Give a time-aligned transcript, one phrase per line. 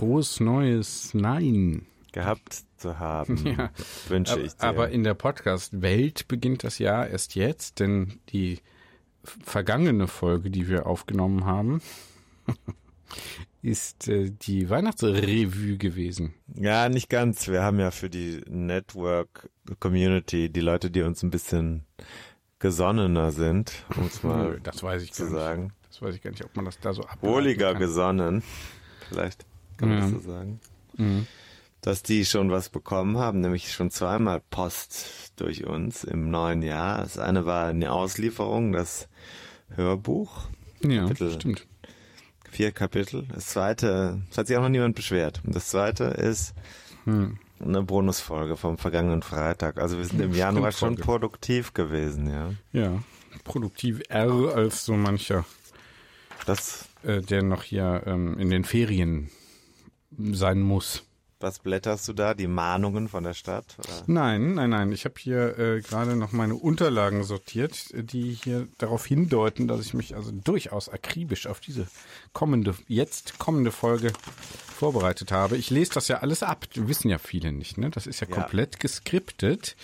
[0.00, 1.86] Frohes neues Nein.
[2.12, 3.70] gehabt zu haben, Ja.
[4.08, 4.62] wünsche Aber, ich dir.
[4.64, 8.58] aber in der Podcast-Welt beginnt das Jahr erst jetzt, denn die
[9.22, 11.82] vergangene Folge, die wir aufgenommen haben,
[13.62, 16.32] ist äh, die Weihnachtsrevue gewesen.
[16.54, 17.46] ja, nicht ganz.
[17.48, 21.84] Wir haben ja für die Network Community, die Leute, die uns ein bisschen
[22.58, 25.38] gesonnener sind, um es mal das weiß ich zu gar nicht.
[25.38, 25.72] sagen.
[25.88, 27.80] Das weiß ich gar nicht, ob man das da so ableiten Wohliger kann.
[27.80, 28.42] gesonnen,
[29.08, 29.44] vielleicht
[29.80, 30.04] kann man Ja.
[30.04, 30.60] das so sagen.
[30.96, 31.26] Mhm.
[31.82, 37.00] Dass die schon was bekommen haben, nämlich schon zweimal Post durch uns im neuen Jahr.
[37.00, 39.08] Das eine war eine Auslieferung, das
[39.74, 40.42] Hörbuch,
[40.82, 41.32] Ja, Kapitel.
[41.32, 41.66] stimmt.
[42.50, 43.24] vier Kapitel.
[43.32, 45.40] Das zweite, es hat sich auch noch niemand beschwert.
[45.46, 46.52] Und das zweite ist
[47.04, 47.38] Hm.
[47.60, 49.78] eine Bonusfolge vom vergangenen Freitag.
[49.78, 52.52] Also wir sind im Januar schon produktiv gewesen, ja.
[52.72, 53.02] Ja,
[53.44, 55.44] produktiv R als so mancher,
[56.44, 59.30] Das, äh, der noch hier ähm, in den Ferien
[60.32, 61.02] sein muss.
[61.42, 62.34] was blätterst du da?
[62.34, 63.76] Die Mahnungen von der Stadt?
[63.78, 64.02] Oder?
[64.06, 64.92] Nein, nein, nein.
[64.92, 69.94] Ich habe hier äh, gerade noch meine Unterlagen sortiert, die hier darauf hindeuten, dass ich
[69.94, 71.86] mich also durchaus akribisch auf diese
[72.34, 74.12] kommende, jetzt kommende Folge
[74.76, 75.56] vorbereitet habe.
[75.56, 76.66] Ich lese das ja alles ab.
[76.74, 77.88] Wissen ja viele nicht, ne?
[77.90, 78.34] Das ist ja, Ja.
[78.34, 79.76] komplett geskriptet,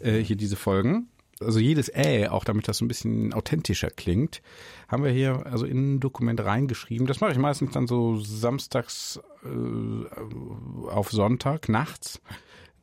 [0.00, 1.08] äh, hier diese Folgen.
[1.44, 4.42] Also jedes Äh, auch damit das so ein bisschen authentischer klingt,
[4.88, 7.06] haben wir hier also in ein Dokument reingeschrieben.
[7.06, 12.20] Das mache ich meistens dann so samstags äh, auf Sonntag nachts.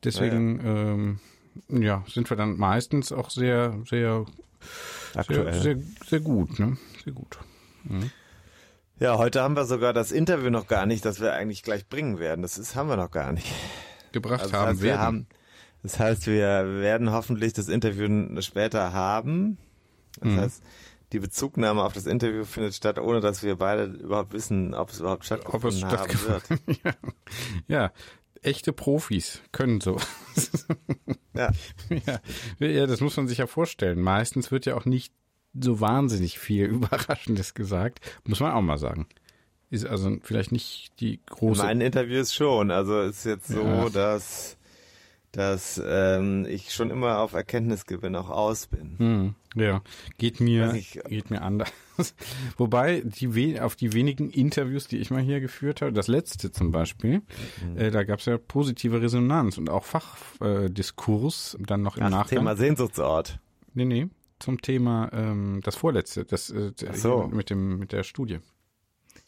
[0.04, 1.20] Deswegen
[1.70, 4.26] ähm, ja, sind wir dann meistens auch sehr, sehr,
[5.14, 5.62] sehr, Aktuell.
[5.62, 6.78] sehr, sehr gut, ne?
[7.04, 7.38] Sehr gut.
[9.00, 12.20] Ja, heute haben wir sogar das Interview noch gar nicht, das wir eigentlich gleich bringen
[12.20, 12.42] werden.
[12.42, 13.52] Das ist, haben wir noch gar nicht.
[14.12, 15.02] Gebracht Also haben heißt, wir werden.
[15.02, 15.28] haben,
[15.84, 19.58] das heißt, wir werden hoffentlich das Interview später haben.
[20.20, 20.38] Das Mhm.
[20.38, 20.64] heißt,
[21.14, 25.00] die Bezugnahme auf das Interview findet statt, ohne dass wir beide überhaupt wissen, ob es
[25.00, 26.44] überhaupt ob es stattgefunden wird.
[26.46, 26.94] stattgefunden ja.
[27.68, 27.92] ja,
[28.42, 29.98] echte Profis können so.
[31.34, 31.50] Ja.
[31.90, 32.20] ja.
[32.68, 34.02] ja, das muss man sich ja vorstellen.
[34.02, 35.14] Meistens wird ja auch nicht
[35.58, 39.08] so wahnsinnig viel Überraschendes gesagt, muss man auch mal sagen.
[39.70, 41.64] Ist also vielleicht nicht die In große.
[41.64, 42.70] meinen Interviews schon.
[42.72, 43.90] Also ist jetzt so, Ja.
[43.90, 44.58] dass,
[45.32, 48.96] dass ähm, ich schon immer auf Erkenntnisgewinn auch aus bin.
[48.98, 49.82] Hm, ja,
[50.18, 51.02] geht mir, nicht.
[51.06, 51.72] geht mir anders.
[52.58, 56.72] Wobei, die, auf die wenigen Interviews, die ich mal hier geführt habe, das letzte zum
[56.72, 57.22] Beispiel,
[57.66, 57.78] Mhm.
[57.78, 62.10] äh, da gab es ja positive Resonanz und auch Fachdiskurs äh, dann noch im Ach,
[62.10, 62.40] Nachgang.
[62.40, 63.40] Thema Sehnsuchtsort.
[63.74, 64.08] Nee, nee,
[64.40, 67.30] zum Thema ähm, das vorletzte, das äh, so.
[67.32, 68.40] mit dem mit der Studie.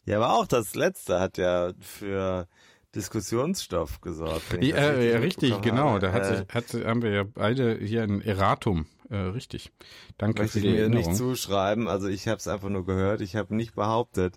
[0.05, 2.47] Ja, aber auch das letzte hat ja für
[2.95, 4.43] Diskussionsstoff gesorgt.
[4.59, 5.99] ich Ja, äh, richtig, genau.
[5.99, 8.85] Da hat Äh, sich, hat, haben wir ja beide hier ein Erratum.
[9.09, 9.71] Äh, richtig.
[10.17, 11.07] Danke möchte für ich die mir Erinnerung.
[11.09, 11.87] nicht zuschreiben.
[11.87, 13.21] Also ich habe es einfach nur gehört.
[13.21, 14.35] Ich habe nicht behauptet,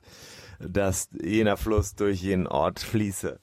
[0.59, 3.39] dass jener Fluss durch jenen Ort fließe.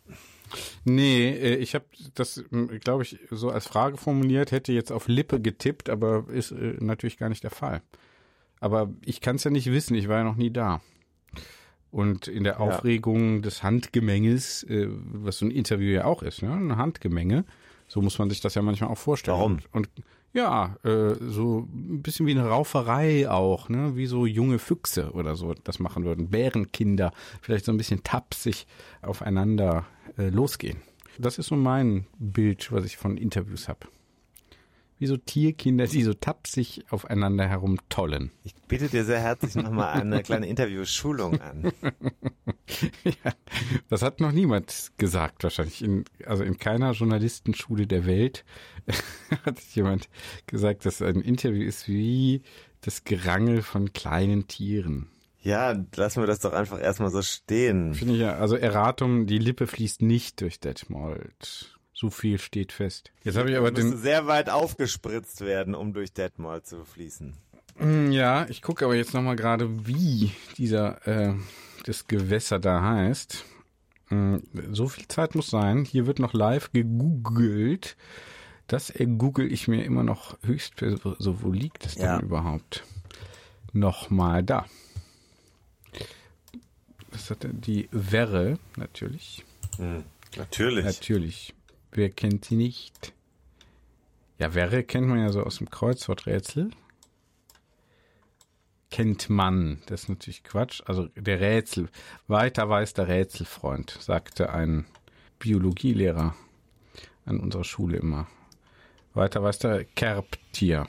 [0.84, 2.44] Nee, äh, ich habe das,
[2.82, 7.18] glaube ich, so als Frage formuliert, hätte jetzt auf Lippe getippt, aber ist äh, natürlich
[7.18, 7.82] gar nicht der Fall.
[8.60, 10.82] Aber ich kann es ja nicht wissen, ich war ja noch nie da.
[11.94, 16.52] Und in der Aufregung des Handgemenges, äh, was so ein Interview ja auch ist, ne?
[16.52, 17.46] ein Handgemenge,
[17.88, 19.38] so muss man sich das ja manchmal auch vorstellen.
[19.38, 19.60] Warum?
[19.72, 19.90] Und,
[20.34, 23.96] ja, äh, so ein bisschen wie eine Rauferei auch, ne?
[23.96, 26.32] wie so junge Füchse oder so das machen würden.
[26.32, 27.14] Bärenkinder,
[27.44, 28.66] vielleicht so ein bisschen tapsig
[29.04, 29.86] aufeinander
[30.18, 30.82] äh, losgehen.
[31.20, 33.88] Das ist so mein Bild, was ich von Interviews habe.
[35.04, 38.32] Wie so Tierkinder, die so tapsig aufeinander herumtollen.
[38.46, 41.74] Ich biete dir sehr herzlich nochmal eine kleine Interviewschulung an.
[43.04, 43.34] ja,
[43.90, 45.84] das hat noch niemand gesagt, wahrscheinlich.
[45.84, 48.46] In, also in keiner Journalistenschule der Welt
[49.46, 50.08] hat jemand
[50.48, 52.42] gesagt, dass ein Interview ist wie
[52.80, 55.10] das Gerangel von kleinen Tieren.
[55.42, 57.94] Ja, lassen wir das doch einfach erstmal so stehen.
[57.94, 61.73] Finde ich ja, also Erratum, die Lippe fließt nicht durch Detmold.
[61.94, 63.12] So viel steht fest.
[63.24, 67.34] Jetzt habe ich aber den sehr weit aufgespritzt werden, um durch Detmold zu fließen.
[67.78, 71.36] Hm, ja, ich gucke aber jetzt nochmal gerade, wie dieser äh,
[71.86, 73.46] das Gewässer da heißt.
[74.10, 75.86] Hm, so viel Zeit muss sein.
[75.86, 77.96] Hier wird noch live gegoogelt.
[78.68, 80.84] Das google ich mir immer noch höchst.
[81.20, 82.20] So, wo liegt es denn ja.
[82.20, 82.84] überhaupt?
[83.72, 84.66] Nochmal da.
[87.12, 89.46] Das hat die Werre, natürlich.
[89.78, 90.04] Hm,
[90.38, 90.86] natürlich.
[90.86, 91.54] Natürlich.
[91.94, 93.14] Wer kennt sie nicht?
[94.40, 96.72] Ja, Werre kennt man ja so aus dem Kreuzworträtsel
[98.94, 99.82] kennt man.
[99.88, 100.84] Das ist natürlich Quatsch.
[100.86, 101.90] Also der Rätsel,
[102.28, 104.86] weiter weiß der Rätselfreund, sagte ein
[105.40, 106.36] Biologielehrer
[107.26, 108.28] an unserer Schule immer.
[109.16, 110.86] Weiter weiß der Kerbtier,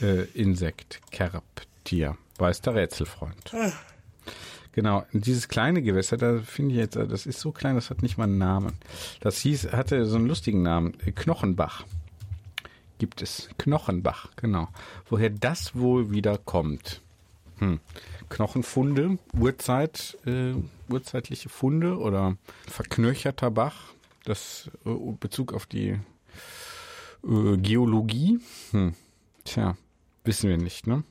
[0.00, 3.52] äh, Insekt, Kerbtier, weiß der Rätselfreund.
[4.74, 8.18] Genau, dieses kleine Gewässer, da finde ich jetzt, das ist so klein, das hat nicht
[8.18, 8.72] mal einen Namen.
[9.20, 11.84] Das hieß, hatte so einen lustigen Namen, Knochenbach
[12.98, 13.48] gibt es.
[13.58, 14.68] Knochenbach, genau.
[15.08, 17.02] Woher das wohl wieder kommt.
[17.58, 17.80] Hm.
[18.30, 20.54] Knochenfunde, Urzeit, äh,
[20.88, 22.36] urzeitliche Funde oder
[22.66, 23.92] verknöcherter Bach,
[24.24, 25.98] das äh, Bezug auf die
[27.22, 28.40] äh, Geologie.
[28.70, 28.94] Hm.
[29.44, 29.76] Tja,
[30.24, 31.04] wissen wir nicht, ne?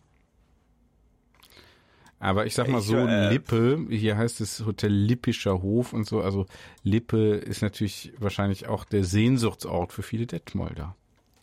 [2.24, 6.22] Aber ich sag mal so, äh, Lippe, hier heißt es Hotel Lippischer Hof und so,
[6.22, 6.46] also
[6.84, 10.96] Lippe ist natürlich wahrscheinlich auch der Sehnsuchtsort für viele Detmolder.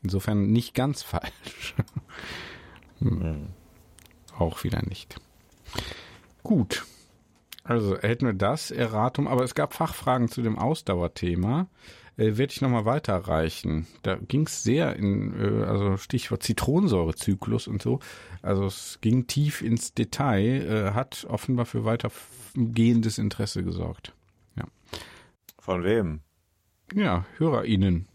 [0.03, 1.75] Insofern nicht ganz falsch.
[2.99, 3.21] hm.
[3.21, 3.47] hm
[4.41, 5.17] auch wieder nicht.
[6.43, 6.85] Gut.
[7.63, 11.69] Also hätten wir das Erratum, aber es gab Fachfragen zu dem Ausdauerthema.
[12.21, 13.87] Äh, Werde ich nochmal weiterreichen.
[14.03, 18.01] Da ging es sehr in, äh, also Stichwort Zitronensäurezyklus und so.
[18.43, 24.13] Also es ging tief ins Detail, äh, hat offenbar für weitergehendes Interesse gesorgt.
[24.57, 24.65] Ja.
[25.59, 26.21] Von wem?
[26.93, 28.07] Ja, HörerInnen.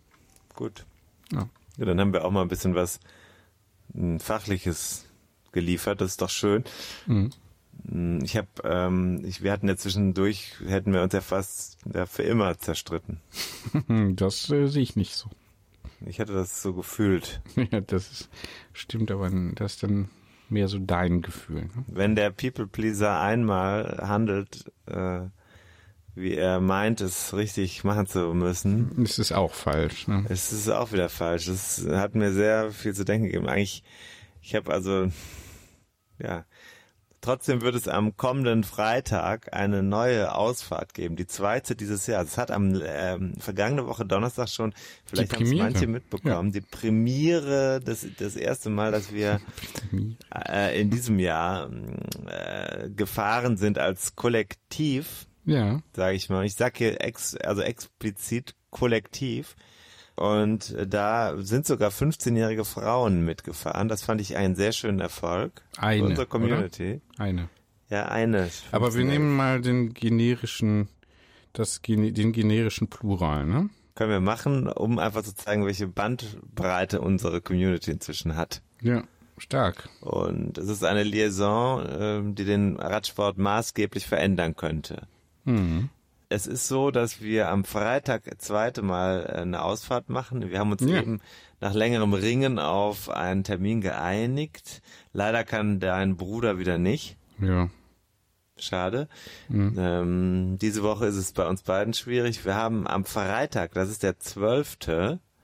[0.54, 0.86] Gut.
[1.32, 1.50] Ja.
[1.78, 3.00] ja, dann haben wir auch mal ein bisschen was
[3.96, 5.08] ein Fachliches
[5.52, 6.64] geliefert, das ist doch schön.
[7.08, 7.32] Mhm.
[8.24, 12.24] Ich habe, ähm, ich, wir hatten ja zwischendurch, hätten wir uns ja fast ja, für
[12.24, 13.20] immer zerstritten.
[14.16, 15.30] Das äh, sehe ich nicht so.
[16.06, 17.42] Ich hatte das so gefühlt.
[17.56, 18.30] Ja, das ist,
[18.74, 20.10] stimmt, aber das ist dann
[20.50, 21.64] mehr so dein Gefühl.
[21.64, 21.86] Ne?
[21.88, 25.22] Wenn der People Pleaser einmal handelt, äh,
[26.16, 29.04] wie er meint, es richtig machen zu müssen.
[29.04, 30.08] Es ist auch falsch.
[30.08, 30.26] Ne?
[30.30, 31.48] Es ist auch wieder falsch.
[31.48, 33.48] Das hat mir sehr viel zu denken gegeben.
[33.48, 33.84] Eigentlich,
[34.42, 35.10] ich habe also
[36.20, 36.46] ja.
[37.26, 42.24] Trotzdem wird es am kommenden Freitag eine neue Ausfahrt geben, die zweite dieses Jahr.
[42.24, 44.76] Es hat am ähm, vergangene Woche Donnerstag schon,
[45.08, 46.60] vielleicht haben es manche mitbekommen, ja.
[46.60, 49.42] die Premiere, das, das erste Mal, dass wir
[50.48, 51.72] äh, in diesem Jahr
[52.28, 55.26] äh, gefahren sind als Kollektiv.
[55.46, 55.82] Ja.
[55.94, 56.46] Sage ich mal.
[56.46, 59.56] Ich sage hier ex, also explizit Kollektiv.
[60.16, 63.90] Und da sind sogar 15-jährige Frauen mitgefahren.
[63.90, 65.62] Das fand ich einen sehr schönen Erfolg.
[65.78, 66.00] Eine.
[66.00, 67.02] Für unsere Community.
[67.16, 67.24] Oder?
[67.24, 67.50] Eine.
[67.90, 68.50] Ja, eine.
[68.72, 70.88] Aber wir nehmen mal den generischen,
[71.54, 73.70] das, den generischen Plural, ne?
[73.94, 78.62] Können wir machen, um einfach zu zeigen, welche Bandbreite unsere Community inzwischen hat.
[78.82, 79.04] Ja,
[79.38, 79.90] stark.
[80.02, 85.08] Und es ist eine Liaison, ähm, die den Radsport maßgeblich verändern könnte.
[85.46, 85.90] Mhm
[86.30, 90.50] es ist so, dass wir am Freitag zweite Mal äh, eine Ausfahrt machen.
[90.50, 91.00] Wir haben uns ja.
[91.00, 91.22] eben
[91.60, 94.82] nach längerem Ringen auf einen Termin geeinigt.
[95.14, 97.18] Leider kann dein Bruder wieder nicht.
[97.40, 97.70] Ja.
[98.58, 99.10] Schade.
[99.50, 99.76] Mhm.
[99.78, 102.46] Ähm, diese Woche ist es bei uns beiden schwierig.
[102.46, 104.78] Wir haben am Freitag, das ist der 12.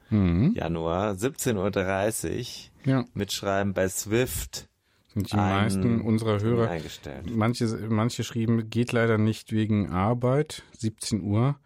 [0.09, 0.53] Mhm.
[0.55, 3.05] Januar, 17.30 Uhr, ja.
[3.13, 4.69] mitschreiben bei Swift
[5.15, 6.77] die meisten unserer Hörer.
[7.25, 11.57] Manche, manche schrieben, geht leider nicht wegen Arbeit, 17 Uhr.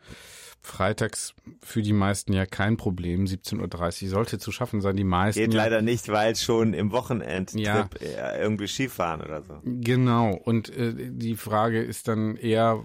[0.65, 4.95] Freitags für die meisten ja kein Problem, 17.30 Uhr sollte zu schaffen sein.
[4.95, 5.39] Die meisten.
[5.39, 7.63] Geht leider nicht, weil schon im Wochenendtrip
[8.01, 9.61] ja, irgendwie Skifahren oder so.
[9.63, 10.35] Genau.
[10.35, 12.83] Und äh, die Frage ist dann eher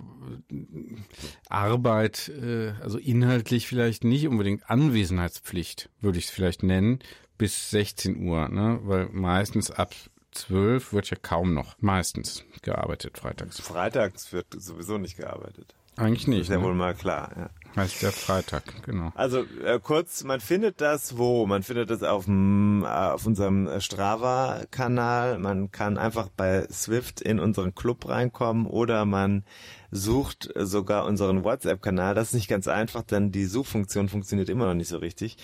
[1.49, 6.99] Arbeit, äh, also inhaltlich vielleicht nicht unbedingt Anwesenheitspflicht, würde ich es vielleicht nennen,
[7.38, 8.81] bis 16 Uhr, ne?
[8.83, 9.95] Weil meistens ab
[10.32, 13.60] zwölf wird ja kaum noch, meistens gearbeitet freitags.
[13.60, 15.75] Freitags wird sowieso nicht gearbeitet.
[16.00, 16.40] Eigentlich nicht.
[16.42, 16.64] Ist ja ne?
[16.64, 17.30] wohl mal klar.
[17.37, 17.50] Ja.
[17.76, 19.12] Heißt der Freitag, genau.
[19.14, 21.47] Also äh, kurz, man findet das wo?
[21.47, 25.38] Man findet das auf, dem, äh, auf unserem Strava-Kanal.
[25.38, 29.45] Man kann einfach bei Swift in unseren Club reinkommen oder man
[29.92, 32.14] sucht sogar unseren WhatsApp-Kanal.
[32.14, 35.37] Das ist nicht ganz einfach, denn die Suchfunktion funktioniert immer noch nicht so richtig.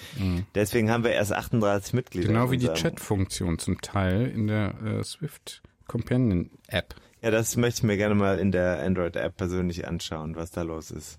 [0.54, 2.28] Deswegen haben wir erst 38 Mitglieder.
[2.28, 2.32] Mhm.
[2.32, 6.94] Genau wie die Chat-Funktion zum Teil in der äh, Swift Companion App.
[7.22, 10.90] Ja, das möchte ich mir gerne mal in der Android-App persönlich anschauen, was da los
[10.90, 11.18] ist.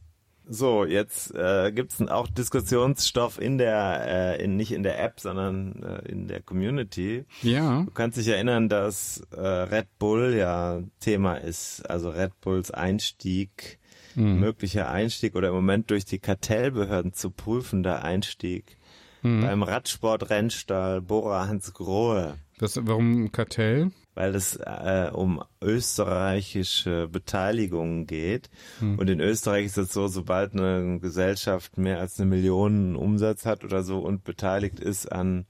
[0.49, 5.83] So, jetzt äh, gibt's auch Diskussionsstoff in der, äh, in, nicht in der App, sondern
[5.83, 7.25] äh, in der Community.
[7.41, 12.71] Ja, Du kannst dich erinnern, dass äh, Red Bull ja Thema ist, also Red Bulls
[12.71, 13.79] Einstieg,
[14.15, 18.77] möglicher Einstieg oder im Moment durch die Kartellbehörden zu prüfender Einstieg
[19.21, 23.91] beim Radsport-Rennstall Bora Hansgrohe das, warum Kartell?
[24.17, 28.49] Weil es äh, um österreichische Beteiligung geht.
[28.97, 33.63] Und in Österreich ist es so, sobald eine Gesellschaft mehr als eine Million Umsatz hat
[33.63, 35.45] oder so und beteiligt ist an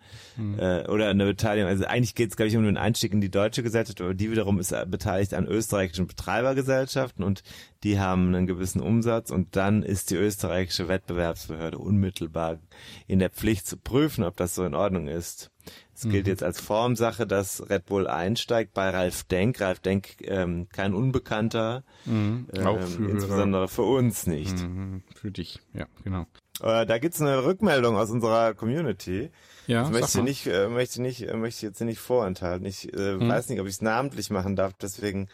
[0.58, 3.32] äh, oder eine Beteiligung, also eigentlich geht es, glaube ich, um den Einstieg in die
[3.32, 7.44] deutsche Gesellschaft, aber die wiederum ist äh, beteiligt an österreichischen Betreibergesellschaften und
[7.84, 12.60] die haben einen gewissen Umsatz und dann ist die österreichische Wettbewerbsbehörde unmittelbar
[13.08, 15.52] in der Pflicht zu prüfen, ob das so in Ordnung ist.
[16.00, 19.60] Es gilt jetzt als Formsache, dass Red Bull einsteigt bei Ralf Denk.
[19.60, 23.10] Ralf Denk, ähm, kein Unbekannter, ähm, Auch für Hörer.
[23.10, 24.56] insbesondere für uns nicht.
[24.60, 26.28] Mhm, Für dich, ja, genau.
[26.62, 29.32] Äh, da gibt's eine Rückmeldung aus unserer Community.
[29.66, 32.68] Ja, Das möchte ich nicht, äh, möchte nicht, äh, möchte ich jetzt nicht vorenthalten.
[32.68, 33.28] Ich äh, Hm.
[33.28, 35.30] weiß nicht, ob ich es namentlich machen darf, deswegen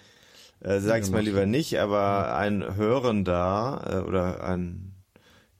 [0.62, 1.78] äh, sage ich es mal lieber nicht.
[1.80, 4.94] Aber ein Hörender äh, oder ein,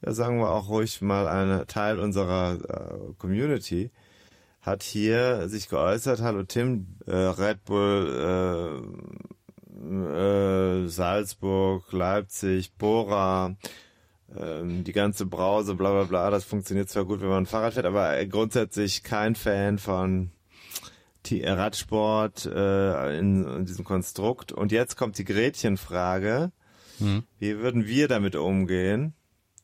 [0.02, 3.90] ja sagen wir auch ruhig mal ein Teil unserer äh, Community
[4.64, 6.22] hat hier sich geäußert.
[6.22, 8.82] Hallo Tim, äh, Red Bull,
[9.76, 13.56] äh, äh, Salzburg, Leipzig, Bora
[14.34, 17.86] ähm, die ganze Brause, bla bla bla, das funktioniert zwar gut, wenn man Fahrrad fährt,
[17.86, 20.30] aber grundsätzlich kein Fan von
[21.30, 24.50] äh, Radsport äh, in, in diesem Konstrukt.
[24.50, 26.52] Und jetzt kommt die Gretchenfrage.
[27.40, 29.14] Wie würden wir damit umgehen,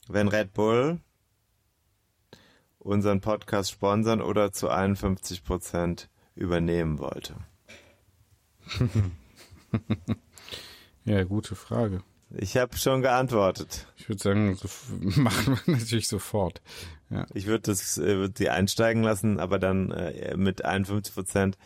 [0.09, 0.99] wenn Red Bull
[2.81, 7.37] unseren Podcast sponsern oder zu 51 Prozent übernehmen wollte?
[11.05, 12.03] Ja, gute Frage.
[12.31, 13.87] Ich habe schon geantwortet.
[13.97, 14.69] Ich würde sagen, so,
[15.21, 16.61] machen wir natürlich sofort.
[17.09, 17.27] Ja.
[17.35, 21.59] Ich würde das, äh, würde sie einsteigen lassen, aber dann äh, mit 51 Prozent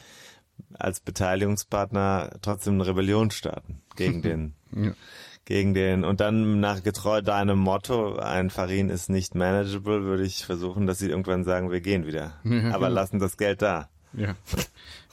[0.73, 4.93] als Beteiligungspartner trotzdem eine Rebellion starten gegen den, Ja.
[5.45, 10.45] Gegen den und dann nach getreu deinem Motto, ein Farin ist nicht manageable, würde ich
[10.45, 12.35] versuchen, dass sie irgendwann sagen, wir gehen wieder,
[12.73, 13.89] aber lassen das Geld da.
[14.13, 14.37] Ja.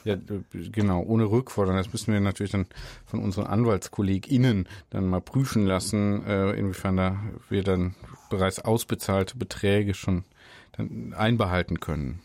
[0.03, 0.15] Ja,
[0.51, 1.75] genau, ohne Rückfordern.
[1.75, 2.65] Das müssen wir natürlich dann
[3.05, 7.19] von unseren AnwaltskollegInnen dann mal prüfen lassen, äh, inwiefern da
[7.49, 7.93] wir dann
[8.31, 10.23] bereits ausbezahlte Beträge schon
[10.71, 12.19] dann einbehalten können.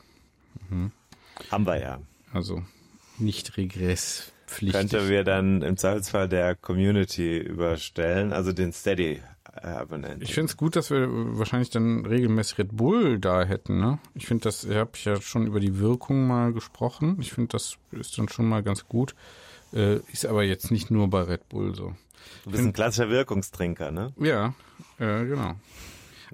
[1.51, 2.01] Haben wir ja.
[2.33, 2.63] Also
[3.19, 3.57] nicht
[4.47, 4.73] regresspflichtig.
[4.73, 10.23] Könnte wir dann im Zweifelsfall der Community überstellen, also den Steady-Abonnenten.
[10.23, 13.79] Ich finde es gut, dass wir wahrscheinlich dann regelmäßig Red Bull da hätten.
[13.79, 13.99] Ne?
[14.15, 17.17] Ich finde das, ich habe ja schon über die Wirkung mal gesprochen.
[17.21, 19.15] Ich finde, das ist dann schon mal ganz gut.
[19.73, 21.95] Äh, ist aber jetzt nicht nur bei Red Bull so.
[22.45, 24.13] Du bist ein klassischer Wirkungstrinker, ne?
[24.19, 24.55] Ja,
[24.99, 25.55] äh, genau.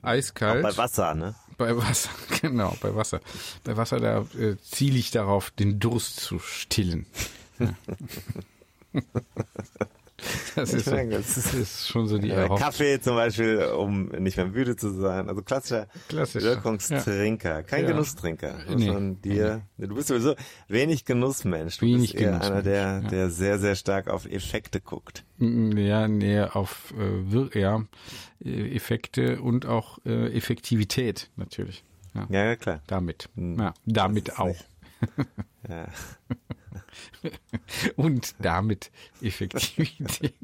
[0.01, 0.63] Eiskalt.
[0.63, 1.35] Bei Wasser, ne?
[1.59, 3.21] Bei Wasser, genau, bei Wasser.
[3.65, 7.07] Bei Wasser, da äh, ziele ich darauf, den Durst zu stillen.
[7.63, 9.01] Ja.
[10.55, 12.59] Das ist, so, denke, das ist schon so die Äh, Erhoffnung.
[12.59, 15.29] Kaffee zum Beispiel, um nicht mehr müde zu sein.
[15.29, 17.91] Also klassischer Klassisch, Wirkungstrinker, kein Ja.
[17.91, 18.59] Genusstrinker.
[18.69, 19.17] Nee.
[19.21, 20.37] dir, du bist sowieso
[20.69, 21.79] wenig Genussmensch.
[21.79, 23.09] Du Wenig bist eher einer, Genussmensch, der, ja.
[23.09, 25.25] der sehr, sehr stark auf Effekte guckt.
[25.39, 27.83] Ja, nee, auf äh, ja,
[28.45, 31.83] äh, Effekte und auch äh, Effektivität natürlich.
[32.15, 32.81] Ja, Ja, klar.
[32.87, 33.29] damit.
[33.35, 33.59] Hm.
[33.59, 34.55] Ja, damit auch.
[35.69, 35.87] Ja.
[37.97, 40.35] Und damit Effektivität.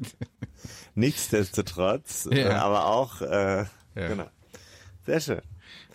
[0.95, 2.37] Nichtsdestotrotz, Ja.
[2.37, 4.07] äh, aber auch, äh, Ja.
[4.07, 4.27] genau.
[5.05, 5.41] Sehr schön.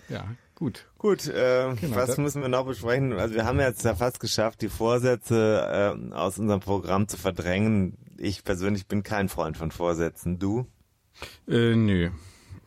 [0.08, 0.86] ja, gut.
[0.98, 3.12] Gut, äh, Genau, was müssen wir noch besprechen?
[3.12, 7.96] Also wir haben jetzt ja fast geschafft, die Vorsätze äh, aus unserem Programm zu verdrängen.
[8.16, 10.38] Ich persönlich bin kein Freund von Vorsätzen.
[10.38, 10.66] Du?
[11.46, 12.10] Äh, nö.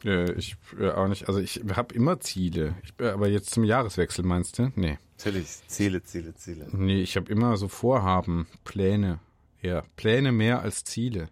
[0.05, 1.27] Äh, ich äh, auch nicht.
[1.27, 2.75] Also ich habe immer Ziele.
[2.83, 4.71] Ich, äh, aber jetzt zum Jahreswechsel meinst du?
[4.75, 4.97] Nee.
[5.17, 5.47] Natürlich.
[5.67, 6.67] Ziele, Ziele, Ziele.
[6.71, 9.19] Nee, ich habe immer so Vorhaben, Pläne.
[9.61, 11.29] Ja, Pläne mehr als Ziele.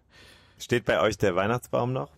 [0.58, 2.10] Steht bei euch der Weihnachtsbaum noch?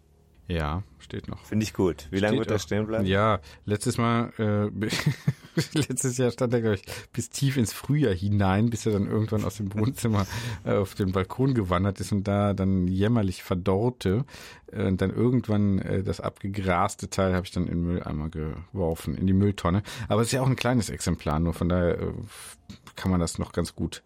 [0.46, 1.44] Ja, steht noch.
[1.44, 2.08] Finde ich gut.
[2.10, 3.04] Wie lange wird er stehen bleiben?
[3.04, 4.88] Ja, letztes Mal äh,
[5.72, 9.44] Letztes Jahr stand er, glaube ich, bis tief ins Frühjahr hinein, bis er dann irgendwann
[9.44, 10.26] aus dem Wohnzimmer
[10.64, 14.24] äh, auf den Balkon gewandert ist und da dann jämmerlich verdorrte.
[14.72, 19.14] Äh, und dann irgendwann äh, das abgegraste Teil habe ich dann in den Mülleimer geworfen,
[19.16, 19.82] in die Mülltonne.
[20.08, 22.12] Aber es ist ja auch ein kleines Exemplar, nur von daher äh,
[22.96, 24.02] kann man das noch ganz gut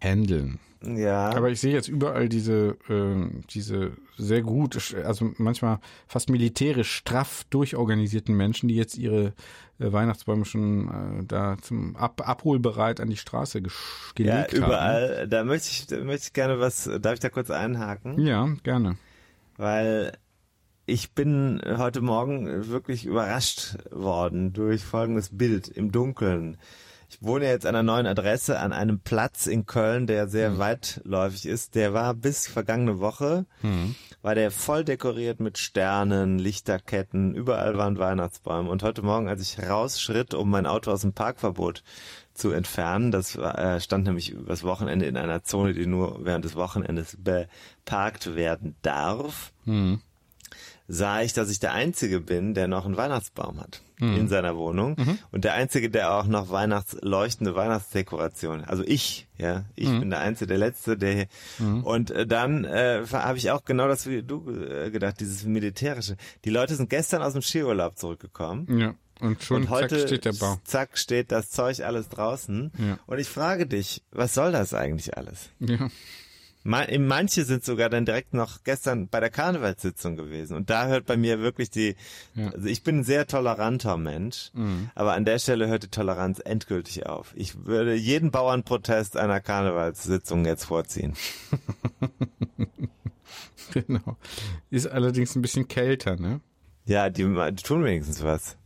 [0.00, 0.58] handeln.
[0.84, 1.30] Ja.
[1.30, 7.44] Aber ich sehe jetzt überall diese, äh, diese sehr gut, also manchmal fast militärisch straff
[7.50, 9.32] durchorganisierten Menschen, die jetzt ihre
[9.78, 13.62] äh, Weihnachtsbäume schon äh, da zum Ab Abholbereit an die Straße
[14.14, 15.20] gelegt ja, überall.
[15.20, 15.30] Haben.
[15.30, 18.20] Da möchte ich, da möchte ich gerne was, darf ich da kurz einhaken?
[18.20, 18.96] Ja, gerne.
[19.56, 20.12] Weil
[20.86, 26.58] ich bin heute Morgen wirklich überrascht worden durch folgendes Bild im Dunkeln.
[27.22, 30.58] Ich wohne jetzt an einer neuen Adresse an einem Platz in Köln, der sehr mhm.
[30.58, 31.76] weitläufig ist.
[31.76, 33.94] Der war bis vergangene Woche, mhm.
[34.22, 38.68] war der voll dekoriert mit Sternen, Lichterketten, überall waren Weihnachtsbäume.
[38.68, 41.84] Und heute Morgen, als ich rausschritt, um mein Auto aus dem Parkverbot
[42.34, 46.56] zu entfernen, das äh, stand nämlich übers Wochenende in einer Zone, die nur während des
[46.56, 49.52] Wochenendes beparkt werden darf.
[49.64, 50.00] Mhm
[50.88, 54.16] sah ich, dass ich der Einzige bin, der noch einen Weihnachtsbaum hat mhm.
[54.16, 55.18] in seiner Wohnung mhm.
[55.30, 58.64] und der Einzige, der auch noch Weihnachtsleuchtende Weihnachtsdekoration.
[58.64, 60.00] Also ich, ja, ich mhm.
[60.00, 61.26] bin der Einzige, der Letzte, der
[61.58, 61.84] mhm.
[61.84, 66.16] und äh, dann äh, habe ich auch genau das wie du äh, gedacht, dieses militärische.
[66.44, 68.78] Die Leute sind gestern aus dem Skiurlaub zurückgekommen.
[68.78, 68.94] Ja.
[69.20, 70.58] Und schon und heute, zack steht der Baum.
[70.64, 72.72] Zack steht das Zeug alles draußen.
[72.76, 72.98] Ja.
[73.06, 75.50] Und ich frage dich, was soll das eigentlich alles?
[75.60, 75.88] Ja.
[76.64, 80.56] Manche sind sogar dann direkt noch gestern bei der Karnevalssitzung gewesen.
[80.56, 81.96] Und da hört bei mir wirklich die,
[82.34, 82.50] ja.
[82.50, 84.90] also ich bin ein sehr toleranter Mensch, mhm.
[84.94, 87.32] aber an der Stelle hört die Toleranz endgültig auf.
[87.36, 91.14] Ich würde jeden Bauernprotest einer Karnevalssitzung jetzt vorziehen.
[93.72, 94.16] genau.
[94.70, 96.40] Ist allerdings ein bisschen kälter, ne?
[96.84, 98.56] Ja, die, die tun wenigstens was.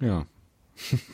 [0.00, 0.26] Ja.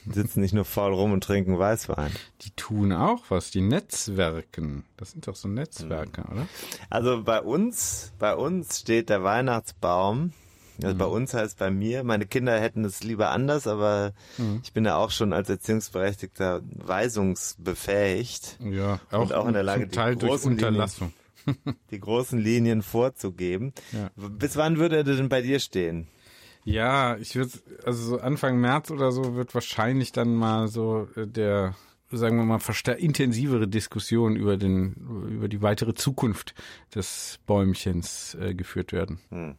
[0.07, 2.13] Die sitzen nicht nur faul rum und trinken Weißwein.
[2.43, 4.85] Die tun auch was, die Netzwerken.
[4.97, 6.33] Das sind doch so Netzwerke, mhm.
[6.33, 6.49] oder?
[6.91, 10.33] Also bei uns, bei uns steht der Weihnachtsbaum.
[10.83, 10.99] Also mhm.
[10.99, 14.61] bei uns heißt bei mir, meine Kinder hätten es lieber anders, aber mhm.
[14.65, 18.59] ich bin ja auch schon als Erziehungsberechtigter weisungsbefähigt.
[18.61, 21.13] Ja, auch, und auch in der Lage, Teil die großen Unterlassung.
[21.47, 23.73] Linien, die großen Linien vorzugeben.
[23.93, 24.11] Ja.
[24.17, 26.09] Bis wann würde er denn bei dir stehen?
[26.65, 27.53] Ja, ich würde,
[27.85, 31.75] also so Anfang März oder so wird wahrscheinlich dann mal so äh, der,
[32.11, 32.61] sagen wir mal,
[32.97, 34.95] intensivere Diskussion über den,
[35.31, 36.55] über die weitere Zukunft
[36.95, 39.21] des Bäumchens äh, geführt werden.
[39.29, 39.57] Hm.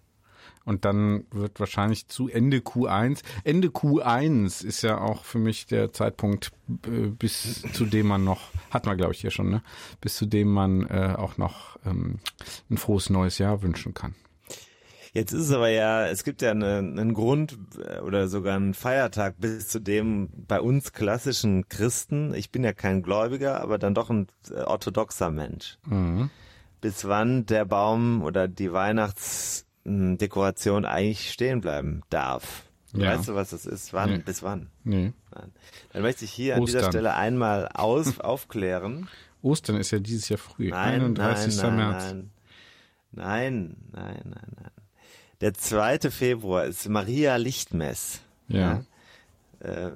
[0.65, 3.21] Und dann wird wahrscheinlich zu Ende Q1.
[3.43, 6.51] Ende Q1 ist ja auch für mich der Zeitpunkt,
[6.87, 9.61] äh, bis zu dem man noch, hat man glaube ich hier schon, ne?
[10.01, 12.19] Bis zu dem man äh, auch noch ähm,
[12.71, 14.15] ein frohes neues Jahr wünschen kann.
[15.15, 18.73] Jetzt ist es aber ja, es gibt ja eine, einen Grund äh, oder sogar einen
[18.73, 23.95] Feiertag bis zu dem bei uns klassischen Christen, ich bin ja kein Gläubiger, aber dann
[23.95, 25.77] doch ein äh, orthodoxer Mensch.
[25.85, 26.29] Mhm.
[26.81, 32.63] Bis wann der Baum oder die Weihnachtsdekoration eigentlich stehen bleiben darf.
[32.91, 33.15] Ja.
[33.15, 33.93] Weißt du, was das ist?
[33.93, 34.11] Wann?
[34.11, 34.17] Nee.
[34.17, 34.69] Bis wann?
[34.83, 35.13] Nee.
[35.93, 36.59] Dann möchte ich hier Ostern.
[36.59, 39.07] an dieser Stelle einmal aus, aufklären.
[39.41, 41.55] Ostern ist ja dieses Jahr früh, nein, 31.
[41.61, 42.03] Nein, März.
[42.03, 42.31] Nein,
[43.13, 44.71] nein, nein, nein, nein.
[45.41, 46.11] Der 2.
[46.11, 48.21] Februar ist Maria Lichtmess.
[48.47, 48.83] Ja.
[49.61, 49.87] ja.
[49.87, 49.91] Äh,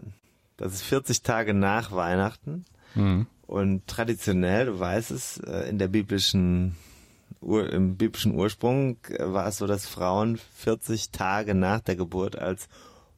[0.58, 2.66] das ist 40 Tage nach Weihnachten.
[2.96, 3.28] Mhm.
[3.48, 6.76] Und traditionell, du weißt es, äh, in der biblischen
[7.42, 12.38] Ur, im biblischen Ursprung äh, war es so, dass Frauen 40 Tage nach der Geburt
[12.38, 12.68] als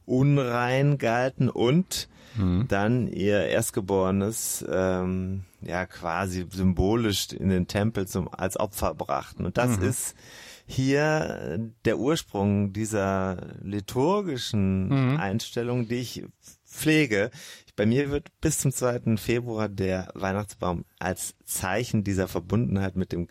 [0.06, 2.68] unrein galten und mhm.
[2.68, 9.46] dann ihr Erstgeborenes ähm, ja quasi symbolisch in den Tempel zum als Opfer brachten.
[9.46, 9.86] Und das mhm.
[9.86, 10.16] ist
[10.66, 15.18] hier der Ursprung dieser liturgischen mhm.
[15.20, 16.24] Einstellung, die ich
[16.66, 17.32] pflege.
[17.76, 19.18] Bei mir wird bis zum 2.
[19.18, 23.28] Februar der Weihnachtsbaum als Zeichen dieser Verbundenheit mit dem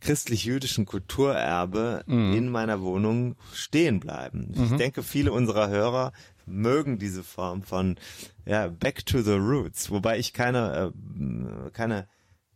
[0.00, 2.34] christlich-jüdischen Kulturerbe mhm.
[2.34, 4.52] in meiner Wohnung stehen bleiben.
[4.54, 4.64] Mhm.
[4.64, 6.12] Ich denke, viele unserer Hörer
[6.46, 7.96] mögen diese Form von
[8.44, 12.06] ja, Back to the Roots, wobei ich keine äh, keine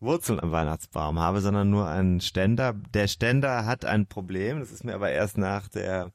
[0.01, 2.75] Wurzeln am Weihnachtsbaum habe, sondern nur einen Ständer.
[2.95, 4.61] Der Ständer hat ein Problem.
[4.61, 6.13] Das ist mir aber erst nach der,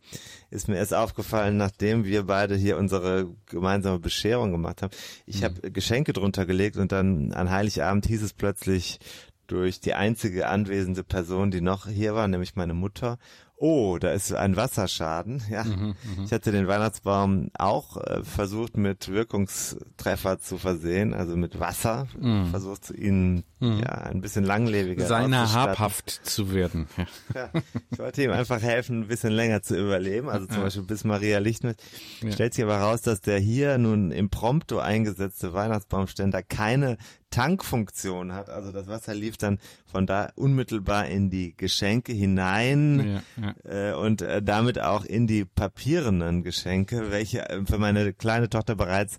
[0.50, 4.94] ist mir erst aufgefallen, nachdem wir beide hier unsere gemeinsame Bescherung gemacht haben.
[5.26, 5.46] Ich mhm.
[5.46, 9.00] habe Geschenke drunter gelegt und dann an Heiligabend hieß es plötzlich
[9.48, 13.18] durch die einzige anwesende Person, die noch hier war, nämlich meine Mutter,
[13.64, 15.42] oh, da ist ein Wasserschaden.
[15.50, 15.96] Ja, Mhm,
[16.26, 22.08] ich hatte den Weihnachtsbaum auch äh, versucht mit Wirkungstreffer zu versehen, also mit Wasser,
[22.52, 25.08] versucht ihn ja ein bisschen langlebiger Mhm.
[25.08, 26.88] Seiner habhaft zu werden.
[26.98, 27.06] Ja.
[27.34, 27.50] Ja,
[27.92, 31.40] ich wollte ihm einfach helfen, ein bisschen länger zu überleben, also zum Beispiel bis Maria
[31.40, 31.82] Lichtmet.
[32.30, 36.98] Stellt sich aber raus, dass der hier nun im Prompto eingesetzte Weihnachtsbaumständer keine
[37.34, 38.50] Tankfunktion hat.
[38.50, 39.58] Also das Wasser lief dann
[39.92, 45.44] von da unmittelbar in die Geschenke hinein Ja, äh, und äh, damit auch in die
[45.44, 49.18] papierenden Geschenke, welche äh, für meine kleine Tochter bereits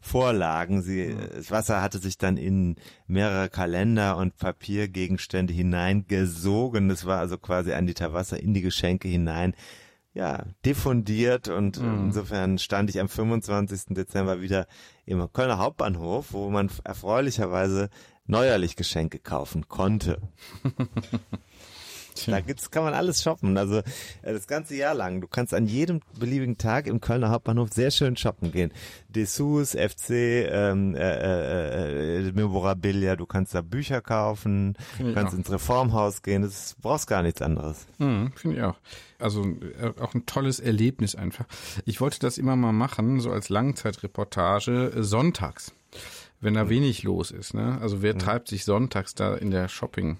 [0.00, 0.82] vorlagen.
[0.82, 2.74] Sie, das Wasser hatte sich dann in
[3.06, 6.90] mehrere Kalender und Papiergegenstände hineingesogen.
[6.90, 9.54] Es war also quasi ein Liter Wasser in die Geschenke hinein.
[10.14, 13.96] Ja, diffundiert und äh, insofern stand ich am 25.
[13.96, 14.68] Dezember wieder
[15.06, 17.90] im Kölner Hauptbahnhof, wo man erfreulicherweise
[18.26, 20.20] neuerlich Geschenke kaufen konnte.
[22.26, 23.56] Da gibt's, kann man alles shoppen.
[23.58, 25.20] Also äh, das ganze Jahr lang.
[25.20, 28.72] Du kannst an jedem beliebigen Tag im Kölner Hauptbahnhof sehr schön shoppen gehen.
[29.08, 35.38] Dessous, FC, ähm, äh, äh, äh, Memorabilia, du kannst da Bücher kaufen, du kannst auch.
[35.38, 36.48] ins Reformhaus gehen, du
[36.80, 37.86] brauchst gar nichts anderes.
[37.98, 38.76] Mhm, Finde ich auch.
[39.18, 39.44] Also
[39.80, 41.46] äh, auch ein tolles Erlebnis einfach.
[41.84, 45.72] Ich wollte das immer mal machen, so als Langzeitreportage äh, sonntags,
[46.40, 47.54] wenn da wenig los ist.
[47.54, 47.78] Ne?
[47.80, 50.18] Also wer treibt sich sonntags da in der Shopping?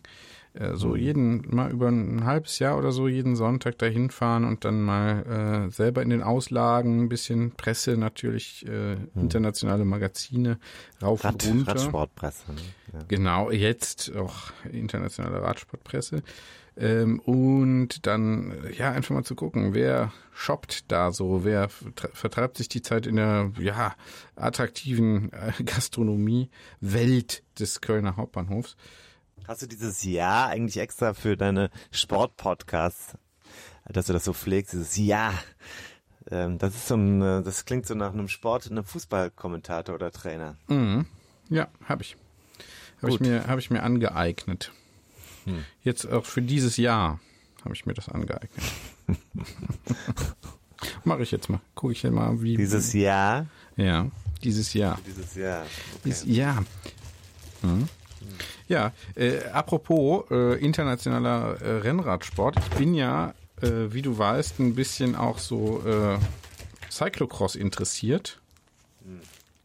[0.54, 4.64] Äh, so jeden, mal über ein halbes Jahr oder so jeden Sonntag da hinfahren und
[4.64, 10.58] dann mal äh, selber in den Auslagen ein bisschen Presse natürlich, äh, internationale Magazine
[11.02, 11.72] rauf Rad, und runter.
[11.72, 12.52] Radsportpresse.
[12.52, 12.60] Ne?
[12.92, 12.98] Ja.
[13.08, 16.22] Genau, jetzt auch internationale Radsportpresse.
[16.76, 22.10] Ähm, und dann, äh, ja, einfach mal zu gucken, wer shoppt da so, wer vertre-
[22.12, 23.94] vertreibt sich die Zeit in der, ja,
[24.36, 26.48] attraktiven äh, Gastronomie
[26.80, 28.76] Welt des Kölner Hauptbahnhofs.
[29.46, 33.16] Hast du dieses Jahr eigentlich extra für deine Sportpodcasts,
[33.86, 35.34] dass du das so pflegst, dieses Jahr?
[36.30, 40.10] Ähm, das ist so ein, äh, das klingt so nach einem Sport, einem Fußballkommentator oder
[40.10, 40.56] Trainer.
[40.68, 41.06] Mhm.
[41.50, 42.16] Ja, habe ich.
[43.02, 44.72] Habe ich mir, habe ich mir angeeignet.
[45.82, 47.20] Jetzt auch für dieses Jahr
[47.64, 48.64] habe ich mir das angeeignet.
[51.04, 51.60] Mache ich jetzt mal.
[51.74, 52.56] Gucke ich mal, wie.
[52.56, 54.10] Dieses Jahr, Ja,
[54.42, 54.98] dieses Jahr.
[55.06, 55.66] dieses Jahr.
[56.04, 56.64] Ist, ja.
[57.60, 57.88] Hm.
[58.68, 62.56] Ja, äh, apropos äh, internationaler äh, Rennradsport.
[62.58, 66.18] Ich bin ja, äh, wie du weißt, ein bisschen auch so äh,
[66.90, 68.40] Cyclocross interessiert.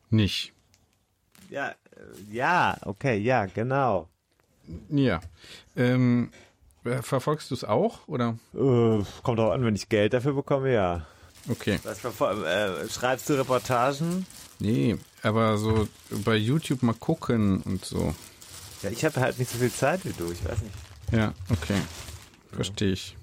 [0.10, 0.54] Nicht.
[1.50, 1.76] Ja, äh,
[2.32, 4.10] ja, okay, ja, genau.
[4.90, 5.22] Ja.
[5.76, 6.32] Ähm,
[6.84, 8.38] äh, verfolgst du es auch oder?
[8.54, 11.06] Äh, kommt auch an, wenn ich Geld dafür bekomme, ja.
[11.48, 11.80] Okay.
[11.84, 14.26] Was äh, schreibst du Reportagen?
[14.60, 18.14] Nee, aber so bei YouTube mal gucken und so.
[18.82, 20.76] Ja, ich habe halt nicht so viel Zeit wie du, ich weiß nicht.
[21.12, 21.80] Ja, okay.
[22.52, 23.18] Verstehe ich.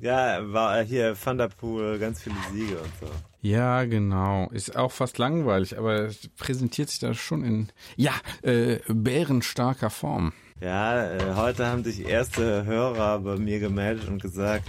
[0.00, 3.06] Ja, war hier Van der Poel, ganz viele Siege und so.
[3.40, 4.48] Ja, genau.
[4.50, 10.32] Ist auch fast langweilig, aber präsentiert sich da schon in, ja, äh, bärenstarker Form.
[10.60, 14.68] Ja, äh, heute haben sich erste Hörer bei mir gemeldet und gesagt,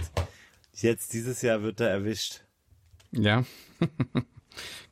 [0.72, 2.42] jetzt dieses Jahr wird er erwischt.
[3.12, 3.44] Ja.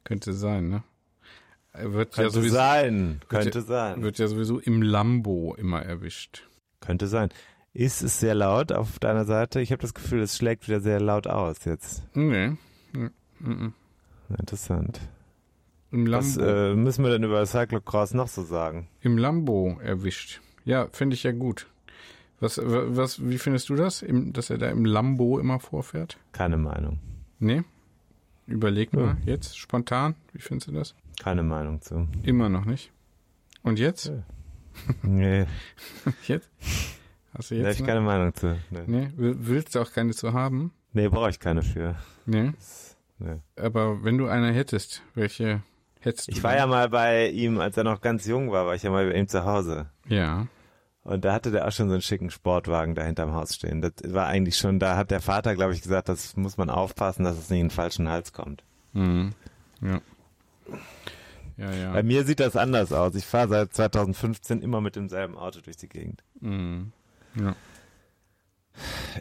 [0.04, 0.82] Könnte sein, ne?
[1.74, 4.02] Wird ja Könnte sowieso, sein, könnte ja- sein.
[4.02, 6.48] wird ja sowieso im Lambo immer erwischt.
[6.80, 7.30] Könnte sein.
[7.72, 9.60] Ist es sehr laut auf deiner Seite?
[9.62, 12.02] Ich habe das Gefühl, es schlägt wieder sehr laut aus jetzt.
[12.14, 12.56] Nee.
[12.92, 13.68] Mm.
[14.38, 15.00] Interessant.
[15.90, 18.88] Im Was Lambo, äh, müssen wir denn über Cyclocross noch so sagen?
[19.00, 20.40] im Lambo erwischt.
[20.64, 21.66] Ja, finde ich ja gut.
[22.40, 26.18] Was, was, wie findest du das, dass er da im Lambo immer vorfährt?
[26.32, 26.98] Keine Meinung.
[27.38, 27.62] Nee?
[28.46, 30.94] Überleg mal, jetzt, spontan, wie findest du das?
[31.20, 32.06] Keine Meinung zu.
[32.22, 32.92] Immer noch nicht.
[33.62, 34.12] Und jetzt?
[35.02, 35.46] Nee,
[36.26, 36.48] Jetzt?
[37.34, 37.74] Hast du da hab jetzt?
[37.76, 37.86] ich ne?
[37.86, 38.58] keine Meinung zu.
[38.70, 40.72] Nee, Nee, will- willst du auch keine zu haben?
[40.92, 41.94] nee brauche ich keine für.
[42.26, 42.52] Nee.
[43.18, 43.36] Nee.
[43.56, 45.62] Aber wenn du eine hättest, welche
[46.00, 46.32] hättest du?
[46.32, 48.90] Ich war ja mal bei ihm, als er noch ganz jung war, war ich ja
[48.90, 49.86] mal bei ihm zu Hause.
[50.08, 50.46] Ja.
[51.04, 53.80] Und da hatte der auch schon so einen schicken Sportwagen da hinterm Haus stehen.
[53.80, 57.24] Das war eigentlich schon, da hat der Vater, glaube ich, gesagt, das muss man aufpassen,
[57.24, 58.62] dass es nicht in den falschen Hals kommt.
[58.92, 59.32] Mhm.
[59.80, 60.00] Ja.
[61.56, 62.02] Ja, Bei ja.
[62.02, 63.14] mir sieht das anders aus.
[63.14, 66.22] Ich fahre seit 2015 immer mit demselben Auto durch die Gegend.
[66.40, 66.92] Mhm.
[67.34, 67.54] Ja.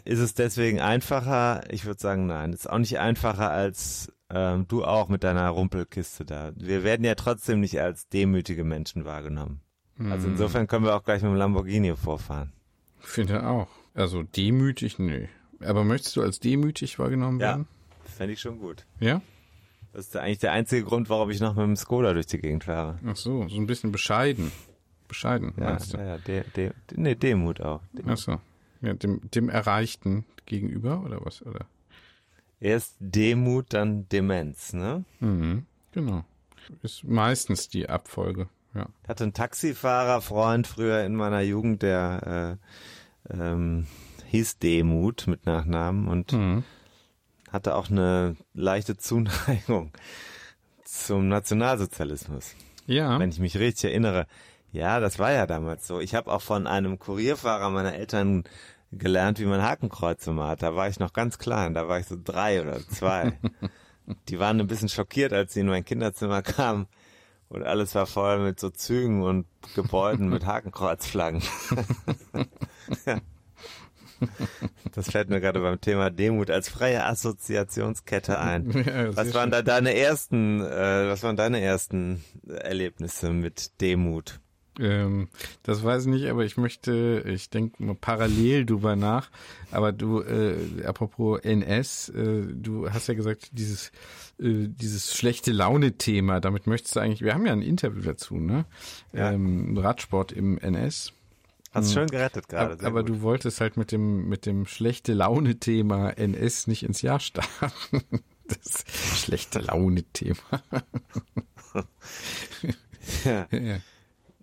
[0.04, 1.62] Ist es deswegen einfacher?
[1.70, 2.52] Ich würde sagen, nein.
[2.52, 6.52] Ist auch nicht einfacher als ähm, du auch mit deiner Rumpelkiste da.
[6.56, 9.60] Wir werden ja trotzdem nicht als demütige Menschen wahrgenommen.
[9.98, 10.32] Also Mhm.
[10.34, 12.52] insofern können wir auch gleich mit dem Lamborghini vorfahren.
[13.02, 13.68] Ich finde auch.
[13.94, 15.26] Also demütig, nö.
[15.60, 17.48] Aber möchtest du als demütig wahrgenommen Ja.
[17.48, 17.68] werden?
[18.04, 18.86] Fände ich schon gut.
[19.00, 19.20] Ja?
[19.92, 22.64] Das ist eigentlich der einzige Grund, warum ich noch mit dem Skoda durch die Gegend
[22.64, 22.98] fahre.
[23.06, 24.50] Ach so, so ein bisschen bescheiden.
[25.08, 25.98] Bescheiden, Ja, meinst du?
[25.98, 27.82] ja, ja de, de, nee, Demut auch.
[27.92, 28.12] Demut.
[28.12, 28.40] Ach so.
[28.80, 31.42] Ja, dem, dem Erreichten gegenüber oder was?
[31.42, 31.66] Oder?
[32.60, 35.04] Erst Demut, dann Demenz, ne?
[35.20, 36.24] Mhm, genau.
[36.82, 38.86] Ist meistens die Abfolge, ja.
[39.02, 42.58] Ich hatte einen Taxifahrerfreund früher in meiner Jugend, der
[43.28, 43.86] äh, ähm,
[44.30, 46.64] hieß Demut mit Nachnamen und Mhm.
[47.52, 49.92] Hatte auch eine leichte Zuneigung
[50.84, 52.54] zum Nationalsozialismus.
[52.86, 54.26] Ja, wenn ich mich richtig erinnere.
[54.72, 56.00] Ja, das war ja damals so.
[56.00, 58.44] Ich habe auch von einem Kurierfahrer meiner Eltern
[58.90, 60.62] gelernt, wie man Hakenkreuze macht.
[60.62, 63.38] Da war ich noch ganz klein, da war ich so drei oder zwei.
[64.28, 66.88] Die waren ein bisschen schockiert, als sie in mein Kinderzimmer kamen
[67.52, 71.42] und alles war voll mit so Zügen und Gebäuden mit Hakenkreuzflaggen.
[73.06, 73.20] Ja.
[74.94, 78.70] Das fällt mir gerade beim Thema Demut als freie Assoziationskette ein.
[78.86, 79.50] Ja, Was waren schön.
[79.50, 84.40] da deine ersten, äh, was waren deine ersten Erlebnisse mit Demut?
[84.80, 85.28] Ähm,
[85.62, 89.30] das weiß ich nicht, aber ich möchte, ich denke mal parallel drüber nach.
[89.70, 93.88] Aber du, äh, apropos NS, äh, du hast ja gesagt, dieses,
[94.40, 98.64] äh, dieses schlechte Laune-Thema, damit möchtest du eigentlich, wir haben ja ein Interview dazu, ne?
[99.12, 99.32] Ja.
[99.32, 101.12] Ähm, Radsport im NS.
[101.72, 102.74] Hast schön gerettet gerade.
[102.74, 107.20] Aber, aber du wolltest halt mit dem, mit dem schlechte Laune-Thema NS nicht ins Jahr
[107.20, 108.02] starten.
[108.48, 108.84] Das
[109.24, 110.36] schlechte Laune-Thema.
[113.24, 113.46] Ja.
[113.50, 113.78] Ja.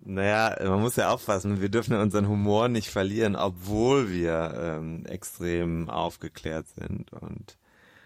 [0.02, 5.04] Naja, man muss ja aufpassen, wir dürfen ja unseren Humor nicht verlieren, obwohl wir ähm,
[5.06, 7.12] extrem aufgeklärt sind.
[7.12, 7.56] Und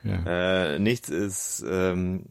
[0.02, 0.74] Ja.
[0.74, 2.24] äh, nichts ist ähm,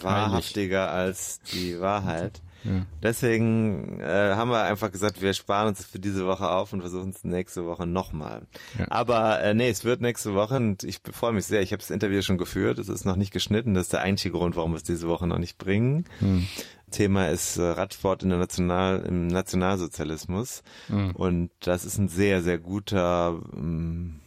[0.00, 2.40] wahrhaftiger als die Wahrheit.
[2.64, 2.86] Ja.
[3.02, 7.10] Deswegen äh, haben wir einfach gesagt, wir sparen uns für diese Woche auf und versuchen
[7.10, 8.46] es nächste Woche nochmal.
[8.78, 8.86] Ja.
[8.90, 11.62] Aber äh, nee, es wird nächste Woche und ich freue mich sehr.
[11.62, 12.78] Ich habe das Interview schon geführt.
[12.78, 13.74] Es ist noch nicht geschnitten.
[13.74, 16.04] Das ist der einzige Grund, warum wir es diese Woche noch nicht bringen.
[16.18, 16.46] Hm.
[16.90, 20.62] Thema ist äh, Radsport in der National, im Nationalsozialismus.
[20.86, 21.10] Hm.
[21.12, 24.20] Und das ist ein sehr, sehr guter ähm,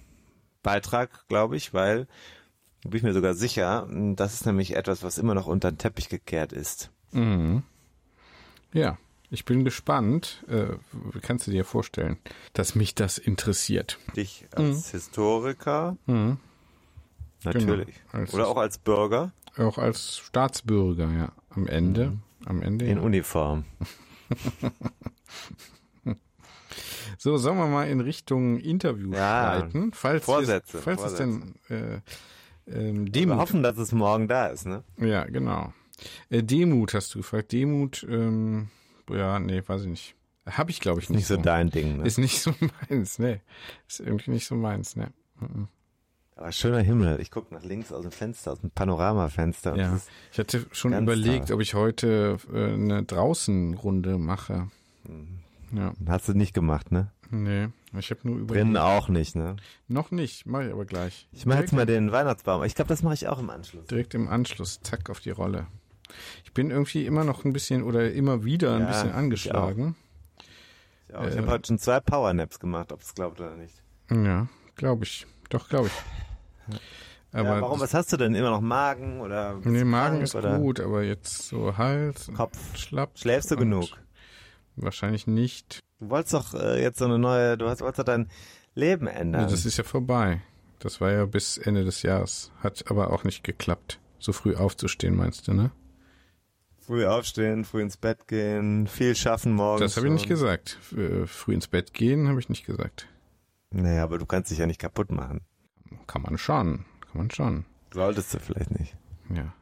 [0.64, 2.08] Beitrag, glaube ich, weil,
[2.84, 6.10] bin ich mir sogar sicher, das ist nämlich etwas, was immer noch unter den Teppich
[6.10, 6.92] gekehrt ist.
[7.12, 7.64] Mhm.
[8.74, 8.98] Ja,
[9.30, 10.44] ich bin gespannt.
[10.48, 10.76] Äh,
[11.22, 12.18] kannst du dir vorstellen,
[12.54, 13.98] dass mich das interessiert?
[14.16, 16.38] Dich als Historiker, Mhm.
[17.44, 17.96] natürlich.
[18.12, 18.24] Genau.
[18.24, 21.32] Als- Oder auch als Bürger Auch als Staatsbürger, ja.
[21.50, 22.18] Am Ende.
[22.46, 22.86] Am Ende.
[22.86, 23.04] in Ja.
[23.04, 23.66] Uniform.
[27.18, 29.60] So, sollen wir mal in Richtung Interview Ja.
[29.60, 29.92] schreiten?
[29.94, 32.00] Falls Vorsätze, Es, falls es denn äh,
[32.68, 34.84] ähm, Wir hoffen, dass es morgen da ist, ne?
[34.98, 35.74] Ja, genau.
[36.30, 37.52] Äh, Demut hast du gefragt.
[37.52, 38.70] Demut, ähm,
[39.10, 40.16] ja, nee, weiß ich nicht.
[40.46, 42.06] Habe ich, glaube ich, nicht, Nicht so dein Ding, ne?
[42.06, 42.54] Ist nicht so
[42.90, 43.42] meins, ne.
[43.88, 45.12] Ist irgendwie nicht so meins, ne.
[45.40, 45.68] Mhm.
[46.36, 47.20] Aber schöner Himmel.
[47.20, 49.76] Ich gucke nach links aus dem Fenster, aus dem Panoramafenster.
[49.76, 50.00] Ja,
[50.32, 51.56] ich hatte schon überlegt, toll.
[51.56, 54.70] ob ich heute äh, eine Draußenrunde mache.
[55.08, 55.40] Mhm.
[55.78, 57.12] Ja, Hast du nicht gemacht, ne?
[57.30, 58.64] nee, ich habe nur überlegt.
[58.66, 59.58] Drinnen auch nicht, ne?
[59.90, 61.28] Noch nicht, mache ich aber gleich.
[61.34, 62.64] Ich mache jetzt mal den Weihnachtsbaum.
[62.64, 63.86] Ich glaube, das mache ich auch im Anschluss.
[63.88, 65.68] direkt im Anschluss, zack, auf die Rolle.
[66.44, 69.96] Ich bin irgendwie immer noch ein bisschen oder immer wieder ein Ja, bisschen ich angeschlagen.
[71.10, 71.26] Ich, auch.
[71.28, 71.38] ich Äh.
[71.38, 73.84] habe heute schon zwei Powernaps gemacht, ob es glaubt oder nicht.
[74.12, 75.26] Ja, glaube ich.
[75.50, 76.76] Doch, glaube ich.
[77.34, 77.80] Aber ja, warum?
[77.80, 78.36] Was hast du denn?
[78.36, 79.60] Immer noch Magen oder?
[79.64, 82.58] nee, Magen ist oder gut, aber jetzt so Hals, Kopf.
[82.78, 83.12] schlapp.
[83.18, 83.86] Schläfst du genug?
[84.76, 85.80] Wahrscheinlich nicht.
[86.00, 88.30] Du wolltest doch äh, jetzt so eine neue, du hast, wolltest doch dein
[88.76, 89.50] Leben Nee, ändern.
[89.50, 90.42] das ist ja vorbei.
[90.80, 92.52] Das war ja bis Ende des Jahres.
[92.62, 95.72] Hat aber auch nicht geklappt, so früh aufzustehen, meinst du, ne?
[96.88, 99.82] Früh aufstehen, früh ins Bett gehen, viel schaffen morgens.
[99.82, 100.80] Das habe ich nicht gesagt.
[100.96, 103.08] Äh, Früh ins Bett gehen habe ich nicht gesagt.
[103.72, 105.42] Naja, aber du kannst dich ja nicht kaputt machen.
[106.08, 106.86] Kann man schon.
[107.02, 107.66] Kann man schon.
[107.94, 108.96] Solltest du vielleicht nicht.
[109.34, 109.54] Ja.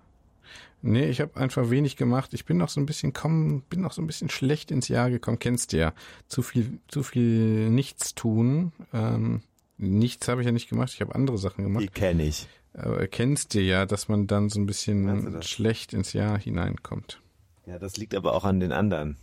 [0.84, 2.36] Nee, ich habe einfach wenig gemacht.
[2.36, 5.10] Ich bin noch so ein bisschen komm, bin noch so ein bisschen schlecht ins Jahr
[5.10, 5.40] gekommen.
[5.40, 5.94] Kennst du ja.
[6.28, 8.72] Zu viel, zu viel nichts tun.
[8.94, 9.42] Ähm,
[9.80, 10.92] nichts habe ich ja nicht gemacht.
[10.94, 11.82] Ich habe andere Sachen gemacht.
[11.84, 12.48] Die kenne ich.
[12.78, 17.22] Aber kennst du ja, dass man dann so ein bisschen schlecht ins Jahr hineinkommt.
[17.66, 19.18] Ja, das liegt aber auch an den anderen.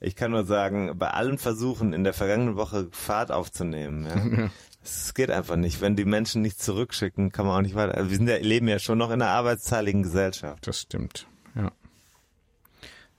[0.00, 4.50] Ich kann nur sagen, bei allen Versuchen in der vergangenen Woche Fahrt aufzunehmen, ja,
[4.84, 5.80] es geht einfach nicht.
[5.80, 7.96] Wenn die Menschen nicht zurückschicken, kann man auch nicht weiter.
[7.96, 10.66] Also wir sind ja, leben ja schon noch in einer arbeitsteiligen Gesellschaft.
[10.66, 11.26] Das stimmt,
[11.56, 11.72] ja.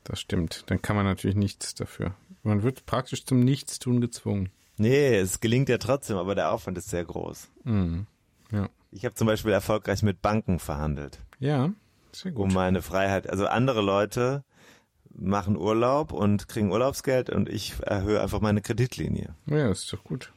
[0.06, 0.64] Das stimmt.
[0.68, 2.16] Dann kann man natürlich nichts dafür.
[2.44, 4.52] Man wird praktisch zum Nichtstun gezwungen.
[4.78, 7.50] Nee, es gelingt ja trotzdem, aber der Aufwand ist sehr groß.
[7.64, 8.06] Mhm.
[8.52, 8.70] Ja.
[8.92, 11.72] Ich habe zum Beispiel erfolgreich mit Banken verhandelt, Ja,
[12.12, 12.44] sehr gut.
[12.46, 13.30] um meine Freiheit.
[13.30, 14.44] Also andere Leute
[15.18, 19.36] machen Urlaub und kriegen Urlaubsgeld und ich erhöhe einfach meine Kreditlinie.
[19.48, 20.32] Ja, ist doch gut.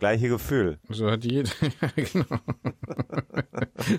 [0.00, 0.78] Gleiche Gefühl.
[0.88, 1.50] So hat jeder,
[1.82, 2.38] ja, genau.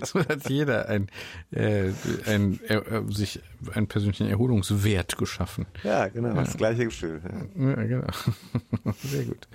[0.04, 1.08] so hat jeder ein,
[1.50, 1.92] äh,
[2.26, 3.40] ein, äh, sich
[3.74, 5.66] einen persönlichen Erholungswert geschaffen.
[5.84, 7.20] Ja, genau, das gleiche Gefühl.
[7.22, 7.68] Ja.
[7.70, 8.06] Ja, genau.
[9.02, 9.46] Sehr gut.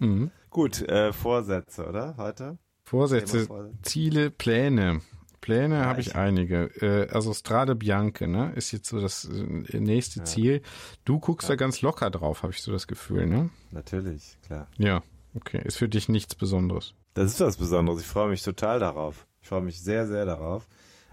[0.00, 0.30] Mhm.
[0.50, 2.16] Gut, äh, Vorsätze, oder?
[2.16, 2.58] Heute?
[2.84, 3.48] Vorsätze.
[3.82, 5.00] Ziele, Pläne.
[5.40, 6.70] Pläne habe ich einige.
[6.80, 10.62] Äh, also Strade Bianche, ne, ist jetzt so das äh, nächste Ziel.
[11.04, 13.50] Du guckst da ganz locker drauf, habe ich so das Gefühl, ne?
[13.70, 14.68] Natürlich, klar.
[14.78, 15.02] Ja,
[15.34, 15.60] okay.
[15.62, 16.94] Ist für dich nichts Besonderes.
[17.12, 18.00] Das ist was Besonderes.
[18.00, 19.26] Ich freue mich total darauf.
[19.42, 20.66] Ich freue mich sehr, sehr darauf.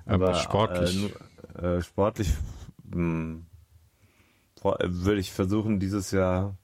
[0.05, 1.13] Aber sportlich?
[1.55, 2.29] Äh, äh, sportlich
[2.85, 3.41] mh,
[4.63, 6.57] äh, würde ich versuchen, dieses Jahr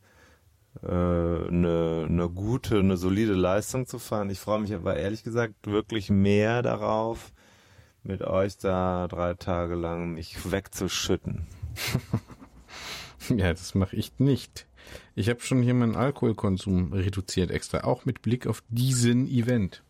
[0.82, 4.30] eine, eine gute, eine solide Leistung zu fahren.
[4.30, 7.32] Ich freue mich aber ehrlich gesagt wirklich mehr darauf,
[8.04, 11.48] mit euch da drei Tage lang mich wegzuschütten.
[13.30, 14.68] Ja, das mache ich nicht.
[15.16, 19.84] Ich habe schon hier meinen Alkoholkonsum reduziert extra, auch mit Blick auf diesen Event.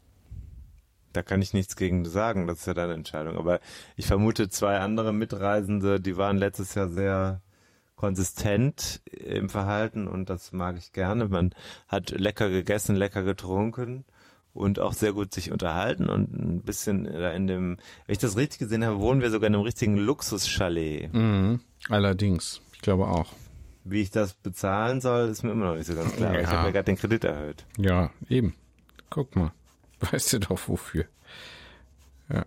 [1.13, 3.37] Da kann ich nichts gegen sagen, das ist ja deine Entscheidung.
[3.37, 3.59] Aber
[3.95, 7.41] ich vermute, zwei andere Mitreisende, die waren letztes Jahr sehr
[7.97, 11.27] konsistent im Verhalten und das mag ich gerne.
[11.27, 11.53] Man
[11.89, 14.05] hat lecker gegessen, lecker getrunken
[14.53, 18.37] und auch sehr gut sich unterhalten und ein bisschen da in dem, wenn ich das
[18.37, 21.13] richtig gesehen habe, wohnen wir sogar in einem richtigen Luxuschalet.
[21.13, 21.59] Mhm.
[21.89, 23.33] Allerdings, ich glaube auch.
[23.83, 26.29] Wie ich das bezahlen soll, ist mir immer noch nicht so ganz klar.
[26.29, 26.53] Aber Ich Ja.
[26.53, 27.65] habe ja gerade den Kredit erhöht.
[27.77, 28.53] Ja, eben.
[29.09, 29.51] Guck mal.
[29.99, 31.05] Weißt du doch wofür.
[32.29, 32.45] Ja,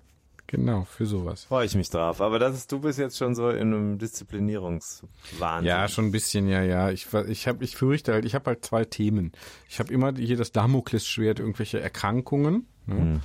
[0.50, 1.44] genau, für sowas.
[1.44, 2.20] Freue ich mich drauf.
[2.20, 5.66] Aber das ist, du bist jetzt schon so in einem Disziplinierungswahnsinn.
[5.66, 6.90] Ja, schon ein bisschen, ja, ja.
[6.90, 9.32] Ich, ich, hab, ich fürchte halt, ich habe halt zwei Themen.
[9.68, 13.20] Ich habe immer hier das Damoklesschwert, irgendwelche Erkrankungen, ne,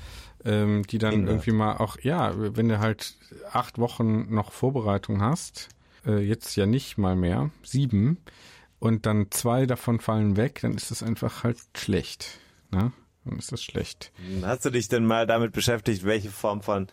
[0.46, 1.32] ähm, die dann Kinder.
[1.32, 3.16] irgendwie mal auch, ja, wenn du halt
[3.52, 5.70] acht Wochen noch Vorbereitung hast,
[6.06, 8.20] äh, jetzt ja nicht mal mehr, sieben,
[8.78, 12.40] und dann zwei davon fallen weg, dann ist das einfach halt schlecht.
[12.70, 12.92] Ne?
[13.24, 14.12] Dann ist das schlecht.
[14.44, 16.88] Hast du dich denn mal damit beschäftigt, welche Form von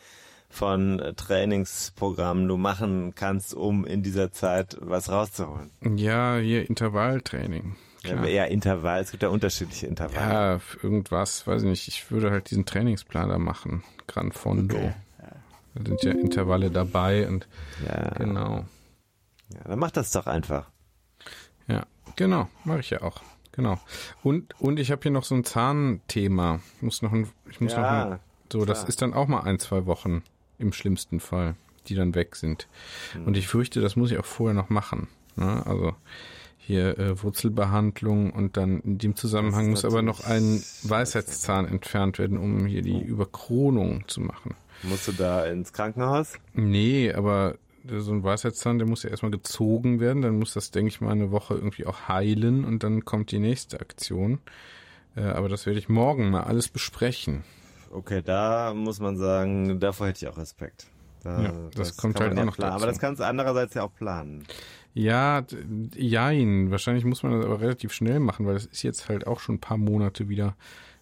[0.52, 5.70] von äh, Trainingsprogrammen du machen kannst, um in dieser Zeit was rauszuholen?
[5.96, 7.76] Ja, hier Intervalltraining.
[8.04, 8.26] Ja, Klar.
[8.26, 10.32] eher Intervall, es gibt ja unterschiedliche Intervalle.
[10.32, 11.88] Ja, irgendwas, weiß ich nicht.
[11.88, 13.84] Ich würde halt diesen Trainingsplan da machen.
[14.08, 14.76] Gran Fondo.
[14.76, 14.92] Okay.
[15.74, 17.48] Da sind ja Intervalle dabei und
[17.86, 18.64] Ja, genau.
[19.54, 20.68] ja, dann mach das doch einfach.
[21.68, 21.86] Ja,
[22.16, 23.22] genau, mache ich ja auch.
[23.52, 23.78] Genau.
[24.22, 26.60] Und und ich habe hier noch so ein Zahnthema.
[26.76, 28.18] Ich muss noch ein, ich muss Ja, noch ein,
[28.52, 28.88] so, das klar.
[28.88, 30.22] ist dann auch mal ein, zwei Wochen
[30.62, 31.54] im schlimmsten Fall,
[31.88, 32.68] die dann weg sind.
[33.12, 33.26] Hm.
[33.26, 35.08] Und ich fürchte, das muss ich auch vorher noch machen.
[35.36, 35.66] Ne?
[35.66, 35.94] Also
[36.58, 42.38] hier äh, Wurzelbehandlung und dann in dem Zusammenhang muss aber noch ein Weisheitszahn entfernt werden,
[42.38, 44.54] um hier die Überkronung zu machen.
[44.84, 46.34] Musst du da ins Krankenhaus?
[46.54, 50.88] Nee, aber so ein Weisheitszahn, der muss ja erstmal gezogen werden, dann muss das, denke
[50.88, 54.38] ich mal, eine Woche irgendwie auch heilen und dann kommt die nächste Aktion.
[55.16, 57.42] Äh, aber das werde ich morgen mal alles besprechen.
[57.92, 60.86] Okay, da muss man sagen, davor hätte ich auch Respekt.
[61.22, 62.72] Da, Ja, das kommt kann halt auch noch planen.
[62.72, 62.82] dazu.
[62.82, 64.44] Aber das kannst du andererseits ja auch planen.
[64.94, 65.44] Ja,
[65.96, 66.70] jein.
[66.70, 69.56] Wahrscheinlich muss man das aber relativ schnell machen, weil das ist jetzt halt auch schon
[69.56, 70.56] ein paar Monate wieder.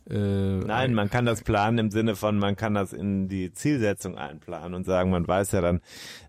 [0.09, 4.17] Äh, Nein, man kann das planen im Sinne von, man kann das in die Zielsetzung
[4.19, 5.81] einplanen und sagen, man weiß ja dann,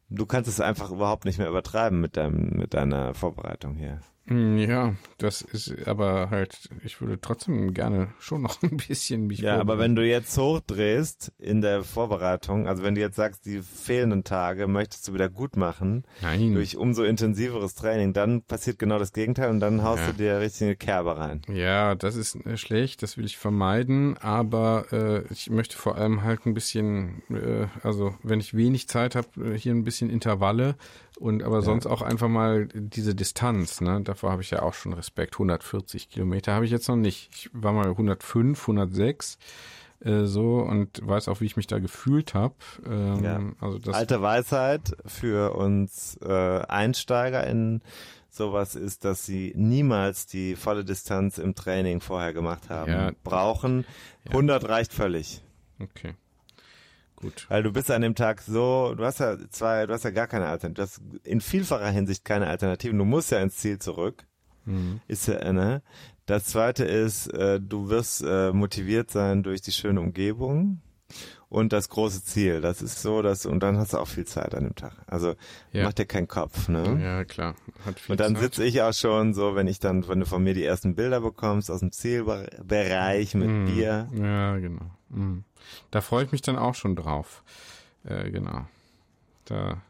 [0.09, 3.99] du kannst es einfach überhaupt nicht mehr übertreiben mit deinem, mit deiner Vorbereitung hier.
[4.27, 9.39] Hm, Ja, das ist aber halt, ich würde trotzdem gerne schon noch ein bisschen mich
[9.39, 13.61] Ja, aber wenn du jetzt hochdrehst in der Vorbereitung, also wenn du jetzt sagst, die
[13.61, 16.53] fehlenden Tage möchtest du wieder gut machen Nein.
[16.53, 20.11] durch umso intensiveres Training, dann passiert genau das Gegenteil und dann haust Ja.
[20.11, 21.41] du dir richtig eine Kerbe rein.
[21.51, 26.21] Ja, das ist äh, schlecht, das will ich vermeiden, aber äh, ich möchte vor allem
[26.23, 30.75] halt ein bisschen, äh, also wenn ich wenig Zeit habe, äh, hier ein bisschen Intervalle
[31.19, 34.01] und aber sonst auch einfach mal diese Distanz, ne?
[34.11, 35.35] Davor habe ich ja auch schon Respekt.
[35.35, 37.29] 140 Kilometer habe ich jetzt noch nicht.
[37.33, 39.37] Ich war mal 105, 106
[40.01, 42.55] äh, so und weiß auch, wie ich mich da gefühlt habe.
[42.85, 43.39] Ähm, Ja.
[43.61, 47.81] Also das Alte Weisheit für uns äh, Einsteiger in
[48.29, 52.91] sowas ist, dass sie niemals die volle Distanz im Training vorher gemacht haben.
[52.91, 53.11] Ja.
[53.23, 53.85] Brauchen
[54.27, 55.41] 100 reicht völlig.
[55.79, 56.15] okay.
[57.21, 57.45] Gut.
[57.49, 60.27] Weil du bist an dem Tag so, du hast ja zwei, du hast ja gar
[60.27, 62.97] keine Alternative, du hast in vielfacher Hinsicht keine Alternativen.
[62.97, 64.25] Du musst ja ins Ziel zurück.
[65.07, 65.81] Ist ja, ne?
[66.27, 70.81] Das zweite ist, äh, du wirst äh, motiviert sein durch die schöne Umgebung
[71.49, 72.61] und das große Ziel.
[72.61, 74.93] Das ist so, dass, und dann hast du auch viel Zeit an dem Tag.
[75.07, 75.33] Also
[75.73, 75.83] Ja.
[75.85, 76.99] mach dir keinen Kopf, ne?
[77.03, 77.55] Ja, klar.
[77.85, 80.43] Hat viel Und dann sitze ich auch schon so, wenn ich dann, wenn du von
[80.43, 83.65] mir die ersten Bilder bekommst aus dem Zielbereich mit Mhm.
[83.65, 84.07] Bier.
[84.13, 84.91] Ja, genau.
[85.09, 85.43] Mhm.
[85.91, 87.43] Da freue ich mich dann auch schon drauf.
[88.03, 88.65] Äh, genau.
[89.45, 89.81] Da,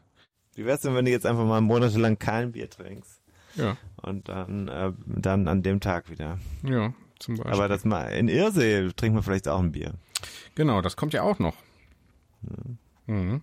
[0.54, 3.20] Wie wär's denn, wenn du jetzt einfach mal monatelang kein Bier trinkst?
[3.54, 6.38] ja, Und dann, äh, dann an dem Tag wieder.
[6.62, 6.92] ja.
[7.18, 7.52] zum Beispiel.
[7.52, 9.94] Aber das mal in Irsee trinken wir vielleicht auch ein Bier.
[10.54, 11.54] genau, das kommt ja auch noch.
[13.06, 13.42] Mhm.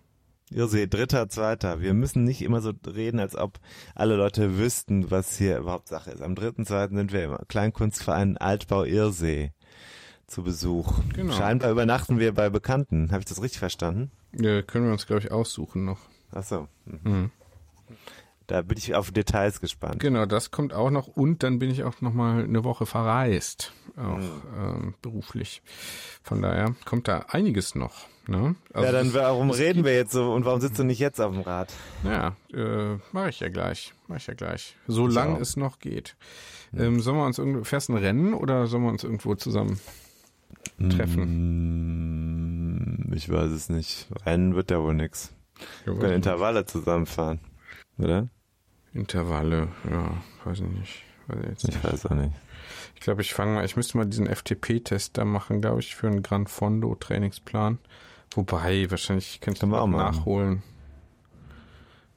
[0.51, 1.79] Irsee, dritter, zweiter.
[1.79, 3.59] Wir müssen nicht immer so reden, als ob
[3.93, 6.23] alle Leute wüssten, was hier überhaupt Sache ist.
[6.23, 9.51] Am dritten, zweiten sind wir im Kleinkunstverein Altbau Irsee
[10.29, 10.93] zu Besuch.
[11.13, 11.33] Genau.
[11.33, 13.11] Scheinbar übernachten wir bei Bekannten.
[13.11, 14.11] Habe ich das richtig verstanden?
[14.33, 15.99] Ja, können wir uns, glaube ich, aussuchen noch.
[16.31, 16.67] Ach so.
[16.85, 16.99] Mhm.
[17.11, 17.31] Mhm.
[18.47, 19.99] Da bin ich auf Details gespannt.
[19.99, 23.73] Genau, das kommt auch noch und dann bin ich auch noch mal eine Woche verreist,
[23.95, 24.17] auch
[24.57, 25.61] ähm, beruflich.
[26.23, 28.07] Von daher kommt da einiges noch.
[28.27, 28.55] Ne?
[28.73, 31.21] Also ja, dann das- warum reden wir jetzt so und warum sitzt du nicht jetzt
[31.21, 31.71] auf dem Rad?
[32.03, 34.75] Ja, äh, mache ich ja gleich, mache ich ja gleich.
[34.87, 35.41] So Ich lang auch.
[35.41, 36.15] es noch geht.
[36.75, 39.79] Ähm, sollen wir uns irgendwo fährst ein Rennen oder sollen wir uns irgendwo zusammen
[40.89, 43.05] treffen?
[43.09, 44.07] Mm, Ich weiß es nicht.
[44.25, 45.33] Rennen wird ja wohl nix.
[45.85, 47.39] Wir können Intervalle zusammenfahren.
[47.97, 48.29] Oder?
[48.93, 50.13] Intervalle, ja,
[50.45, 51.03] weiß ich nicht.
[51.27, 51.83] Weiß ich jetzt Ich nicht.
[51.83, 52.31] weiß auch nicht.
[52.95, 56.07] Ich glaube, ich fange mal, ich müsste mal diesen FTP-Test da machen, glaube ich, für
[56.07, 57.77] einen Gran Fondo Trainingsplan.
[58.35, 60.15] Wobei, wahrscheinlich könnte ich wir auch machen.
[60.17, 60.63] nachholen.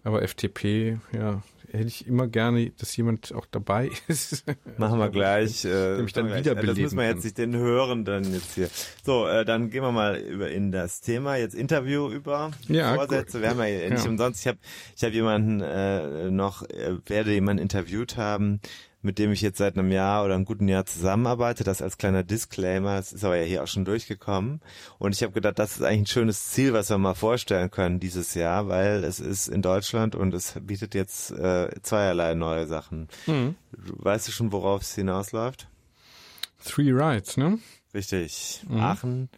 [0.04, 1.42] Aber FTP, ja,
[1.72, 4.44] hätte ich immer gerne, dass jemand auch dabei ist.
[4.78, 5.64] Machen wir gleich.
[5.64, 8.68] Äh, Nämlich dann wiederbeleben Das müssen wir jetzt nicht den Hörenden jetzt hier.
[9.04, 13.32] So, äh, dann gehen wir mal über in das Thema jetzt Interview über Ja, Vorsätze.
[13.38, 13.42] gut.
[13.42, 14.10] Wir haben ja nicht Ja.
[14.10, 14.40] umsonst.
[14.40, 14.58] Ich habe
[14.96, 18.60] ich habe jemanden äh, noch äh, werde jemanden interviewt haben,
[19.02, 21.64] mit dem ich jetzt seit einem Jahr oder einem guten Jahr zusammenarbeite.
[21.64, 22.96] Das als kleiner Disclaimer.
[22.96, 24.60] Das ist aber ja hier auch schon durchgekommen.
[24.98, 28.00] Und ich habe gedacht, das ist eigentlich ein schönes Ziel, was wir mal vorstellen können
[28.00, 33.08] dieses Jahr, weil es ist in Deutschland und es bietet jetzt äh, zweierlei neue Sachen.
[33.26, 33.56] Mhm.
[33.72, 35.68] Weißt du schon, worauf es hinausläuft?
[36.64, 37.58] Three Rides, ne?
[37.94, 38.62] Richtig.
[38.68, 38.80] Mhm.
[38.80, 39.28] Aachen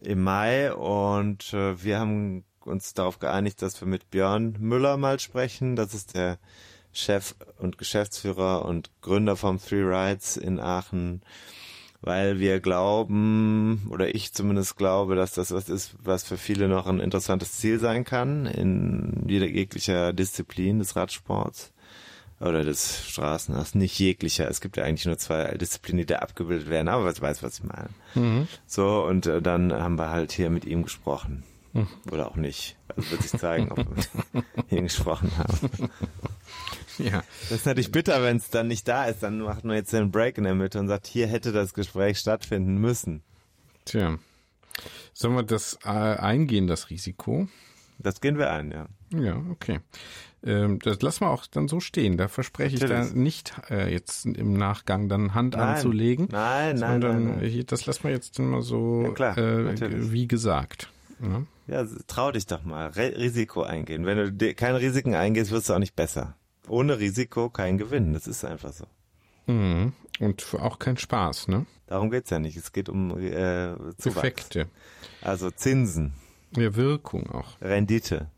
[0.00, 5.18] im Mai und äh, wir haben uns darauf geeinigt, dass wir mit Björn Müller mal
[5.18, 5.76] sprechen.
[5.76, 6.38] Das ist der
[6.98, 11.22] Chef und Geschäftsführer und Gründer vom Three Rides in Aachen,
[12.00, 16.86] weil wir glauben, oder ich zumindest glaube, dass das was ist, was für viele noch
[16.86, 21.72] ein interessantes Ziel sein kann in jeder jeglicher Disziplin des Radsports
[22.40, 24.48] oder des Straßenrads, nicht jeglicher.
[24.48, 27.58] Es gibt ja eigentlich nur zwei Disziplinen, die da abgebildet werden, aber was weiß, was
[27.58, 27.88] ich meine.
[28.14, 28.48] Mhm.
[28.66, 31.42] So, und äh, dann haben wir halt hier mit ihm gesprochen.
[32.10, 32.76] Oder auch nicht.
[32.88, 34.08] Also wird sich zeigen, ob wir mit
[34.70, 35.90] ihm gesprochen haben.
[36.98, 37.22] Ja.
[37.48, 39.22] Das ist natürlich bitter, wenn es dann nicht da ist.
[39.22, 42.18] Dann macht man jetzt den Break in der Mitte und sagt, hier hätte das Gespräch
[42.18, 43.22] stattfinden müssen.
[43.84, 44.18] Tja.
[45.12, 47.48] Sollen wir das äh, eingehen, das Risiko?
[47.98, 48.86] Das gehen wir ein, ja.
[49.10, 49.80] Ja, okay.
[50.44, 52.16] Ähm, das lassen wir auch dann so stehen.
[52.16, 53.12] Da verspreche ich Natürlich.
[53.12, 55.74] da nicht äh, jetzt im Nachgang dann Hand Nein.
[55.74, 56.28] anzulegen.
[56.30, 57.64] Nein, nein, sondern nein, nein.
[57.66, 60.90] das lassen wir jetzt immer so Ja, klar, äh, wie gesagt.
[61.20, 61.42] Ja?
[61.66, 62.86] Ja, trau dich doch mal.
[62.90, 64.06] Re Risiko eingehen.
[64.06, 66.36] Wenn du keine Risiken eingehst, wirst du auch nicht besser.
[66.68, 68.12] Ohne Risiko kein Gewinn.
[68.12, 68.84] Das ist einfach so.
[69.46, 69.92] Mhm.
[70.20, 71.66] Und auch kein Spaß, ne?
[71.86, 72.56] Darum geht's ja nicht.
[72.56, 74.16] Es geht um äh, Zuwachs.
[74.18, 74.66] Effekte.
[75.22, 76.12] Also Zinsen,
[76.56, 77.60] Ja, Wirkung auch.
[77.62, 78.28] Rendite.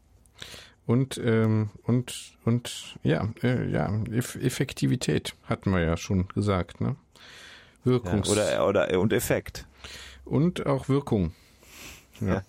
[0.87, 6.97] Und, ähm, und, und, ja, äh, ja, Eff Effektivität hatten wir ja schon gesagt, ne?
[7.85, 9.66] Ja, Wirkungs oder, oder, und Effekt.
[10.24, 11.33] und auch Wirkung.
[12.20, 12.43] Ja.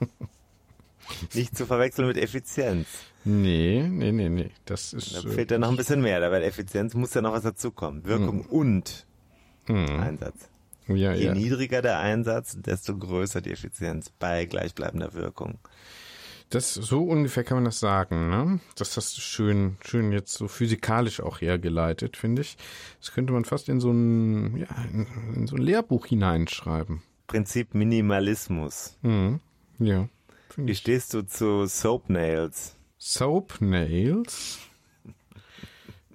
[1.34, 2.86] Nicht zu verwechseln mit Effizienz.
[3.24, 4.50] Nee, nee, nee, nee.
[4.64, 5.14] Das ist.
[5.14, 6.20] Da äh, fehlt ja noch ein bisschen mehr.
[6.30, 8.04] Bei Effizienz muss ja noch was dazukommen.
[8.04, 9.06] Wirkung und
[9.66, 10.48] hm, Einsatz.
[10.88, 11.34] ja, Je ja.
[11.34, 15.58] niedriger der Einsatz, desto größer die Effizienz bei gleichbleibender Wirkung.
[16.48, 18.58] Das, so ungefähr kann man das sagen, ne?
[18.74, 22.56] Das hast du schön, schön jetzt so physikalisch auch hergeleitet, finde ich.
[22.98, 27.02] Das könnte man fast in so ein, ja, in, so ein Lehrbuch hineinschreiben.
[27.28, 28.96] Prinzip Minimalismus.
[29.02, 29.38] Mhm.
[29.78, 30.08] Ja.
[30.56, 32.74] Wie stehst du zu Soap Nails?
[33.02, 34.58] Soap Nails.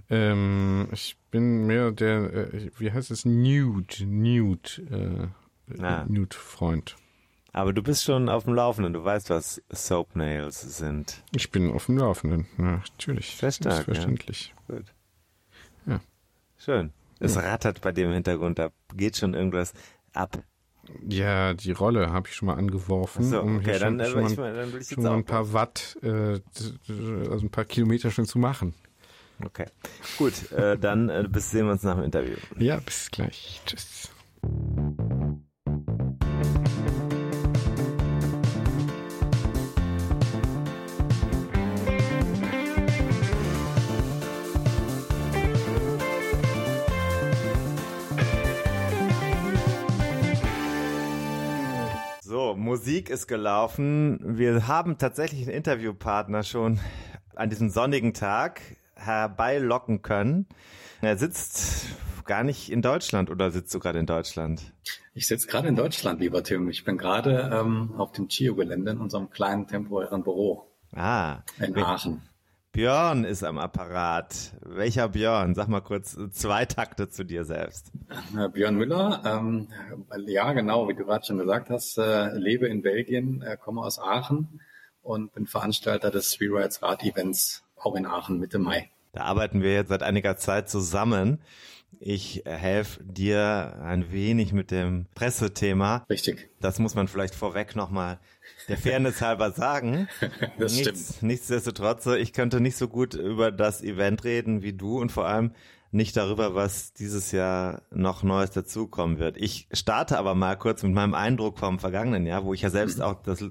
[0.10, 5.32] ähm, ich bin mehr der, äh, wie heißt es, Nude, Nude,
[5.68, 6.06] äh, Ah.
[6.08, 6.96] Nude-Freund.
[7.52, 8.94] Aber du bist schon auf dem Laufenden.
[8.94, 11.24] Du weißt, was Soap Nails sind.
[11.36, 12.46] Ich bin auf dem Laufenden.
[12.60, 13.36] Ja, natürlich.
[13.36, 14.54] Sehr stark, Selbstverständlich.
[14.68, 14.94] Gut.
[15.88, 16.02] Ja.
[16.60, 16.94] Schön.
[17.20, 18.60] Es rattert bei dem Hintergrund.
[18.60, 19.74] Da geht schon irgendwas
[20.14, 20.44] ab.
[21.08, 24.10] Ja, die Rolle habe ich schon mal angeworfen, So, um hier okay, dann, schon, äh,
[24.10, 26.40] schon, ich, mal, dann will ich schon mal ein paar Watt, äh,
[26.88, 28.74] also ein paar Kilometer schon zu machen.
[29.44, 29.66] Okay.
[30.18, 32.36] Gut, äh, dann äh, bis sehen wir uns nach dem Interview.
[32.58, 33.62] Ja, bis gleich.
[33.66, 34.12] Tschüss.
[52.28, 54.18] So, Musik ist gelaufen.
[54.20, 56.80] Wir haben tatsächlich einen Interviewpartner schon
[57.36, 58.62] an diesem sonnigen Tag
[58.96, 60.48] herbeilocken können.
[61.02, 61.86] Er sitzt
[62.26, 64.74] gar nicht in Deutschland oder sitzt du gerade in Deutschland?
[65.14, 66.68] Ich sitze gerade in Deutschland, lieber Tim.
[66.68, 70.66] Ich bin gerade ähm, auf dem Chio-Gelände in unserem kleinen temporären Büro.
[70.96, 71.44] Ah.
[71.60, 72.24] In Aachen.
[72.76, 74.52] Björn ist am Apparat.
[74.60, 75.56] Welcher Björn?
[75.56, 77.90] Sag mal kurz zwei Takte zu dir selbst.
[78.52, 79.70] Björn Müller, ähm,
[80.28, 83.98] ja genau, wie du gerade schon gesagt hast, äh, lebe in Belgien, äh, komme aus
[83.98, 84.60] Aachen
[85.04, 88.90] und bin Veranstalter des Three Rides Rad Events auch in Aachen Mitte Mai.
[89.14, 91.40] Da arbeiten wir jetzt seit einiger Zeit zusammen.
[92.02, 96.06] Ich helfe dir ein wenig mit dem Pressethema.
[96.10, 96.50] Richtig.
[96.60, 98.20] Das muss man vielleicht vorweg nochmal
[98.68, 100.08] der Fairness halber sagen.
[100.58, 101.24] das Nichts, stimmt.
[101.24, 105.52] Nichtsdestotrotz, ich könnte nicht so gut über das Event reden wie du und vor allem
[105.96, 109.38] nicht darüber, was dieses Jahr noch Neues dazukommen wird.
[109.38, 113.02] Ich starte aber mal kurz mit meinem Eindruck vom vergangenen Jahr, wo ich ja selbst
[113.02, 113.44] auch das,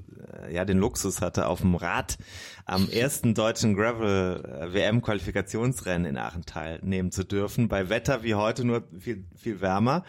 [0.51, 2.19] ja, den Luxus hatte, auf dem Rad
[2.67, 7.69] am ersten deutschen Gravel WM Qualifikationsrennen in Aachen teilnehmen zu dürfen.
[7.69, 10.05] Bei Wetter wie heute nur viel, viel wärmer.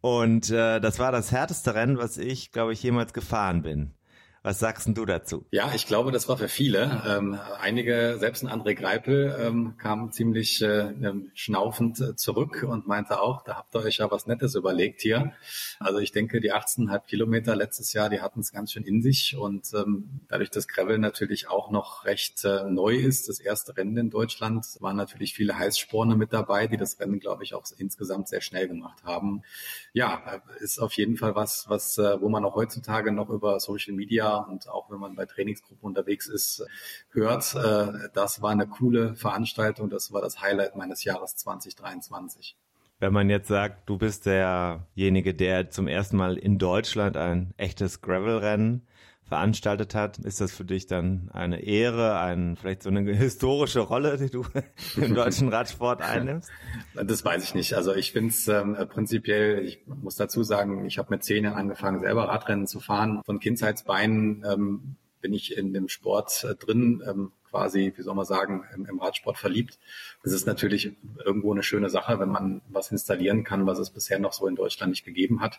[0.00, 3.92] Und äh, das war das härteste Rennen, was ich, glaube ich, jemals gefahren bin.
[4.44, 5.44] Was sagst denn du dazu?
[5.52, 7.00] Ja, ich glaube, das war für viele.
[7.06, 10.92] Ähm, einige, selbst ein André Greipel, ähm, kam ziemlich äh,
[11.32, 15.32] schnaufend äh, zurück und meinte auch, da habt ihr euch ja was Nettes überlegt hier.
[15.78, 19.36] Also ich denke, die 18,5 Kilometer letztes Jahr, die hatten es ganz schön in sich
[19.36, 23.96] und ähm, dadurch, dass Gravel natürlich auch noch recht äh, neu ist, das erste Rennen
[23.96, 28.26] in Deutschland, waren natürlich viele Heißsporne mit dabei, die das Rennen, glaube ich, auch insgesamt
[28.26, 29.42] sehr schnell gemacht haben.
[29.92, 33.92] Ja, ist auf jeden Fall was, was, äh, wo man auch heutzutage noch über Social
[33.92, 36.64] Media und auch wenn man bei Trainingsgruppen unterwegs ist,
[37.10, 42.56] hört, äh, das war eine coole Veranstaltung, das war das Highlight meines Jahres 2023.
[42.98, 48.00] Wenn man jetzt sagt, du bist derjenige, der zum ersten Mal in Deutschland ein echtes
[48.00, 48.86] Gravel-Rennen
[49.32, 54.18] veranstaltet hat, ist das für dich dann eine Ehre, ein, vielleicht so eine historische Rolle,
[54.18, 54.44] die du
[55.00, 56.50] im deutschen Radsport einnimmst?
[56.94, 57.72] Das weiß ich nicht.
[57.72, 61.56] Also ich finde es ähm, prinzipiell, ich muss dazu sagen, ich habe mit zehn Jahren
[61.56, 63.22] angefangen, selber Radrennen zu fahren.
[63.24, 67.02] Von Kindheitsbeinen ähm, bin ich in dem Sport äh, drin.
[67.08, 69.78] Ähm, quasi, wie soll man sagen, im, im Radsport verliebt.
[70.24, 74.18] Es ist natürlich irgendwo eine schöne Sache, wenn man was installieren kann, was es bisher
[74.18, 75.58] noch so in Deutschland nicht gegeben hat.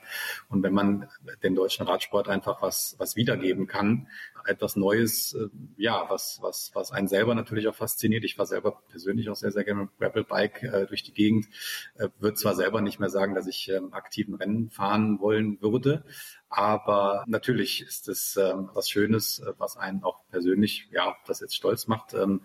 [0.50, 1.10] Und wenn man
[1.44, 4.08] dem deutschen Radsport einfach was, was wiedergeben kann,
[4.46, 5.48] etwas Neues, äh,
[5.78, 8.24] ja, was, was, was einen selber natürlich auch fasziniert.
[8.24, 11.48] Ich war selber persönlich auch sehr, sehr gerne mit Gravelbike äh, durch die Gegend.
[11.96, 16.04] Äh, würde zwar selber nicht mehr sagen, dass ich ähm, aktiven Rennen fahren wollen würde,
[16.50, 21.56] aber natürlich ist es ähm, was Schönes, äh, was einen auch persönlich, ja, das jetzt
[21.56, 22.42] stolz macht, ähm,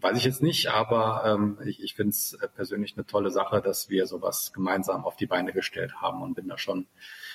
[0.00, 3.60] weiß ich jetzt nicht, aber ähm, ich, ich finde es äh, persönlich eine tolle Sache,
[3.62, 6.86] dass wir sowas gemeinsam auf die Beine gestellt haben und bin da schon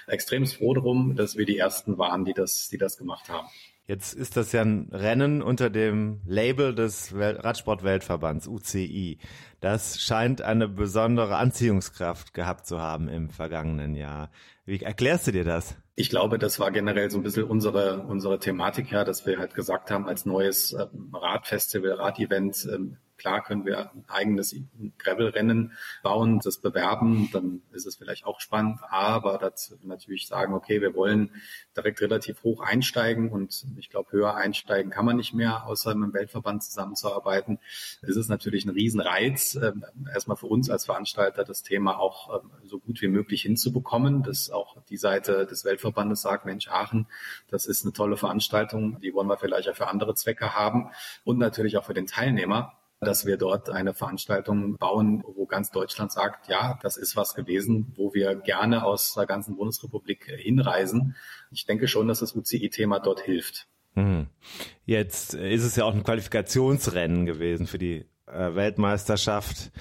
[0.07, 3.47] extrem froh drum, dass wir die ersten waren, die das, die das gemacht haben.
[3.87, 9.17] Jetzt ist das ja ein Rennen unter dem Label des Radsport-Weltverbands UCI.
[9.61, 14.29] Das scheint eine besondere Anziehungskraft gehabt zu haben im vergangenen Jahr.
[14.65, 15.77] Wie erklärst du dir das?
[15.95, 19.55] Ich glaube, das war generell so ein bisschen unsere, unsere Thematik ja, dass wir halt
[19.55, 20.75] gesagt haben, als neues
[21.13, 22.67] Radfestival, Radevent,
[23.17, 24.55] Klar können wir ein eigenes
[24.99, 30.81] Gravel-Rennen bauen, das bewerben, dann ist es vielleicht auch spannend, aber dazu natürlich sagen, okay,
[30.81, 31.31] wir wollen
[31.75, 36.09] direkt relativ hoch einsteigen und ich glaube, höher einsteigen kann man nicht mehr, außer mit
[36.09, 37.59] dem Weltverband zusammenzuarbeiten.
[38.01, 42.51] Es ist natürlich ein Riesenreiz, ähm, erstmal für uns als Veranstalter das Thema auch ähm,
[42.65, 47.07] so gut wie möglich hinzubekommen, dass auch die Seite des Weltverbandes sagt, Mensch, Aachen,
[47.49, 50.91] das ist eine tolle Veranstaltung, die wollen wir vielleicht auch für andere Zwecke haben.
[51.23, 56.11] Und natürlich auch für den Teilnehmer dass wir dort eine Veranstaltung bauen, wo ganz Deutschland
[56.11, 61.15] sagt, ja, das ist was gewesen, wo wir gerne aus der ganzen Bundesrepublik hinreisen.
[61.51, 63.67] Ich denke schon, dass das UCI-Thema dort hilft.
[63.93, 64.27] Hm.
[64.85, 69.71] Jetzt ist es ja auch ein Qualifikationsrennen gewesen für die äh, Weltmeisterschaft.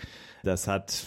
[0.42, 1.04] Das hat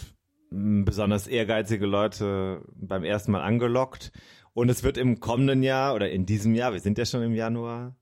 [0.50, 4.12] besonders ehrgeizige Leute beim ersten Mal angelockt.
[4.52, 7.34] Und es wird im kommenden Jahr oder in diesem Jahr, wir sind ja schon im
[7.34, 7.94] Januar,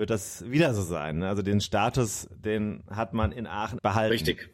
[0.00, 1.18] wird das wieder so sein.
[1.18, 1.28] Ne?
[1.28, 4.12] Also den Status, den hat man in Aachen behalten.
[4.12, 4.50] Richtig.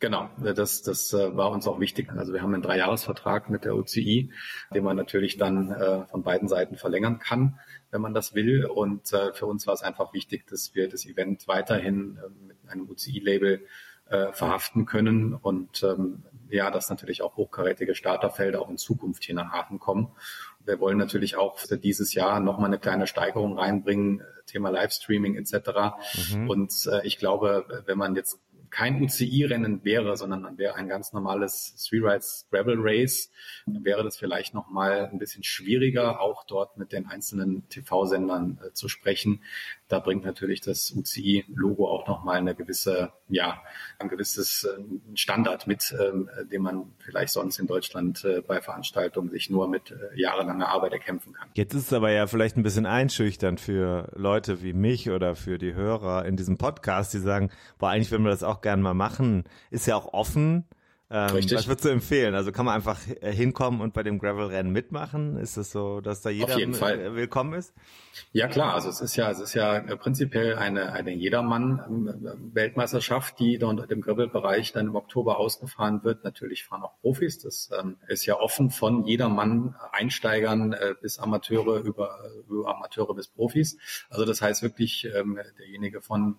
[0.00, 2.10] Genau, das, das äh, war uns auch wichtig.
[2.10, 4.30] Also wir haben einen Dreijahresvertrag mit der UCI,
[4.72, 7.58] den man natürlich dann äh, von beiden Seiten verlängern kann,
[7.90, 8.66] wenn man das will.
[8.66, 12.88] Und äh, für uns war es einfach wichtig, dass wir das Event weiterhin mit einem
[12.88, 13.62] UCI-Label
[14.32, 19.52] verhaften können und ähm, ja, dass natürlich auch hochkarätige Starterfelder auch in Zukunft hier nach
[19.52, 20.12] Aachen kommen.
[20.64, 25.70] Wir wollen natürlich auch für dieses Jahr nochmal eine kleine Steigerung reinbringen, Thema Livestreaming etc.
[26.32, 26.50] Mhm.
[26.50, 28.38] Und äh, ich glaube, wenn man jetzt
[28.70, 33.30] kein UCI-Rennen wäre, sondern wäre ein ganz normales Three Rides Gravel Race,
[33.66, 38.72] wäre das vielleicht noch mal ein bisschen schwieriger, auch dort mit den einzelnen TV-Sendern äh,
[38.72, 39.42] zu sprechen.
[39.88, 43.62] Da bringt natürlich das UCI-Logo auch noch mal eine gewisse, ja,
[43.98, 49.30] ein gewisses äh, Standard mit, ähm, den man vielleicht sonst in Deutschland äh, bei Veranstaltungen
[49.30, 51.48] sich nur mit äh, jahrelanger Arbeit erkämpfen kann.
[51.54, 55.58] Jetzt ist es aber ja vielleicht ein bisschen einschüchternd für Leute wie mich oder für
[55.58, 58.94] die Hörer in diesem Podcast, die sagen, boah, eigentlich würden wir das auch gerne mal
[58.94, 59.44] machen.
[59.70, 60.66] Ist ja auch offen.
[61.10, 61.56] Ähm, Richtig.
[61.56, 62.34] Was würdest du empfehlen?
[62.34, 65.38] Also kann man einfach äh, hinkommen und bei dem Gravel-Rennen mitmachen?
[65.38, 67.72] Ist es so, dass da jeder willkommen ist?
[68.32, 73.56] Ja klar, also es ist ja, es ist ja äh, prinzipiell eine, eine Jedermann-Weltmeisterschaft, die
[73.56, 76.24] da unter dem Gravel-Bereich dann im Oktober ausgefahren wird.
[76.24, 77.38] Natürlich fahren auch Profis.
[77.38, 82.18] Das ähm, ist ja offen von Jedermann, Einsteigern äh, bis Amateure über,
[82.50, 83.78] über Amateure bis Profis.
[84.10, 86.36] Also das heißt wirklich, ähm, derjenige von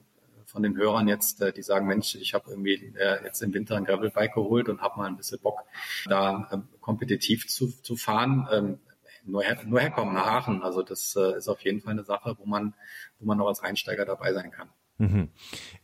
[0.50, 3.76] von den Hörern jetzt, äh, die sagen, Mensch, ich habe irgendwie äh, jetzt im Winter
[3.78, 5.64] ein Gravelbike geholt und habe mal ein bisschen Bock,
[6.06, 8.48] da ähm, kompetitiv zu, zu fahren.
[8.52, 8.80] Ähm,
[9.24, 10.64] nur, her, nur herkommen nach Aachen.
[10.64, 12.74] Also das äh, ist auf jeden Fall eine Sache, wo man,
[13.20, 14.70] wo man noch als Einsteiger dabei sein kann.
[15.00, 15.30] Mhm.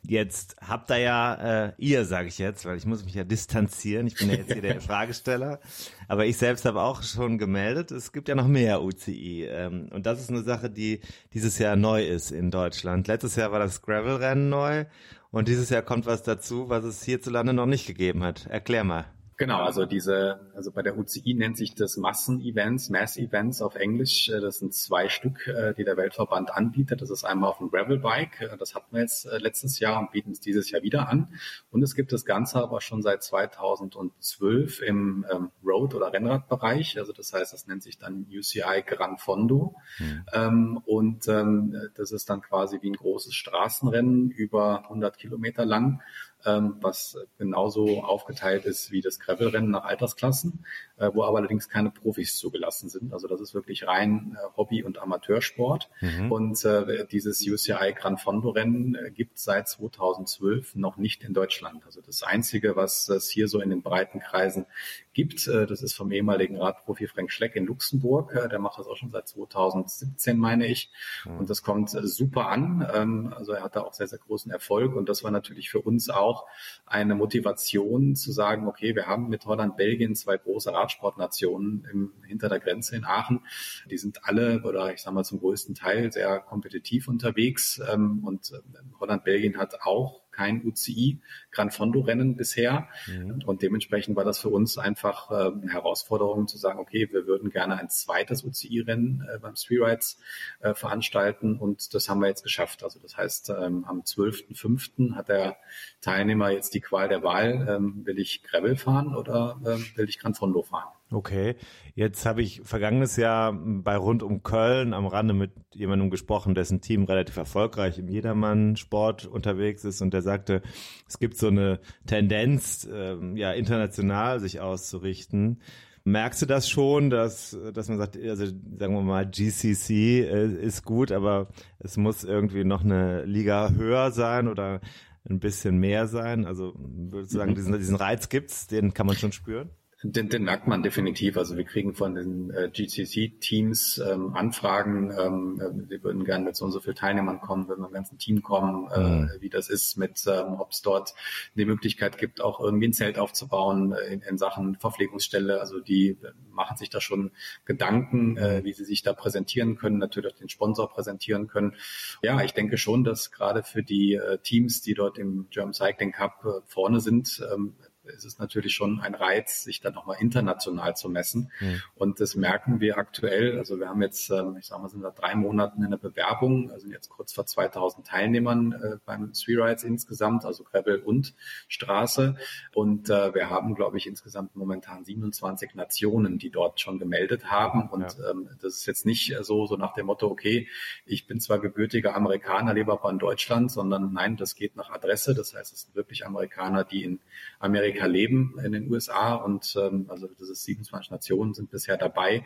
[0.03, 4.07] Jetzt habt ihr ja, äh, ihr sage ich jetzt, weil ich muss mich ja distanzieren,
[4.07, 5.61] ich bin ja jetzt hier der Fragesteller,
[6.09, 10.05] aber ich selbst habe auch schon gemeldet, es gibt ja noch mehr UCI ähm, und
[10.05, 10.99] das ist eine Sache, die
[11.33, 13.07] dieses Jahr neu ist in Deutschland.
[13.07, 14.85] Letztes Jahr war das Gravel-Rennen neu
[15.31, 18.47] und dieses Jahr kommt was dazu, was es hierzulande noch nicht gegeben hat.
[18.47, 19.05] Erklär mal.
[19.37, 24.29] Genau, also diese, also bei der UCI nennt sich das Massen-Events, Mass-Events auf Englisch.
[24.29, 27.01] Äh, das sind zwei Stück, äh, die der Weltverband anbietet.
[27.01, 30.31] Das ist einmal auf dem Gravel-Bike, äh, das hatten wir jetzt letztes Jahr und bieten
[30.31, 31.33] es dieses Jahr wieder an.
[31.69, 36.97] Und es gibt das Ganze aber schon seit 2012 im ähm, Road- oder Rennradbereich.
[36.97, 39.75] Also das heißt, das nennt sich dann UCI Gran Fondo.
[39.99, 40.77] Mhm.
[40.85, 46.01] und ähm, das ist dann quasi wie ein großes Straßenrennen über 100 Kilometer lang
[46.45, 50.65] was genauso aufgeteilt ist wie das Gravelrennen nach Altersklassen,
[50.97, 53.13] wo aber allerdings keine Profis zugelassen sind.
[53.13, 55.89] Also das ist wirklich rein äh, Hobby- und Amateursport.
[56.01, 56.31] Mhm.
[56.31, 61.85] Und äh, dieses UCI Gran Fondo Rennen äh, gibt seit 2012 noch nicht in Deutschland.
[61.85, 64.65] Also das Einzige, was es hier so in den breiten Kreisen
[65.13, 65.47] gibt.
[65.47, 68.35] Äh, das ist vom ehemaligen Radprofi Frank Schleck in Luxemburg.
[68.35, 70.91] Äh, der macht das auch schon seit 2017, meine ich.
[71.25, 71.39] Mhm.
[71.39, 72.87] Und das kommt äh, super an.
[72.93, 74.95] Ähm, also er hat da auch sehr, sehr großen Erfolg.
[74.95, 76.45] Und das war natürlich für uns auch
[76.85, 82.49] eine Motivation zu sagen, okay, wir haben mit Holland, Belgien zwei große Radsportnationen im, hinter
[82.49, 83.41] der Grenze in Aachen.
[83.89, 87.81] Die sind alle, oder ich sage mal zum größten Teil, sehr kompetitiv unterwegs.
[87.91, 88.51] Ähm, und
[88.99, 91.19] Holland, Belgien hat auch kein UCI
[91.51, 92.87] Gran Fondo Rennen bisher.
[93.07, 93.43] Mhm.
[93.45, 97.49] Und dementsprechend war das für uns einfach äh, eine Herausforderung zu sagen, okay, wir würden
[97.49, 100.19] gerne ein zweites UCI Rennen äh, beim Three Rides
[100.59, 102.83] äh, veranstalten und das haben wir jetzt geschafft.
[102.83, 105.15] Also das heißt, ähm, am 12.05.
[105.15, 105.57] hat der
[106.01, 110.19] Teilnehmer jetzt die Qual der Wahl, ähm, will ich Gravel fahren oder ähm, will ich
[110.19, 110.89] Gran Fondo fahren?
[111.15, 111.55] Okay,
[111.93, 116.81] jetzt habe ich vergangenes Jahr bei Rund um Köln am Rande mit jemandem gesprochen, dessen
[116.81, 120.61] Team relativ erfolgreich im Jedermann-Sport unterwegs ist und der sagte,
[121.07, 125.61] es gibt so eine Tendenz, äh, ja international sich auszurichten.
[126.03, 130.83] Merkst du das schon, dass, dass man sagt, also sagen wir mal, GCC äh, ist
[130.83, 131.47] gut, aber
[131.79, 134.81] es muss irgendwie noch eine Liga höher sein oder
[135.29, 136.45] ein bisschen mehr sein?
[136.45, 137.55] Also würdest du sagen, mhm.
[137.55, 139.69] diesen, diesen Reiz gibt's, den kann man schon spüren?
[140.07, 141.35] Den, den merkt man definitiv.
[141.35, 146.55] Also wir kriegen von den äh, GCC-Teams ähm, Anfragen, ähm, äh, wir würden gerne mit
[146.55, 149.31] so und so vielen Teilnehmern kommen, würden mit dem ganzen Team kommen, äh, mhm.
[149.39, 151.15] wie das ist, mit ähm, ob es dort
[151.55, 155.59] die Möglichkeit gibt, auch irgendwie ein Zelt aufzubauen äh, in, in Sachen Verpflegungsstelle.
[155.59, 156.17] Also die
[156.51, 157.31] machen sich da schon
[157.65, 161.73] Gedanken, äh, wie sie sich da präsentieren können, natürlich auch den Sponsor präsentieren können.
[162.21, 166.11] Ja, ich denke schon, dass gerade für die äh, Teams, die dort im German Cycling
[166.11, 167.73] Cup äh, vorne sind, ähm,
[168.07, 171.51] ist es natürlich schon ein Reiz, sich dann nochmal international zu messen.
[171.59, 171.81] Mhm.
[171.95, 173.57] Und das merken wir aktuell.
[173.57, 176.71] Also wir haben jetzt, ähm, ich sage mal, sind da drei Monaten in der Bewerbung,
[176.71, 181.33] also jetzt kurz vor 2000 Teilnehmern äh, beim Three Rides insgesamt, also Gravel und
[181.67, 182.35] Straße.
[182.73, 187.89] Und äh, wir haben, glaube ich, insgesamt momentan 27 Nationen, die dort schon gemeldet haben.
[187.89, 188.31] Und ja.
[188.31, 190.67] ähm, das ist jetzt nicht so, so nach dem Motto, okay,
[191.05, 195.33] ich bin zwar gebürtiger Amerikaner, lebe aber in Deutschland, sondern nein, das geht nach Adresse.
[195.33, 197.19] Das heißt, es sind wirklich Amerikaner, die in
[197.59, 201.97] Amerika Amerika leben, in den USA und ähm, also das ist 27 Nationen sind bisher
[201.97, 202.45] dabei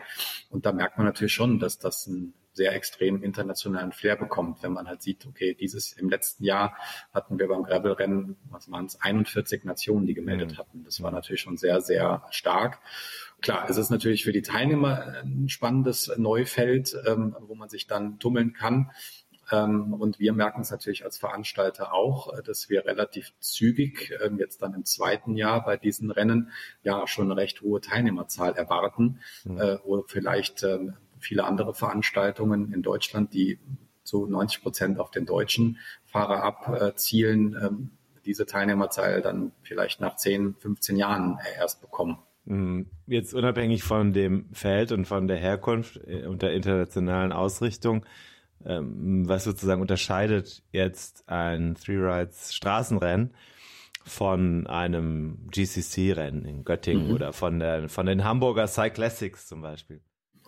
[0.49, 4.73] und da merkt man natürlich schon, dass das einen sehr extrem internationalen Flair bekommt, wenn
[4.73, 6.75] man halt sieht, okay, dieses im letzten Jahr
[7.13, 10.57] hatten wir beim Gravelrennen, was waren es, 41 Nationen, die gemeldet mhm.
[10.57, 10.83] hatten.
[10.83, 12.79] Das war natürlich schon sehr, sehr stark.
[13.41, 18.19] Klar, es ist natürlich für die Teilnehmer ein spannendes Neufeld, ähm, wo man sich dann
[18.19, 18.91] tummeln kann.
[19.51, 24.37] Ähm, und wir merken es natürlich als Veranstalter auch, äh, dass wir relativ zügig ähm,
[24.37, 26.51] jetzt dann im zweiten Jahr bei diesen Rennen
[26.83, 29.59] ja schon eine recht hohe Teilnehmerzahl erwarten, mhm.
[29.59, 33.59] Äh, wo vielleicht ähm, viele andere Veranstaltungen in Deutschland, die
[34.03, 37.91] zu 90 Prozent auf den deutschen Fahrer abzielen,
[38.25, 42.17] diese Teilnehmerzahl dann vielleicht nach 10, 15 Jahren erst bekommen.
[42.45, 42.87] Mhm.
[43.05, 48.05] Jetzt unabhängig von dem Feld und von der Herkunft äh, und der internationalen Ausrichtung,
[48.65, 53.33] ähm, was sozusagen unterscheidet jetzt ein Three Rides Straßenrennen
[54.05, 57.13] von einem GCC-Rennen in Göttingen mhm.
[57.13, 60.01] oder von, der, von den Hamburger Cyclassics zum Beispiel?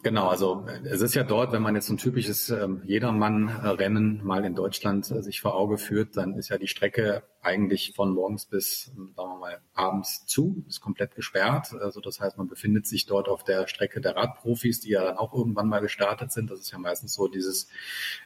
[0.04, 4.56] Genau, also es ist ja dort, wenn man jetzt ein typisches ähm, Jedermann-Rennen mal in
[4.56, 8.86] Deutschland äh, sich vor Auge führt, dann ist ja die Strecke eigentlich von morgens bis,
[8.86, 11.74] sagen wir mal, abends zu, ist komplett gesperrt.
[11.80, 15.18] Also das heißt, man befindet sich dort auf der Strecke der Radprofis, die ja dann
[15.18, 16.50] auch irgendwann mal gestartet sind.
[16.50, 17.68] Das ist ja meistens so dieses,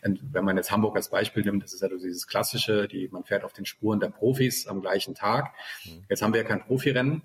[0.01, 3.43] wenn man jetzt Hamburg als Beispiel nimmt, das ist ja dieses klassische, die, man fährt
[3.43, 5.53] auf den Spuren der Profis am gleichen Tag.
[5.85, 6.05] Mhm.
[6.09, 7.21] Jetzt haben wir ja kein Profirennen.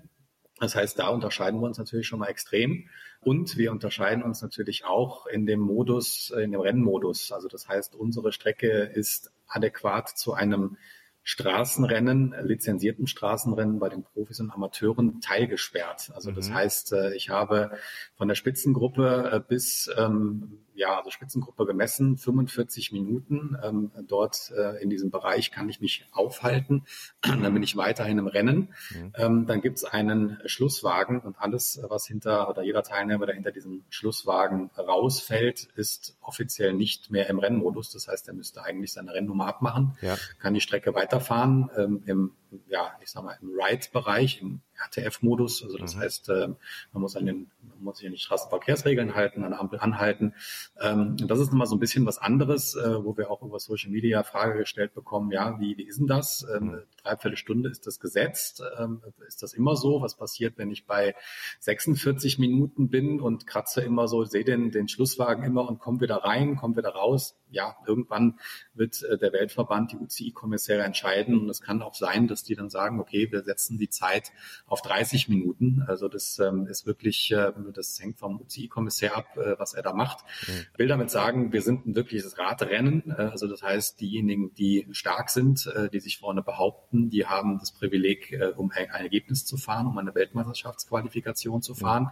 [0.59, 2.87] Das heißt, da unterscheiden wir uns natürlich schon mal extrem.
[3.23, 7.31] Und wir unterscheiden uns natürlich auch in dem Modus, in dem Rennmodus.
[7.31, 10.77] Also das heißt, unsere Strecke ist adäquat zu einem
[11.23, 16.11] Straßenrennen, lizenzierten Straßenrennen bei den Profis und Amateuren teilgesperrt.
[16.15, 16.53] Also das mhm.
[16.55, 17.77] heißt, äh, ich habe
[18.15, 23.57] von der Spitzengruppe äh, bis ähm, ja, also Spitzengruppe gemessen, 45 Minuten.
[23.63, 26.85] Ähm, dort äh, in diesem Bereich kann ich mich aufhalten.
[27.21, 28.73] dann bin ich weiterhin im Rennen.
[28.93, 29.13] Mhm.
[29.15, 33.83] Ähm, dann gibt's einen Schlusswagen und alles, was hinter oder jeder Teilnehmer, der hinter diesem
[33.89, 37.91] Schlusswagen rausfällt, ist offiziell nicht mehr im Rennmodus.
[37.91, 40.17] Das heißt, er müsste eigentlich seine Rennnummer abmachen, ja.
[40.39, 42.31] kann die Strecke weiterfahren ähm, im,
[42.67, 45.63] ja, ich sag mal, im Ride-Bereich, im RTF-Modus.
[45.63, 45.99] Also das mhm.
[45.99, 46.47] heißt, äh,
[46.91, 50.33] man muss an den, man muss sich an die Straßenverkehrsregeln halten, an der Ampel anhalten.
[50.79, 53.91] Ähm, das ist nochmal so ein bisschen was anderes, äh, wo wir auch über Social
[53.91, 56.45] Media Frage gestellt bekommen, ja, wie, wie ist denn das?
[56.55, 56.81] Ähm, mhm.
[57.03, 58.63] Dreiviertel Stunde ist das gesetzt?
[58.77, 60.01] Ähm, ist das immer so?
[60.01, 61.15] Was passiert, wenn ich bei
[61.59, 66.17] 46 Minuten bin und kratze immer so, sehe den, den Schlusswagen immer und komme wieder
[66.17, 67.35] rein, komme wieder raus?
[67.49, 68.39] Ja, irgendwann
[68.73, 72.69] wird äh, der Weltverband, die UCI-Kommissäre entscheiden und es kann auch sein, dass die dann
[72.69, 74.31] sagen, okay, wir setzen die Zeit
[74.65, 75.83] auf 30 Minuten.
[75.87, 79.93] Also das ähm, ist wirklich, äh, das hängt vom UCI-Kommissär ab, äh, was er da
[79.93, 80.23] macht.
[80.47, 80.77] Mhm.
[80.77, 83.11] Will damit sagen, wir sind ein wirkliches Radrennen.
[83.11, 87.71] Äh, also das heißt, diejenigen, die stark sind, die sich vorne behaupten, die haben das
[87.71, 92.11] Privileg, äh, um ein, Ergebnis zu fahren, um eine Weltmeisterschaftsqualifikation zu fahren.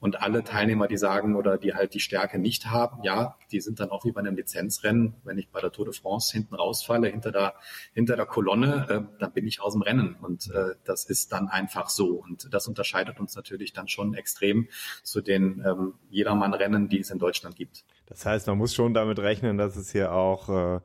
[0.00, 3.80] Und alle Teilnehmer, die sagen oder die halt die Stärke nicht haben, ja, die sind
[3.80, 5.14] dann auch wie bei einem Lizenzrennen.
[5.24, 7.54] Wenn ich bei der Tour de France hinten rausfalle, hinter der,
[7.94, 10.16] hinter der Kolonne, äh, dann bin ich aus dem Rennen.
[10.20, 12.22] Und äh, das ist dann einfach so.
[12.22, 14.68] Und das unterscheidet uns natürlich dann schon extrem
[15.02, 17.84] zu den ähm, Jedermann-Rennen, die es in Deutschland gibt.
[18.06, 20.80] Das heißt, man muss schon damit rechnen, dass es hier auch äh,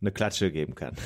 [0.00, 0.96] eine Klatsche geben kann.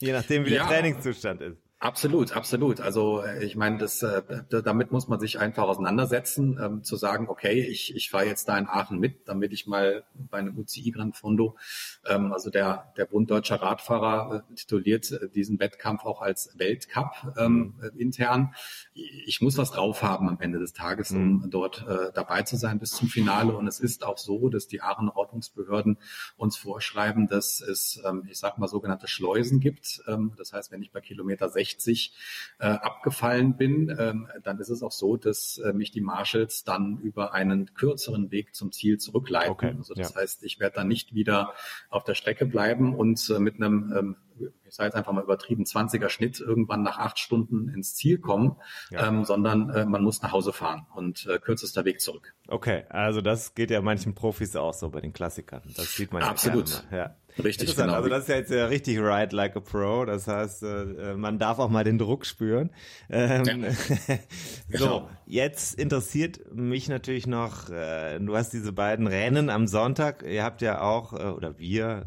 [0.00, 0.66] Je nachdem, wie ja.
[0.66, 1.65] der Trainingszustand ist.
[1.78, 2.80] Absolut, absolut.
[2.80, 7.28] Also äh, ich meine, das, äh, damit muss man sich einfach auseinandersetzen, ähm, zu sagen,
[7.28, 10.90] okay, ich, ich fahre jetzt da in Aachen mit, damit ich mal bei einem UCI
[10.92, 11.58] Gran Fondo,
[12.06, 17.74] ähm, also der, der Bund Deutscher Radfahrer äh, tituliert diesen Wettkampf auch als Weltcup ähm,
[17.82, 18.54] äh, intern.
[18.94, 21.50] Ich muss was drauf haben am Ende des Tages, um mhm.
[21.50, 23.54] dort äh, dabei zu sein bis zum Finale.
[23.54, 25.98] Und es ist auch so, dass die Aachen Ordnungsbehörden
[26.38, 30.02] uns vorschreiben, dass es, ähm, ich sag mal, sogenannte Schleusen gibt.
[30.06, 32.12] Ähm, das heißt, wenn ich bei Kilometer 60 60
[32.58, 36.98] äh, abgefallen bin, ähm, dann ist es auch so, dass äh, mich die Marshals dann
[36.98, 39.50] über einen kürzeren Weg zum Ziel zurückleiten.
[39.50, 40.20] Okay, also das ja.
[40.20, 41.52] heißt, ich werde dann nicht wieder
[41.90, 44.16] auf der Strecke bleiben und äh, mit einem ähm,
[44.64, 48.56] ich sage jetzt einfach mal übertrieben, 20er Schnitt irgendwann nach acht Stunden ins Ziel kommen,
[48.90, 49.08] ja.
[49.08, 52.34] ähm, sondern äh, man muss nach Hause fahren und äh, kürzester Weg zurück.
[52.48, 55.62] Okay, also das geht ja manchen Profis auch so bei den Klassikern.
[55.76, 56.84] Das sieht man ja Absolut.
[56.90, 57.16] Ja.
[57.42, 57.94] Richtig, genau.
[57.94, 60.04] Also das ist ja jetzt ja richtig Ride like a Pro.
[60.04, 62.70] Das heißt, äh, man darf auch mal den Druck spüren.
[63.10, 63.70] Ähm, ja.
[64.78, 65.10] so, genau.
[65.26, 70.22] jetzt interessiert mich natürlich noch, äh, du hast diese beiden Rennen am Sonntag.
[70.22, 72.06] Ihr habt ja auch, äh, oder wir,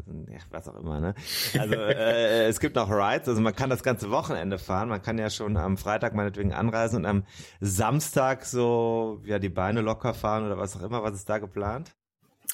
[0.50, 1.14] was auch immer, ne?
[1.56, 1.74] Also
[2.20, 4.88] äh, es gibt noch Rides, also man kann das ganze Wochenende fahren.
[4.88, 7.24] Man kann ja schon am Freitag meinetwegen anreisen und am
[7.60, 11.02] Samstag so ja die Beine locker fahren oder was auch immer.
[11.02, 11.94] Was ist da geplant?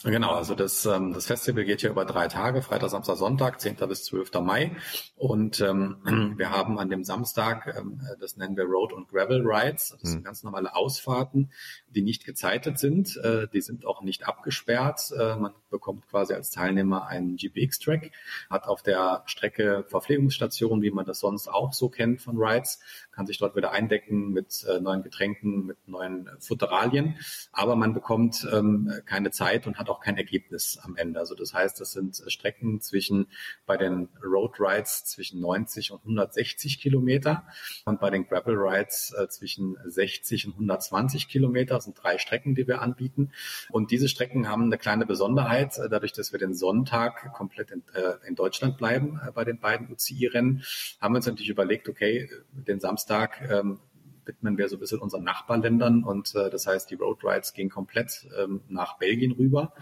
[0.05, 3.77] Genau, also das, ähm, das Festival geht ja über drei Tage, Freitag, Samstag, Sonntag, 10.
[3.89, 4.31] bis 12.
[4.41, 4.77] Mai.
[5.17, 5.97] Und ähm,
[6.37, 10.21] wir haben an dem Samstag, ähm, das nennen wir Road und Gravel Rides, das sind
[10.21, 10.25] mhm.
[10.25, 11.51] ganz normale Ausfahrten,
[11.97, 15.11] die nicht gezeitet sind, äh, die sind auch nicht abgesperrt.
[15.19, 18.13] Äh, man bekommt quasi als Teilnehmer einen GPX-Track,
[18.51, 22.81] hat auf der Strecke Verpflegungsstationen, wie man das sonst auch so kennt von Rides,
[23.13, 27.17] kann sich dort wieder eindecken mit äh, neuen Getränken, mit neuen Futteralien,
[27.51, 31.19] aber man bekommt ähm, keine Zeit und hat auch kein Ergebnis am Ende.
[31.19, 33.29] Also das heißt, das sind Strecken zwischen
[33.65, 37.47] bei den Road Rides zwischen 90 und 160 Kilometer
[37.87, 41.81] und bei den Gravel Rides äh, zwischen 60 und 120 Kilometer.
[41.87, 43.31] Sind drei Strecken, die wir anbieten.
[43.71, 47.83] Und diese Strecken haben eine kleine Besonderheit, äh, dadurch, dass wir den Sonntag komplett in,
[47.95, 50.63] äh, in Deutschland bleiben äh, bei den beiden UCI-Rennen,
[51.01, 53.81] haben wir uns natürlich überlegt, okay, den Samstag ähm,
[54.27, 57.71] widmen wir so ein bisschen unseren Nachbarländern und äh, das heißt, die Road Rides gehen
[57.71, 59.73] komplett ähm, nach Belgien rüber,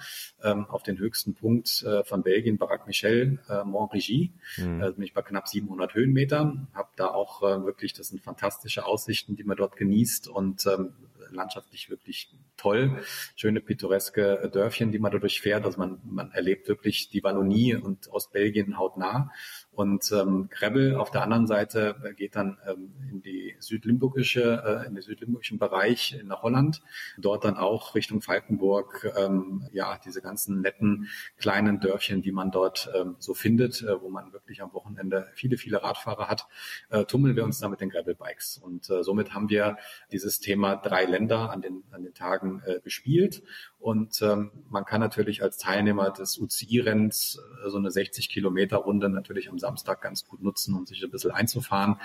[0.43, 4.83] ähm, auf den höchsten Punkt äh, von Belgien, Barack Michel, äh, Montrigny, mhm.
[4.83, 8.85] äh, bin ich bei knapp 700 Höhenmetern, habe da auch äh, wirklich, das sind fantastische
[8.85, 10.93] Aussichten, die man dort genießt und ähm,
[11.35, 13.03] landschaftlich wirklich toll.
[13.37, 15.65] Schöne pittoreske Dörfchen, die man dadurch fährt.
[15.65, 19.31] Also man, man erlebt wirklich die Wallonie und Ostbelgien hautnah.
[19.75, 24.95] Und ähm, Krebbel auf der anderen Seite geht dann ähm, in die südlimburgische, äh, in
[24.95, 26.83] den südlimburgischen Bereich nach Holland.
[27.19, 31.09] Dort dann auch Richtung Falkenburg, ähm, ja, diese ganzen netten
[31.39, 35.57] kleinen Dörfchen, die man dort ähm, so findet, äh, wo man wirklich am Wochenende viele,
[35.57, 36.47] viele Radfahrer hat,
[36.91, 38.59] äh, tummeln wir uns da mit den Gravel-Bikes.
[38.59, 39.77] Und äh, somit haben wir
[40.13, 43.43] dieses Thema drei Länder an den, an den Tagen äh, gespielt.
[43.85, 49.11] Und ähm, man kann natürlich als Teilnehmer des UCI-Rennens äh, so eine 60 Kilometer Runde
[49.11, 51.97] natürlich am Samstag ganz gut nutzen, um sich ein bisschen einzufahren.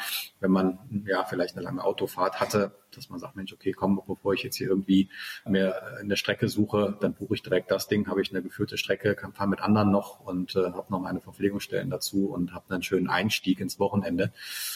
[0.42, 4.34] Wenn man ja vielleicht eine lange Autofahrt hatte, dass man sagt, Mensch, okay, komm, bevor
[4.34, 5.10] ich jetzt hier irgendwie
[5.46, 9.16] mir eine Strecke suche, dann buche ich direkt das Ding, habe ich eine geführte Strecke,
[9.16, 12.84] kann fahren mit anderen noch und äh, habe noch meine Verpflegungsstellen dazu und habe einen
[12.84, 14.34] schönen Einstieg ins Wochenende.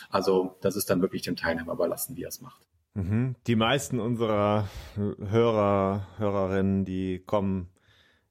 [0.10, 2.62] Also das ist dann wirklich dem Teilnehmer überlassen, wie er es macht.
[2.96, 3.36] Mhm.
[3.48, 7.70] Die meisten unserer Hörer, Hörerinnen, die kommen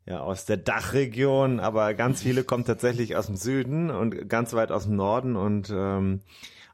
[0.06, 4.70] ja aus der Dachregion, aber ganz viele kommen tatsächlich aus dem Süden und ganz weit
[4.70, 6.20] aus dem Norden und ähm,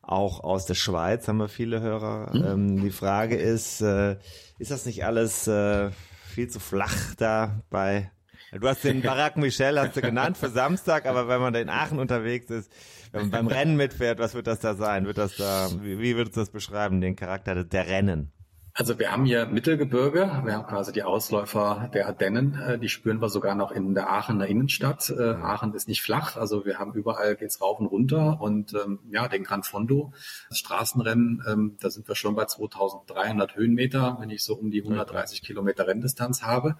[0.03, 2.34] auch aus der Schweiz haben wir viele Hörer.
[2.34, 2.45] Mhm.
[2.45, 4.16] Ähm, die Frage ist, äh,
[4.59, 5.91] ist das nicht alles äh,
[6.26, 8.11] viel zu flach da bei
[8.53, 11.68] Du hast den Barack Michel hast du genannt für Samstag, aber wenn man da in
[11.68, 12.72] Aachen unterwegs ist,
[13.13, 15.07] wenn man beim Rennen mitfährt, was wird das da sein?
[15.07, 18.33] Wird das da, wie, wie würdest du das beschreiben, den Charakter der Rennen?
[18.79, 23.21] Also wir haben hier Mittelgebirge, wir haben quasi die Ausläufer der Ardennen, äh, die spüren
[23.21, 25.11] wir sogar noch in der Aachener Innenstadt.
[25.11, 29.01] Äh, Aachen ist nicht flach, also wir haben überall geht's rauf und runter und ähm,
[29.11, 30.13] ja, den Gran Fondo,
[30.49, 34.83] das Straßenrennen, ähm, da sind wir schon bei 2300 Höhenmeter, wenn ich so um die
[34.83, 36.77] 130 Kilometer Renndistanz habe.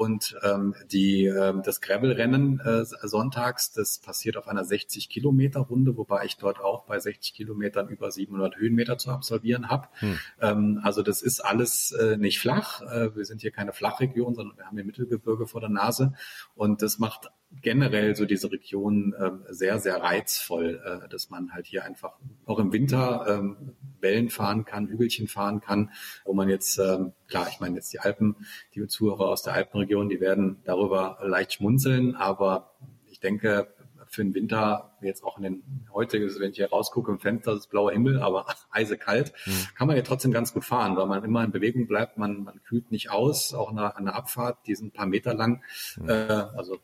[0.00, 5.94] Und ähm, die, äh, das Gravel-Rennen äh, sonntags, das passiert auf einer 60 Kilometer Runde,
[5.94, 9.88] wobei ich dort auch bei 60 Kilometern über 700 Höhenmeter zu absolvieren habe.
[9.98, 10.18] Hm.
[10.40, 12.80] Ähm, also das ist alles äh, nicht flach.
[12.80, 16.14] Äh, wir sind hier keine Flachregion, sondern wir haben hier Mittelgebirge vor der Nase.
[16.54, 17.30] Und das macht
[17.62, 22.12] generell so diese Region äh, sehr, sehr reizvoll, äh, dass man halt hier einfach
[22.46, 25.90] auch im Winter ähm, Wellen fahren kann, Hügelchen fahren kann,
[26.24, 28.36] wo man jetzt, ähm, klar, ich meine jetzt die Alpen,
[28.74, 32.72] die Zuhörer aus der Alpenregion, die werden darüber leicht schmunzeln, aber
[33.06, 33.68] ich denke,
[34.10, 37.70] für den Winter, jetzt auch in den heute, wenn ich hier rausgucke im Fenster, ist
[37.70, 39.68] blauer Himmel, aber eisekalt, mhm.
[39.76, 42.60] kann man ja trotzdem ganz gut fahren, weil man immer in Bewegung bleibt, man, man
[42.64, 45.62] kühlt nicht aus, auch eine, eine Abfahrt, die sind ein paar Meter lang,
[45.96, 46.08] mhm.
[46.08, 46.78] äh, also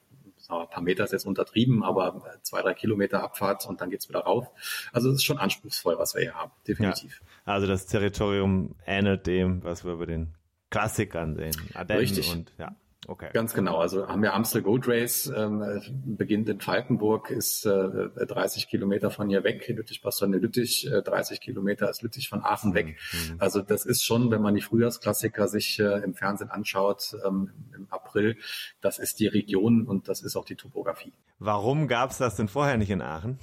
[0.51, 4.21] ein paar Meter ist jetzt untertrieben, aber zwei, drei Kilometer Abfahrt und dann geht's wieder
[4.21, 4.47] rauf.
[4.93, 7.21] Also es ist schon anspruchsvoll, was wir hier haben, definitiv.
[7.47, 10.35] Ja, also das Territorium ähnelt dem, was wir bei den
[10.71, 11.57] Klassikern sehen.
[11.75, 12.33] Ardennen Richtig.
[12.33, 12.75] Und, ja.
[13.09, 13.31] Okay.
[13.33, 13.79] Ganz genau.
[13.79, 19.29] Also haben wir Amstel Gold Race, ähm, beginnt in Falkenburg, ist äh, 30 Kilometer von
[19.29, 19.67] hier weg.
[19.69, 22.97] Lüttich, Bastogne Lüttich, äh, 30 Kilometer ist Lüttich von Aachen weg.
[23.13, 23.37] Mhm.
[23.39, 27.87] Also das ist schon, wenn man die Frühjahrsklassiker sich äh, im Fernsehen anschaut, ähm, im
[27.91, 28.37] April,
[28.81, 31.13] das ist die Region und das ist auch die Topografie.
[31.39, 33.39] Warum gab es das denn vorher nicht in Aachen?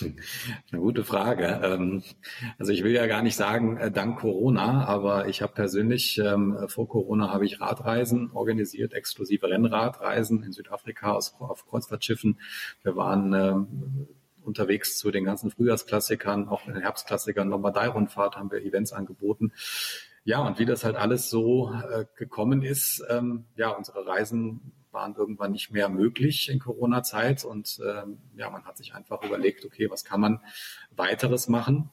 [0.00, 1.60] Eine gute Frage.
[1.62, 2.02] Ähm,
[2.58, 6.56] also ich will ja gar nicht sagen äh, dank Corona, aber ich habe persönlich ähm,
[6.68, 12.40] vor Corona habe ich Radreisen organisiert, exklusive Rennradreisen in Südafrika auf Kreuzfahrtschiffen.
[12.82, 14.08] Wir waren ähm,
[14.42, 19.52] unterwegs zu den ganzen Frühjahrsklassikern, auch in den Herbstklassikern, Lombardei-Rundfahrt haben wir Events angeboten.
[20.24, 21.72] Ja, und wie das halt alles so
[22.16, 23.04] gekommen ist,
[23.56, 28.78] ja, unsere Reisen waren irgendwann nicht mehr möglich in Corona-Zeit und ähm, ja, man hat
[28.78, 30.40] sich einfach überlegt, okay, was kann man
[30.90, 31.90] weiteres machen?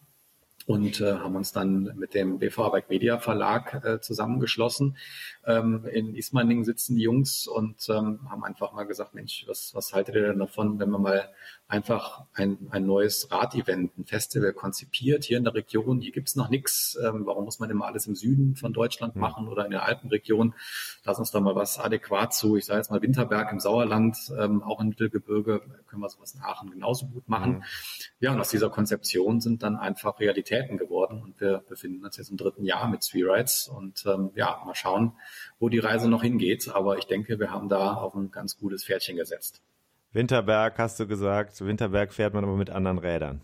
[0.66, 4.98] Und äh, haben uns dann mit dem BV Arbeit Media Verlag äh, zusammengeschlossen.
[5.46, 9.94] Ähm, in Ismaning sitzen die Jungs und ähm, haben einfach mal gesagt, Mensch, was, was
[9.94, 11.30] haltet ihr denn davon, wenn wir mal
[11.68, 16.00] einfach ein, ein neues Radevent, ein Festival konzipiert hier in der Region.
[16.00, 16.98] Hier gibt's noch nichts.
[17.04, 20.54] Ähm, warum muss man immer alles im Süden von Deutschland machen oder in der Alpenregion?
[21.04, 24.62] Lass uns da mal was adäquat zu, ich sage jetzt mal Winterberg im Sauerland, ähm,
[24.62, 27.52] auch im Mittelgebirge, können wir sowas in Aachen genauso gut machen.
[27.54, 27.64] Mhm.
[28.20, 30.20] Ja, und aus dieser Konzeption sind dann einfach
[30.54, 34.32] Realitäten geworden und wir befinden uns jetzt im dritten Jahr mit Three Rides und ähm,
[34.36, 35.14] ja, mal schauen,
[35.60, 36.70] wo die Reise noch hingeht.
[36.74, 39.62] Aber ich denke, wir haben da auf ein ganz gutes Pferdchen gesetzt.
[40.12, 41.60] Winterberg hast du gesagt.
[41.66, 43.42] Winterberg fährt man aber mit anderen Rädern.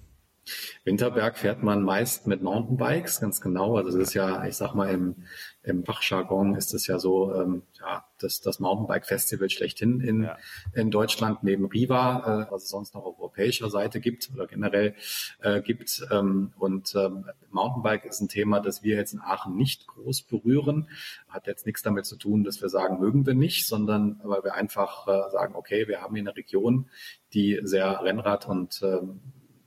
[0.84, 3.78] Winterberg fährt man meist mit Mountainbikes, ganz genau.
[3.78, 5.16] Also es ist ja, ich sag mal, im,
[5.64, 10.38] im Fachjargon ist es ja so, ähm, ja, das, das Mountainbike-Festival schlechthin in, ja.
[10.74, 14.96] in Deutschland neben Riva, äh, was es sonst noch auf europäischer Seite gibt oder generell
[15.42, 16.06] äh, gibt.
[16.12, 20.90] Ähm, und ähm, Mountainbike ist ein Thema, das wir jetzt in Aachen nicht groß berühren.
[21.28, 24.56] Hat jetzt nichts damit zu tun, dass wir sagen, mögen wir nicht, sondern weil wir
[24.56, 26.90] einfach äh, sagen, okay, wir haben hier eine Region,
[27.34, 29.20] die sehr Rennrad und ähm,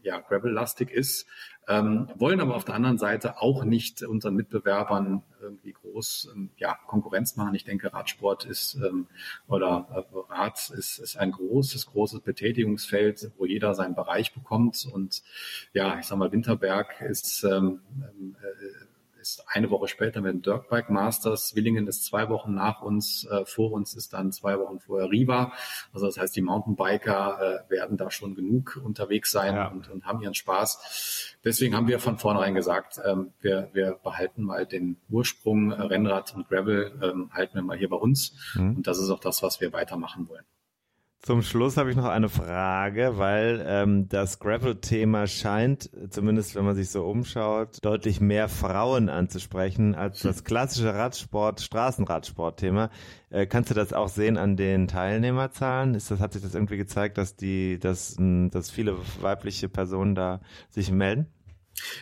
[0.03, 1.27] ja, Gravel-lastig ist,
[1.69, 6.77] ähm, wollen aber auf der anderen Seite auch nicht unseren Mitbewerbern irgendwie groß ähm, ja,
[6.87, 7.55] Konkurrenz machen.
[7.55, 9.07] Ich denke, Radsport ist ähm,
[9.47, 14.89] oder äh, Rad ist, ist ein großes, großes Betätigungsfeld, wo jeder seinen Bereich bekommt.
[14.93, 15.23] Und
[15.73, 18.87] ja, ich sag mal, Winterberg ist ähm, äh,
[19.23, 21.55] ist eine Woche später mit dem Dirtbike Masters.
[21.55, 23.25] Willingen ist zwei Wochen nach uns.
[23.31, 25.53] Äh, vor uns ist dann zwei Wochen vorher Riva.
[25.93, 29.69] Also das heißt, die Mountainbiker äh, werden da schon genug unterwegs sein ja.
[29.69, 31.37] und, und, haben ihren Spaß.
[31.45, 36.35] Deswegen haben wir von vornherein gesagt, ähm, wir, wir behalten mal den Ursprung äh, Rennrad
[36.35, 38.37] und Gravel, ähm, halten wir mal hier bei uns.
[38.55, 38.77] Mhm.
[38.77, 40.45] Und das ist auch das, was wir weitermachen wollen.
[41.25, 46.75] Zum Schluss habe ich noch eine Frage, weil ähm, das Gravel-Thema scheint, zumindest wenn man
[46.75, 52.91] sich so umschaut, deutlich mehr Frauen anzusprechen als das klassische Radsport, Straßenradsport-Thema.
[53.31, 55.95] Äh, kannst du das auch sehen an den Teilnehmerzahlen?
[55.95, 60.41] Ist das, hat sich das irgendwie gezeigt, dass die, dass, dass viele weibliche Personen da
[60.71, 61.29] sich melden?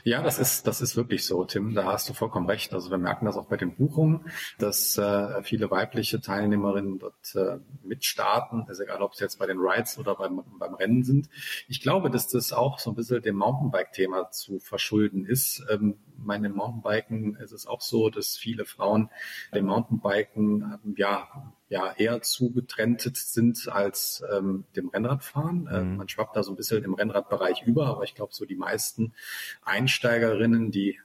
[0.04, 1.74] Ja, das ist, das ist wirklich so, Tim.
[1.74, 2.72] Da hast du vollkommen recht.
[2.72, 4.26] Also wir merken das auch bei den Buchungen,
[4.58, 8.66] dass äh, viele weibliche Teilnehmerinnen dort äh, mitstarten.
[8.68, 11.28] Ist egal, ob es jetzt bei den Rides oder beim, beim Rennen sind.
[11.68, 15.64] Ich glaube, dass das auch so ein bisschen dem Mountainbike-Thema zu verschulden ist.
[15.70, 19.10] Ähm, meine Mountainbiken ist es auch so, dass viele Frauen
[19.54, 21.28] dem Mountainbiken ja
[21.70, 25.68] ja eher zugetrennt sind als ähm, dem Rennradfahren.
[25.68, 25.96] Äh, mhm.
[25.96, 29.14] man schwappt da so ein bisschen im Rennradbereich über, aber ich glaube, so die meisten
[29.64, 30.98] Einsteigerinnen, die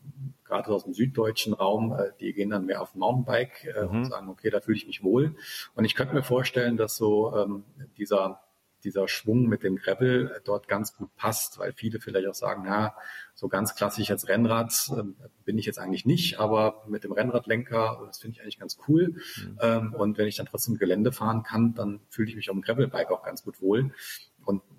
[0.44, 3.90] gerade aus dem süddeutschen Raum, äh, die gehen dann mehr auf Mountainbike äh, mhm.
[3.90, 5.36] und sagen, okay, da fühle ich mich wohl.
[5.76, 7.64] Und ich könnte mir vorstellen, dass so ähm,
[7.98, 8.42] dieser
[8.86, 12.64] dieser Schwung mit dem Gravel äh, dort ganz gut passt, weil viele vielleicht auch sagen,
[12.66, 12.96] na,
[13.34, 15.04] so ganz klassisch als Rennrad äh,
[15.44, 19.16] bin ich jetzt eigentlich nicht, aber mit dem Rennradlenker, das finde ich eigentlich ganz cool.
[19.38, 19.60] Mhm.
[19.62, 22.62] Ähm, und wenn ich dann trotzdem Gelände fahren kann, dann fühle ich mich auf dem
[22.62, 23.92] Gravelbike auch ganz gut wohl.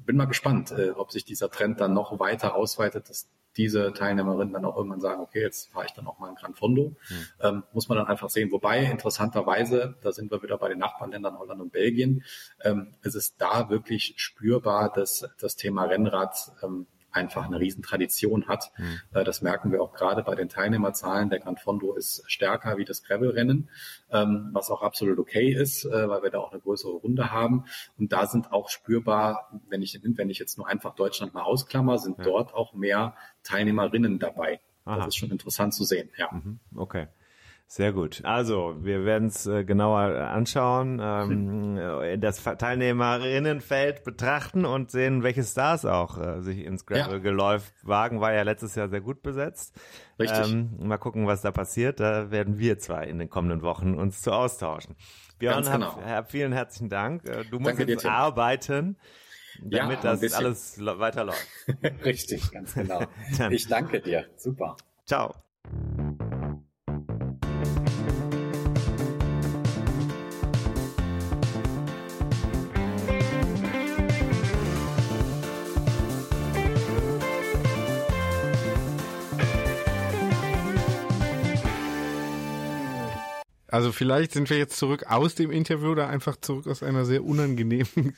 [0.06, 4.52] Bin mal gespannt, äh, ob sich dieser Trend dann noch weiter ausweitet, dass diese Teilnehmerinnen
[4.52, 6.94] dann auch irgendwann sagen, okay, jetzt fahre ich dann auch mal in Gran Fondo.
[7.08, 7.26] Mhm.
[7.40, 8.52] Ähm, muss man dann einfach sehen.
[8.52, 12.24] Wobei, interessanterweise, da sind wir wieder bei den Nachbarländern Holland und Belgien,
[12.62, 16.86] ähm, es ist da wirklich spürbar, dass das Thema Rennrad ähm,
[17.16, 18.70] einfach eine Riesentradition hat.
[18.76, 19.24] Mhm.
[19.24, 21.30] Das merken wir auch gerade bei den Teilnehmerzahlen.
[21.30, 23.70] Der Gran Fondo ist stärker wie das Gravelrennen,
[24.10, 27.64] ähm, was auch absolut okay ist, äh, weil wir da auch eine größere Runde haben.
[27.98, 31.98] Und da sind auch spürbar, wenn ich, wenn ich jetzt nur einfach Deutschland mal ausklammer,
[31.98, 32.24] sind ja.
[32.24, 34.60] dort auch mehr Teilnehmerinnen dabei.
[34.84, 34.98] Aha.
[34.98, 36.30] Das ist schon interessant zu sehen, ja.
[36.30, 36.60] Mhm.
[36.76, 37.08] Okay.
[37.68, 38.20] Sehr gut.
[38.24, 45.42] Also, wir werden es äh, genauer anschauen, ähm, äh, das Teilnehmerinnenfeld betrachten und sehen, welche
[45.42, 47.88] Stars auch äh, sich ins Gravel-Geläuf ja.
[47.88, 48.20] wagen.
[48.20, 49.74] War ja letztes Jahr sehr gut besetzt.
[50.20, 50.52] Richtig.
[50.52, 51.98] Ähm, mal gucken, was da passiert.
[51.98, 54.94] Da werden wir zwei in den kommenden Wochen uns zu austauschen.
[55.38, 55.96] Björn, genau.
[55.96, 57.28] hab, hab vielen herzlichen Dank.
[57.28, 58.96] Äh, du musst jetzt dir, arbeiten
[59.60, 61.46] damit ja, das alles weiterläuft.
[62.04, 63.02] Richtig, ganz genau.
[63.50, 64.26] ich danke dir.
[64.36, 64.76] Super.
[65.04, 65.34] Ciao.
[83.76, 87.22] Also vielleicht sind wir jetzt zurück aus dem Interview oder einfach zurück aus einer sehr
[87.22, 88.16] unangenehmen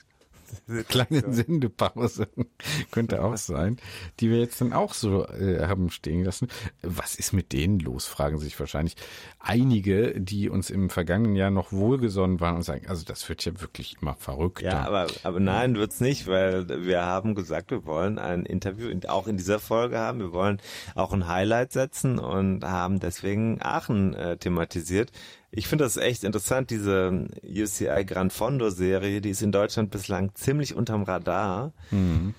[0.88, 2.28] kleinen Sendepause
[2.90, 3.78] könnte auch sein,
[4.20, 6.48] die wir jetzt dann auch so äh, haben stehen lassen.
[6.82, 8.96] Was ist mit denen los, fragen sich wahrscheinlich
[9.40, 13.60] einige, die uns im vergangenen Jahr noch wohlgesonnen waren und sagen, also das wird ja
[13.60, 14.62] wirklich immer verrückt.
[14.62, 19.04] Ja, aber, aber nein, wird's nicht, weil wir haben gesagt, wir wollen ein Interview in,
[19.06, 20.18] auch in dieser Folge haben.
[20.18, 20.60] Wir wollen
[20.94, 25.12] auch ein Highlight setzen und haben deswegen Aachen äh, thematisiert.
[25.50, 30.34] Ich finde das echt interessant, diese UCI Gran Fondo Serie, die ist in Deutschland bislang
[30.34, 31.72] ziemlich unterm Radar.
[31.90, 32.34] Mhm.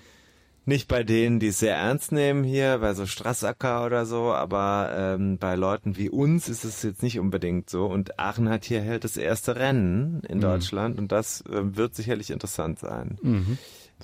[0.66, 4.92] Nicht bei denen, die es sehr ernst nehmen hier, bei so Strassacker oder so, aber
[4.94, 7.86] ähm, bei Leuten wie uns ist es jetzt nicht unbedingt so.
[7.86, 12.30] Und Aachen hat hier hält das erste Rennen in Deutschland und das äh, wird sicherlich
[12.30, 13.18] interessant sein.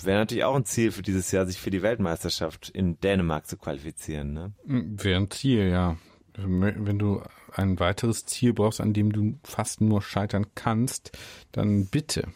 [0.02, 3.56] Wäre natürlich auch ein Ziel für dieses Jahr, sich für die Weltmeisterschaft in Dänemark zu
[3.56, 4.32] qualifizieren.
[4.32, 4.52] Ne?
[4.64, 5.96] Wäre ein Ziel, ja.
[6.36, 7.22] Wenn du
[7.56, 11.16] ein weiteres Ziel brauchst, an dem du fast nur scheitern kannst,
[11.52, 12.28] dann bitte.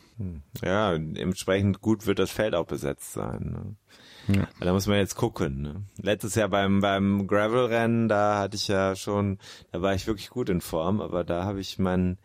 [0.62, 3.77] Ja, entsprechend gut wird das Feld auch besetzt sein.
[4.29, 4.37] Ne?
[4.37, 4.49] Ja.
[4.61, 5.62] Da muss man jetzt gucken.
[5.62, 5.83] Ne?
[6.03, 9.39] Letztes Jahr beim beim Gravel-Rennen, da hatte ich ja schon,
[9.73, 12.18] da war ich wirklich gut in Form, aber da habe ich meinen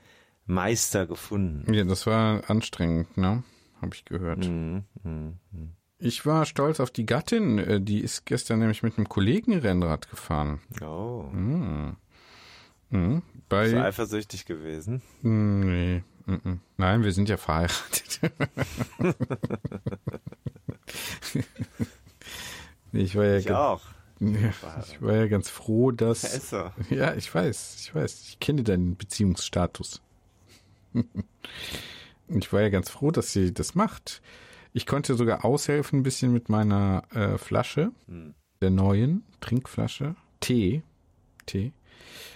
[0.46, 1.74] Meister gefunden.
[1.74, 3.43] Ja, das war anstrengend, ne?
[3.82, 4.46] Habe ich gehört.
[4.48, 5.39] Mhm, mhm.
[5.98, 7.58] Ich war stolz auf die Gattin.
[7.58, 10.60] äh, Die ist gestern nämlich mit einem Kollegen Rennrad gefahren.
[10.82, 11.96] Oh, Mhm.
[12.96, 15.02] Ist Bei eifersüchtig gewesen.
[15.22, 16.04] Hm, Nee.
[16.26, 16.60] mhm.
[16.78, 18.20] Nein, wir sind ja verheiratet.
[22.91, 23.82] Ich war ja, Ich auch.
[24.22, 24.54] ja,
[24.88, 26.96] ich war ja ganz froh, dass Er so.
[26.96, 28.22] Ja, ich weiß, ich weiß.
[28.30, 30.02] Ich kenne deinen Beziehungsstatus.
[32.30, 34.22] ich war ja ganz froh, dass sie das macht.
[34.72, 37.91] Ich konnte sogar aushelfen ein bisschen mit meiner äh, Flasche,
[38.62, 40.16] der neuen Trinkflasche.
[40.39, 40.82] Tee.
[41.46, 41.74] Tee.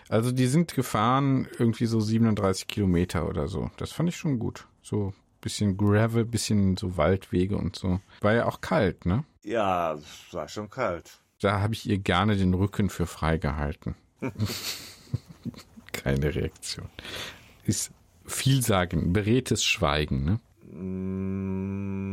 [0.09, 3.69] Also die sind gefahren irgendwie so 37 Kilometer oder so.
[3.77, 4.67] Das fand ich schon gut.
[4.81, 8.01] So bisschen Gravel, bisschen so Waldwege und so.
[8.21, 9.23] War ja auch kalt, ne?
[9.43, 9.97] Ja,
[10.31, 11.19] war schon kalt.
[11.39, 13.95] Da habe ich ihr gerne den Rücken für freigehalten.
[15.93, 16.89] Keine Reaktion.
[17.63, 17.91] Ist
[18.25, 20.39] vielsagend, beredtes Schweigen, ne?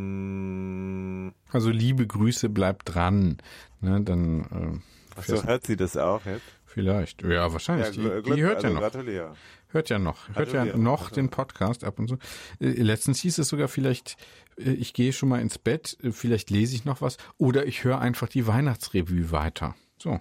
[0.06, 3.38] Mm, Also liebe Grüße, bleibt dran.
[3.80, 4.78] Ne, dann äh,
[5.16, 6.44] Ach so, hört sie das auch jetzt?
[6.76, 7.22] Vielleicht.
[7.22, 7.88] Ja, wahrscheinlich.
[7.96, 8.80] Gl- die, die hört also ja noch.
[8.80, 9.32] Gratuliere.
[9.68, 10.28] Hört ja noch.
[10.34, 12.16] Hört ja noch den Podcast ab und so.
[12.60, 14.16] Äh, letztens hieß es sogar vielleicht,
[14.58, 17.82] äh, ich gehe schon mal ins Bett, äh, vielleicht lese ich noch was oder ich
[17.82, 19.74] höre einfach die Weihnachtsrevue weiter.
[19.98, 20.20] So.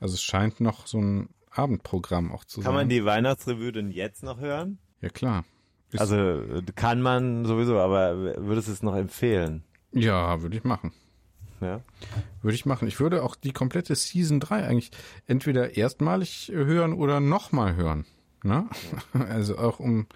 [0.00, 2.74] Also es scheint noch so ein Abendprogramm auch zu Kann sein.
[2.74, 4.78] man die Weihnachtsrevue denn jetzt noch hören?
[5.02, 5.44] Ja, klar.
[5.92, 6.42] Ist, Also
[6.76, 9.64] kann man sowieso, aber würdest du es noch empfehlen?
[9.92, 10.92] ja, würde ich machen.
[11.60, 11.82] Ja?
[12.42, 12.88] Würde ich machen.
[12.88, 14.90] Ich würde auch die komplette Season 3 eigentlich
[15.26, 18.06] entweder erstmalig hören oder nochmal hören.
[18.42, 18.66] Ne?
[19.12, 20.06] Also auch um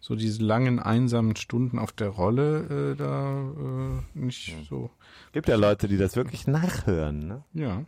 [0.00, 4.90] so diese langen, einsamen Stunden auf der Rolle äh, da äh, nicht so.
[5.32, 7.26] Gibt ja Leute, die das wirklich nachhören.
[7.26, 7.44] Ne?
[7.52, 7.84] Ja,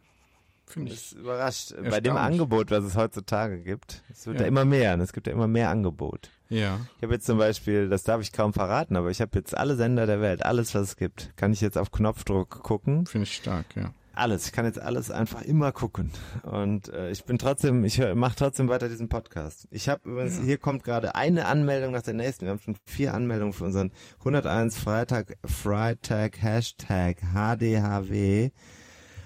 [0.73, 1.13] finde Das ich.
[1.13, 1.75] ist überrascht.
[1.91, 4.43] Bei dem Angebot, was es heutzutage gibt, es wird Ja.
[4.43, 4.95] ja immer mehr.
[4.95, 6.31] und Es gibt ja immer mehr Angebot.
[6.49, 6.81] Ja.
[6.99, 9.77] Ich habe jetzt zum Beispiel, das darf ich kaum verraten, aber ich habe jetzt alle
[9.77, 13.07] Sender der Welt, alles was es gibt, kann ich jetzt auf Knopfdruck gucken.
[13.07, 13.93] Finde ich stark, ja.
[14.15, 16.11] Alles, ich kann jetzt alles einfach immer gucken.
[16.43, 19.67] Und äh, ich bin trotzdem, ich mache trotzdem weiter diesen Podcast.
[19.71, 22.45] Ich habe übrigens, hier kommt gerade eine Anmeldung nach der nächsten.
[22.45, 28.51] Wir haben schon vier Anmeldungen für unseren 101 Freitag, Freitag, Hashtag HDHW.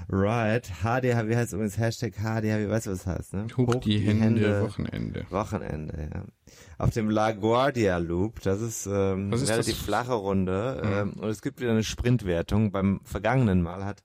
[0.08, 3.46] Right, HDHW heißt übrigens Hashtag HDHW, weißt du, was das heißt, ne?
[3.56, 5.26] Hoch, die, Hände, Wochenende.
[5.30, 6.24] Wochenende, ja.
[6.78, 9.84] Auf dem La Guardia Loop, das ist, ähm, Was ist relativ das?
[9.84, 12.70] flache Runde ähm, und es gibt wieder eine Sprintwertung.
[12.70, 14.04] Beim vergangenen Mal hat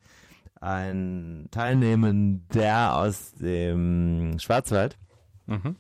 [0.60, 4.98] ein Teilnehmender aus dem Schwarzwald,
[5.46, 5.76] Mhm.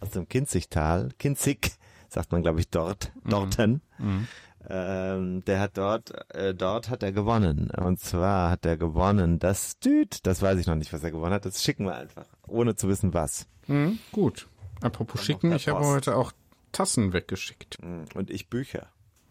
[0.00, 1.72] aus dem Kinzigtal, Kinzig,
[2.08, 4.28] sagt man glaube ich dort, dorten, Mhm.
[4.68, 7.70] Ähm, der hat dort, äh, dort hat er gewonnen.
[7.70, 11.32] Und zwar hat er gewonnen das Düt, das weiß ich noch nicht, was er gewonnen
[11.34, 13.46] hat, das schicken wir einfach, ohne zu wissen was.
[13.66, 13.98] Mhm.
[14.12, 14.48] Gut.
[14.82, 16.32] Apropos schicken, ich habe heute auch
[16.72, 17.78] Tassen weggeschickt.
[17.82, 18.88] Mm, Und ich Bücher.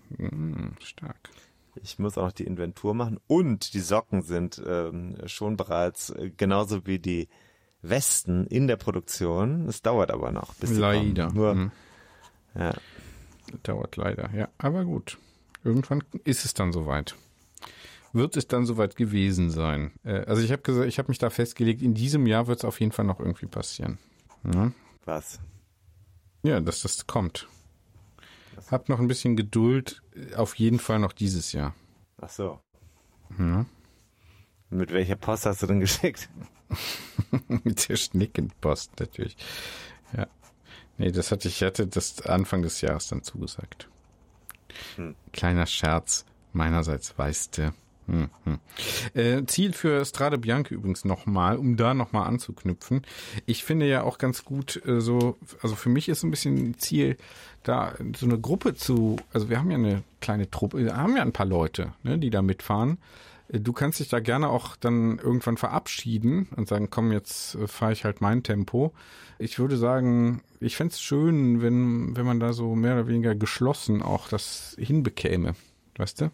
[0.10, 0.74] Mhm.
[0.80, 1.30] Stark.
[1.84, 6.32] Ich muss auch noch die Inventur machen und die Socken sind ähm, schon bereits äh,
[6.36, 7.28] genauso wie die
[7.82, 9.68] Westen in der Produktion.
[9.68, 11.32] Es dauert aber noch, bis Leider.
[11.34, 11.72] Nur, Mhm.
[12.58, 12.74] ja.
[13.62, 14.48] Dauert leider, ja.
[14.58, 15.20] Aber gut.
[15.66, 17.16] Irgendwann ist es dann soweit.
[18.14, 19.92] Wird es dann soweit gewesen sein?
[20.04, 22.66] Äh, also ich habe gesagt, ich habe mich da festgelegt, in diesem Jahr wird es
[22.66, 23.98] auf jeden Fall noch irgendwie passieren.
[24.54, 24.72] Ja,
[25.06, 25.40] Was?
[26.44, 27.48] ja dass das kommt.
[28.70, 31.74] Hab noch ein bisschen Geduld, äh, auf jeden Fall noch dieses Jahr.
[32.22, 32.60] Ach so.
[33.40, 33.66] Ja.
[34.70, 36.30] Mit welcher Post hast du denn geschickt?
[37.48, 39.36] Mit der Schnickenpost natürlich.
[40.16, 40.28] Ja.
[41.00, 43.90] Nee, das hatte ich, ich hatte das Anfang des Jahres dann zugesagt.
[44.96, 45.16] Hm.
[45.34, 47.74] Kleiner Scherz meinerseits, weißt du.
[48.08, 48.60] Hm, hm.
[49.16, 53.02] Äh, Ziel für Strade Bianca übrigens nochmal, um da nochmal anzuknüpfen.
[53.48, 56.78] Ich finde ja auch ganz gut äh, so, also für mich ist so ein bisschen
[56.78, 57.18] Ziel,
[57.64, 61.24] da so eine Gruppe zu, also wir haben ja eine kleine Truppe, wir haben ja
[61.24, 63.00] ein paar Leute, ne, die da mitfahren.
[63.50, 67.94] Du kannst dich da gerne auch dann irgendwann verabschieden und sagen, komm, jetzt äh, fahre
[67.94, 68.94] ich halt mein Tempo.
[69.38, 74.02] Ich würde sagen, ich fänd's schön, wenn, wenn man da so mehr oder weniger geschlossen
[74.02, 75.56] auch das hinbekäme.
[75.98, 76.32] Weißt du?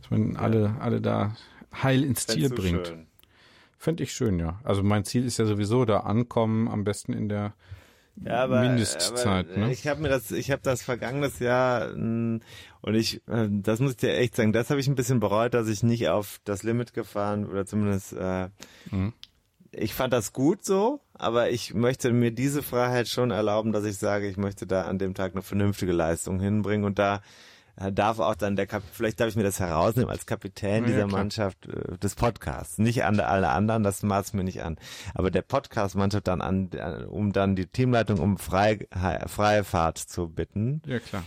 [0.00, 1.36] Dass man alle, alle da
[1.82, 2.86] heil ins Ziel Fändest du bringt.
[2.88, 3.06] schön.
[3.78, 4.58] Fände ich schön, ja.
[4.64, 7.54] Also mein Ziel ist ja sowieso da ankommen, am besten in der
[8.24, 9.46] Ja, aber, Mindestzeit.
[9.50, 9.72] aber ne?
[9.72, 12.42] Ich habe mir das, ich habe das vergangenes Jahr und
[12.84, 15.68] ich, äh, das muss ich dir echt sagen, das habe ich ein bisschen bereut, dass
[15.68, 18.12] ich nicht auf das Limit gefahren oder zumindest.
[18.14, 18.48] Äh,
[18.90, 19.12] Mhm.
[19.70, 23.98] Ich fand das gut so, aber ich möchte mir diese Freiheit schon erlauben, dass ich
[23.98, 27.20] sage, ich möchte da an dem Tag eine vernünftige Leistung hinbringen und da äh,
[27.92, 31.06] darf auch dann der Kap vielleicht darf ich mir das herausnehmen als Kapitän Ja, dieser
[31.06, 31.20] klar.
[31.20, 32.78] Mannschaft äh, des Podcasts.
[32.78, 34.76] Nicht an alle anderen, das maß mir nicht an.
[35.14, 38.86] Aber der Podcast-Mannschaft dann an, äh, um dann die Teamleitung um frei,
[39.26, 40.82] freie Fahrt zu bitten.
[40.86, 41.24] Ja, klar.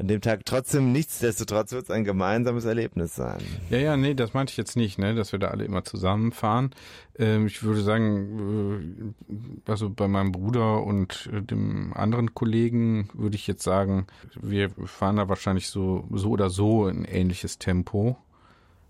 [0.00, 3.42] An dem Tag trotzdem, nichtsdestotrotz wird es ein gemeinsames Erlebnis sein.
[3.68, 6.70] Ja, ja, nee, das meinte ich jetzt nicht, ne, dass wir da alle immer zusammenfahren.
[7.18, 13.36] Ähm, ich würde sagen, äh, also bei meinem Bruder und äh, dem anderen Kollegen würde
[13.36, 14.06] ich jetzt sagen,
[14.40, 18.16] wir fahren da wahrscheinlich so, so oder so ein ähnliches Tempo.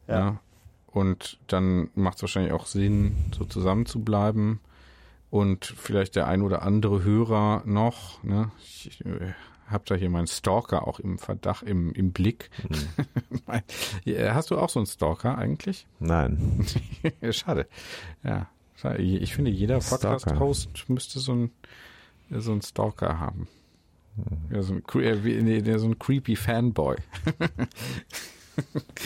[0.06, 0.38] Ja.
[0.86, 4.60] Und dann macht es wahrscheinlich auch Sinn, so zusammen zu bleiben.
[5.28, 8.52] Und vielleicht der ein oder andere Hörer noch, ne?
[8.60, 9.32] Ich äh,
[9.70, 12.50] hab da hier meinen Stalker auch im Verdacht, im, im Blick.
[13.46, 13.62] Mein-
[14.04, 15.86] Ja, Hast du auch so einen Stalker eigentlich?
[15.98, 16.66] Nein.
[17.30, 17.66] Schade.
[18.22, 18.48] Ja.
[18.76, 19.02] schade.
[19.02, 19.78] Ich finde, jeder.
[19.78, 21.50] Podcast-Host müsste so einen,
[22.30, 23.48] so einen Stalker haben.
[24.50, 26.96] Ja, so ein, äh, nee, so ein creepy Fanboy.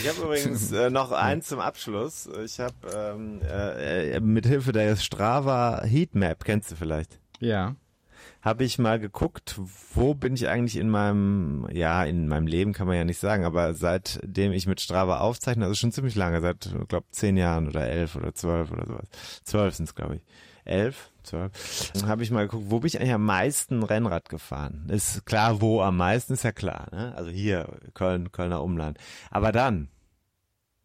[0.00, 2.28] Ich habe übrigens äh, noch eins zum Abschluss.
[2.44, 7.20] Ich habe ähm, äh, äh, mit Hilfe der Strava Heatmap, kennst du vielleicht?
[7.38, 7.76] Ja.
[8.44, 9.58] Habe ich mal geguckt,
[9.94, 13.44] wo bin ich eigentlich in meinem, ja, in meinem Leben kann man ja nicht sagen,
[13.44, 17.88] aber seitdem ich mit Strava aufzeichne, also schon ziemlich lange, seit, glaube, zehn Jahren oder
[17.88, 19.08] elf oder zwölf oder sowas.
[19.44, 20.22] Zwölf sind es, glaube ich.
[20.66, 21.52] Elf, zwölf.
[22.06, 24.88] Habe ich mal geguckt, wo bin ich eigentlich am meisten Rennrad gefahren?
[24.88, 27.14] Ist klar, wo am meisten, ist ja klar, ne?
[27.16, 28.98] Also hier, Köln, Kölner Umland.
[29.30, 29.88] Aber dann,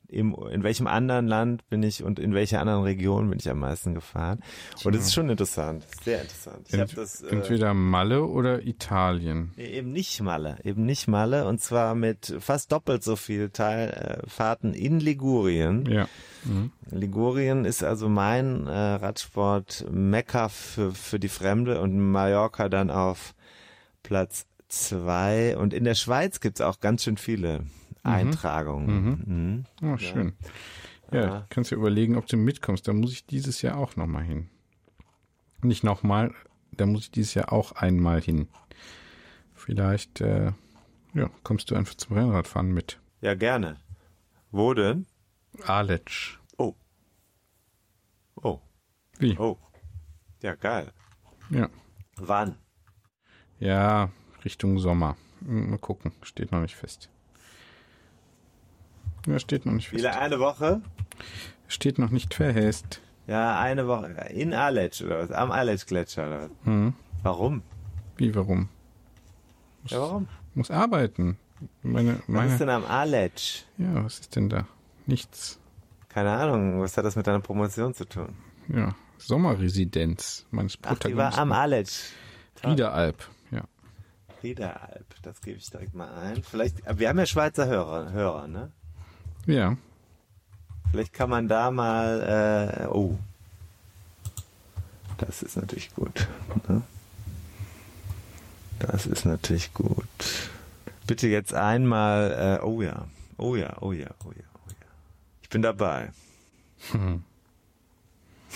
[0.10, 3.60] im, in welchem anderen Land bin ich und in welcher anderen Region bin ich am
[3.60, 4.40] meisten gefahren?
[4.84, 6.68] Und das ist schon interessant, sehr interessant.
[6.68, 9.53] Ich Ent, das äh, entweder Malle oder Italien.
[9.57, 14.99] Eben nicht Malle, eben nicht Malle und zwar mit fast doppelt so viel Teilfahrten in
[14.99, 15.86] Ligurien.
[15.86, 16.07] Ja.
[16.44, 16.72] Mhm.
[16.90, 23.36] Ligurien ist also mein äh, Radsport Mekka für, für die Fremde und Mallorca dann auf
[24.03, 27.65] Platz zwei und in der Schweiz gibt's auch ganz schön viele
[28.04, 29.66] Eintragungen.
[29.82, 29.88] Mhm.
[29.88, 30.34] Oh, schön.
[31.12, 31.46] Ja, Ja.
[31.50, 32.88] kannst du überlegen, ob du mitkommst.
[32.88, 34.50] Da muss ich dieses Jahr auch nochmal hin.
[35.62, 36.34] Nicht nochmal,
[36.72, 38.48] da muss ich dieses Jahr auch einmal hin.
[39.54, 40.54] Vielleicht, äh,
[41.14, 43.00] ja, kommst du einfach zum Rennradfahren mit.
[43.22, 43.78] Ja, gerne.
[44.52, 45.06] Wo denn?
[45.66, 46.40] Aletsch.
[46.58, 46.76] Oh.
[48.42, 48.60] Oh.
[49.18, 49.38] Wie?
[49.38, 49.58] Oh.
[50.42, 50.94] Ja, geil.
[51.50, 51.70] Ja.
[52.16, 52.56] Wann?
[53.60, 54.12] Ja,
[54.46, 55.18] Richtung Sommer.
[55.42, 56.14] Mal gucken.
[56.22, 57.10] Steht noch nicht fest.
[59.28, 60.00] Ja, steht noch nicht fest.
[60.00, 60.82] Wieder eine Woche?
[61.68, 63.02] Steht noch nicht fest.
[63.28, 64.08] Ja, eine Woche.
[64.34, 65.32] In Aletsch oder was?
[65.32, 66.50] Am Aletsch-Gletscher oder was?
[66.64, 66.94] Hm.
[67.22, 67.62] Warum?
[68.18, 68.70] Wie, warum?
[69.86, 70.28] Ja, warum?
[70.56, 71.38] Muss arbeiten.
[71.84, 73.64] Meine, Was meine, ist denn am Aletsch?
[73.78, 74.66] ja, was ist denn da?
[75.06, 75.60] Nichts.
[76.08, 78.36] Keine Ahnung, was hat das mit deiner Promotion zu tun?
[78.68, 80.86] Ja, Sommerresidenz meines Ach, die
[81.18, 81.40] war Protagonisten.
[81.41, 82.00] am Aletsch.
[82.66, 83.64] Riederalp, ja.
[84.41, 86.41] Riederalp, das gebe ich direkt mal ein.
[86.44, 88.72] Vielleicht, wir haben ja Schweizer Hörer, Hörer, ne?
[89.50, 89.78] Ja,
[90.92, 93.18] Vielleicht kann man da mal, äh, oh.
[95.18, 96.28] Das ist natürlich gut.
[96.68, 96.82] Ne?
[98.80, 100.08] Das ist natürlich gut.
[101.06, 103.06] Bitte jetzt einmal, äh, oh ja,
[103.38, 104.88] oh ja, oh ja, oh ja, oh ja.
[105.42, 106.12] Ich bin dabei.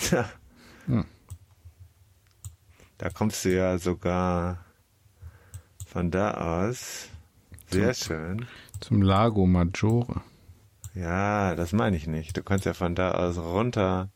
[0.00, 0.28] Tja.
[0.86, 1.04] Hm.
[2.98, 4.64] Da kommst du ja sogar
[5.86, 6.32] von da
[6.66, 7.08] aus.
[7.70, 8.46] Sehr schön.
[8.80, 10.22] zum Lago Maggiore.
[10.94, 12.36] Ja, das meine ich nicht.
[12.36, 14.10] Du kannst ja von da aus runter.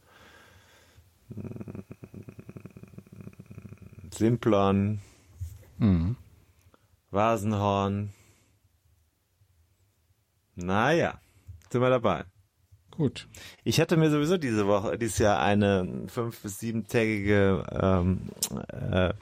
[4.13, 5.01] Simplon,
[5.79, 6.17] Mhm.
[7.11, 8.11] Vasenhorn.
[10.57, 11.21] Naja,
[11.71, 12.25] sind wir dabei.
[12.91, 13.29] Gut.
[13.63, 18.31] Ich hatte mir sowieso diese Woche, dieses Jahr eine fünf- bis siebentägige ähm,
[18.91, 19.13] äh,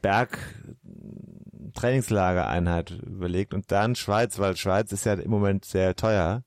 [0.00, 6.42] Berg-Trainingslagereinheit überlegt und dann Schweiz, weil Schweiz ist ja im Moment sehr teuer.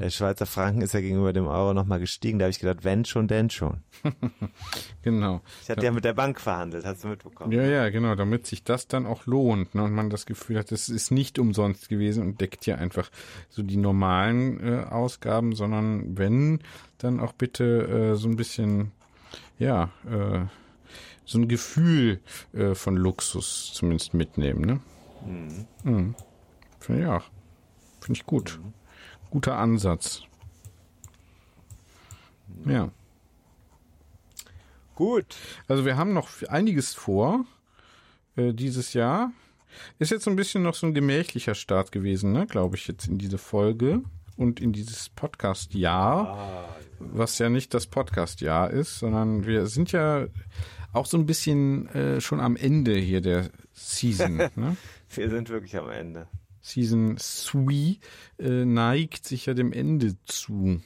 [0.00, 2.38] Der Schweizer Franken ist ja gegenüber dem Euro nochmal gestiegen.
[2.38, 3.78] Da habe ich gedacht, wenn schon, denn schon.
[5.02, 5.42] Genau.
[5.62, 7.52] Ich hatte ja mit der Bank verhandelt, hast du mitbekommen?
[7.52, 10.72] Ja, ja, genau, damit sich das dann auch lohnt ne, und man das Gefühl hat,
[10.72, 13.10] das ist nicht umsonst gewesen und deckt ja einfach
[13.50, 16.60] so die normalen äh, Ausgaben, sondern wenn,
[16.96, 18.92] dann auch bitte äh, so ein bisschen,
[19.58, 20.46] ja, äh,
[21.26, 22.20] so ein Gefühl
[22.52, 24.60] äh, von Luxus zumindest mitnehmen.
[24.60, 25.66] Ne?
[25.84, 26.14] Mhm.
[26.80, 27.24] Finde ich auch.
[28.00, 28.60] Finde ich gut.
[29.34, 30.22] Guter Ansatz.
[32.66, 32.92] Ja.
[34.94, 35.34] Gut.
[35.66, 37.44] Also wir haben noch einiges vor
[38.36, 39.32] äh, dieses Jahr.
[39.98, 43.08] Ist jetzt so ein bisschen noch so ein gemächlicher Start gewesen, ne, glaube ich, jetzt
[43.08, 44.02] in diese Folge
[44.36, 46.68] und in dieses Podcast-Jahr,
[47.00, 50.28] was ja nicht das Podcast-Jahr ist, sondern wir sind ja
[50.92, 54.36] auch so ein bisschen äh, schon am Ende hier der Season.
[54.54, 54.76] ne?
[55.12, 56.28] Wir sind wirklich am Ende.
[56.64, 57.98] Season 3
[58.38, 60.80] äh, neigt sich ja dem Ende zu.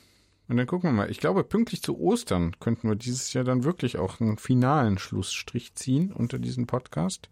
[0.48, 1.10] Und dann gucken wir mal.
[1.10, 5.74] Ich glaube, pünktlich zu Ostern könnten wir dieses Jahr dann wirklich auch einen finalen Schlussstrich
[5.74, 7.28] ziehen unter diesen Podcast.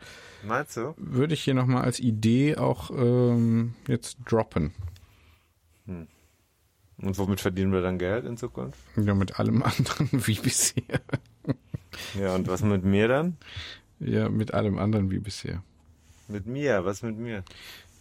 [0.46, 0.94] Meinst du?
[0.96, 4.72] Würde ich hier nochmal als Idee auch ähm, jetzt droppen.
[5.86, 8.78] Und womit verdienen wir dann Geld in Zukunft?
[8.96, 11.00] Ja, mit allem anderen wie bisher.
[12.16, 13.38] Ja, und was mit mir dann?
[13.98, 15.64] Ja, mit allem anderen wie bisher.
[16.28, 17.44] Mit mir, was mit mir?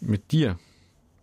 [0.05, 0.57] Mit dir.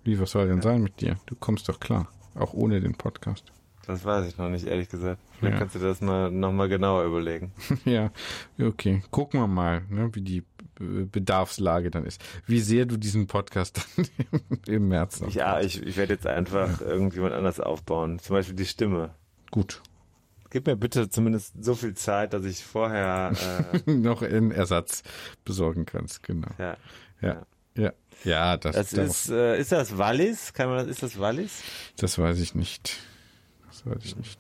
[0.05, 1.17] Wie, was soll denn sein mit dir?
[1.27, 2.09] Du kommst doch klar.
[2.35, 3.53] Auch ohne den Podcast.
[3.87, 5.21] Das weiß ich noch nicht, ehrlich gesagt.
[5.39, 5.59] Vielleicht Ja.
[5.59, 7.53] kannst du das mal nochmal genauer überlegen.
[7.85, 8.11] ja,
[8.61, 9.03] okay.
[9.11, 10.45] Gucken wir mal, ne, wie die
[10.79, 12.23] Bedarfslage dann ist.
[12.47, 14.07] Wie sehr du diesen Podcast dann
[14.67, 15.31] im März noch.
[15.33, 18.19] Ja, ich, ich werde jetzt einfach irgendjemand anders aufbauen.
[18.19, 19.15] Zum Beispiel die Stimme.
[19.51, 19.83] Gut.
[20.51, 23.33] Gib mir bitte zumindest so viel Zeit, dass ich vorher,
[23.87, 25.03] äh, noch einen Ersatz
[25.45, 26.49] besorgen kannst, genau.
[26.59, 26.77] ja.
[27.21, 27.29] Ja.
[27.29, 27.47] Ja.
[27.75, 27.93] Ja,
[28.25, 30.53] das, Das darauf- ist, äh, ist das Wallis?
[30.53, 31.63] Kann man das, ist das Wallis?
[31.97, 32.99] das weiß ich nicht.
[33.69, 34.39] Das weiß ich nicht.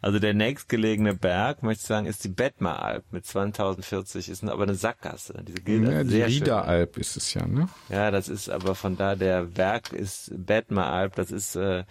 [0.00, 4.76] Also der nächstgelegene Berg, möchte ich sagen, ist die Bettmeralp mit 2040, ist aber eine
[4.76, 5.42] Sackgasse.
[5.44, 6.22] Diese gilt Ja, die.
[6.22, 7.68] Riederalp ist es ja, ne?
[7.88, 11.82] Ja, das ist aber von da, der Berg ist Bettmeralp, das ist äh,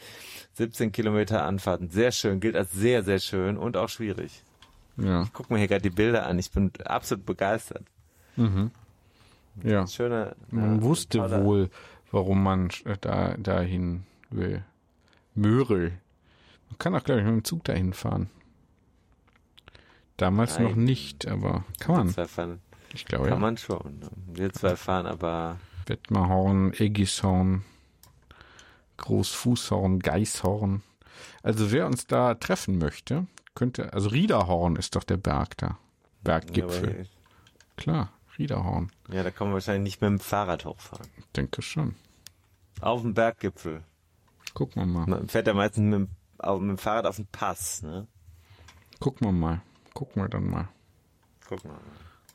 [0.53, 1.81] 17 Kilometer Anfahrt.
[1.91, 4.41] Sehr schön, gilt als sehr, sehr schön und auch schwierig.
[4.95, 5.27] Ja.
[5.33, 7.83] Guck mir hier gerade die Bilder an, ich bin absolut begeistert.
[9.63, 9.87] Ja.
[9.87, 10.35] Schöne.
[10.49, 11.69] Man ja, wusste tolle- wohl,
[12.11, 14.63] warum man äh, da dahin will.
[15.35, 15.91] Mörel.
[16.69, 18.29] Man kann auch, glaube ich, mit dem Zug dahin fahren.
[20.17, 20.63] Damals Nein.
[20.69, 22.09] noch nicht, aber kann Wir man.
[22.13, 22.59] zwei fahren,
[22.93, 23.39] Ich glaube, kann ja.
[23.39, 23.99] man schon.
[24.33, 27.63] Wir zwei fahren aber Wettmarhorn, Eggishorn,
[28.97, 30.81] Großfußhorn, Geißhorn.
[31.43, 35.77] Also wer uns da treffen möchte, könnte, also Riederhorn ist doch der Berg da.
[36.23, 36.99] Berggipfel.
[36.99, 37.05] Ja,
[37.77, 38.91] Klar, Riederhorn.
[39.11, 41.07] ja, da kann man wahrscheinlich nicht mit dem Fahrrad hochfahren.
[41.35, 41.95] Denke schon.
[42.81, 43.83] Auf dem Berggipfel.
[44.53, 45.07] Gucken wir mal.
[45.07, 47.81] Man fährt ja meistens mit, dem- auf, mit dem Fahrrad auf den Pass.
[47.81, 48.07] Ne?
[48.99, 49.61] Gucken wir mal.
[49.93, 50.67] Gucken wir dann mal.
[51.47, 51.77] Guck mal.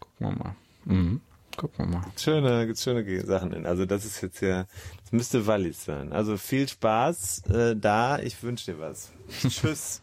[0.00, 0.56] Gucken wir mal.
[0.84, 1.20] Mhm.
[1.56, 2.06] Gucken wir mal.
[2.16, 3.66] Schöne, schöne Sachen in.
[3.66, 4.64] Also das ist jetzt ja,
[5.02, 6.12] das müsste Wallis sein.
[6.12, 8.18] Also viel Spaß äh, da.
[8.18, 9.12] Ich wünsche dir was.
[9.48, 10.02] Tschüss.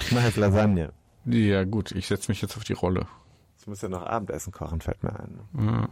[0.00, 0.92] ich mache jetzt Lasagne.
[1.26, 3.06] Ja gut, ich setze mich jetzt auf die Rolle.
[3.64, 5.40] Ich muss ja noch Abendessen kochen, fällt mir ein.
[5.58, 5.88] Ja.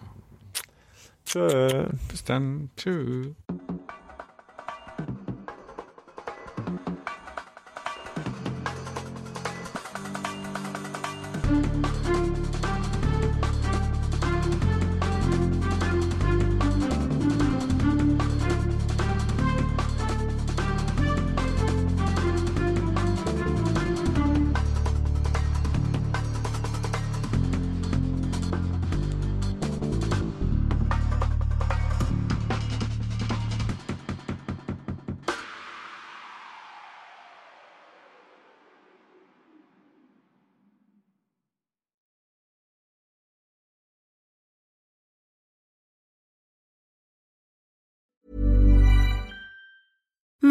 [1.24, 1.88] Tschö.
[2.10, 2.68] Bis dann.
[2.76, 3.32] Tschö.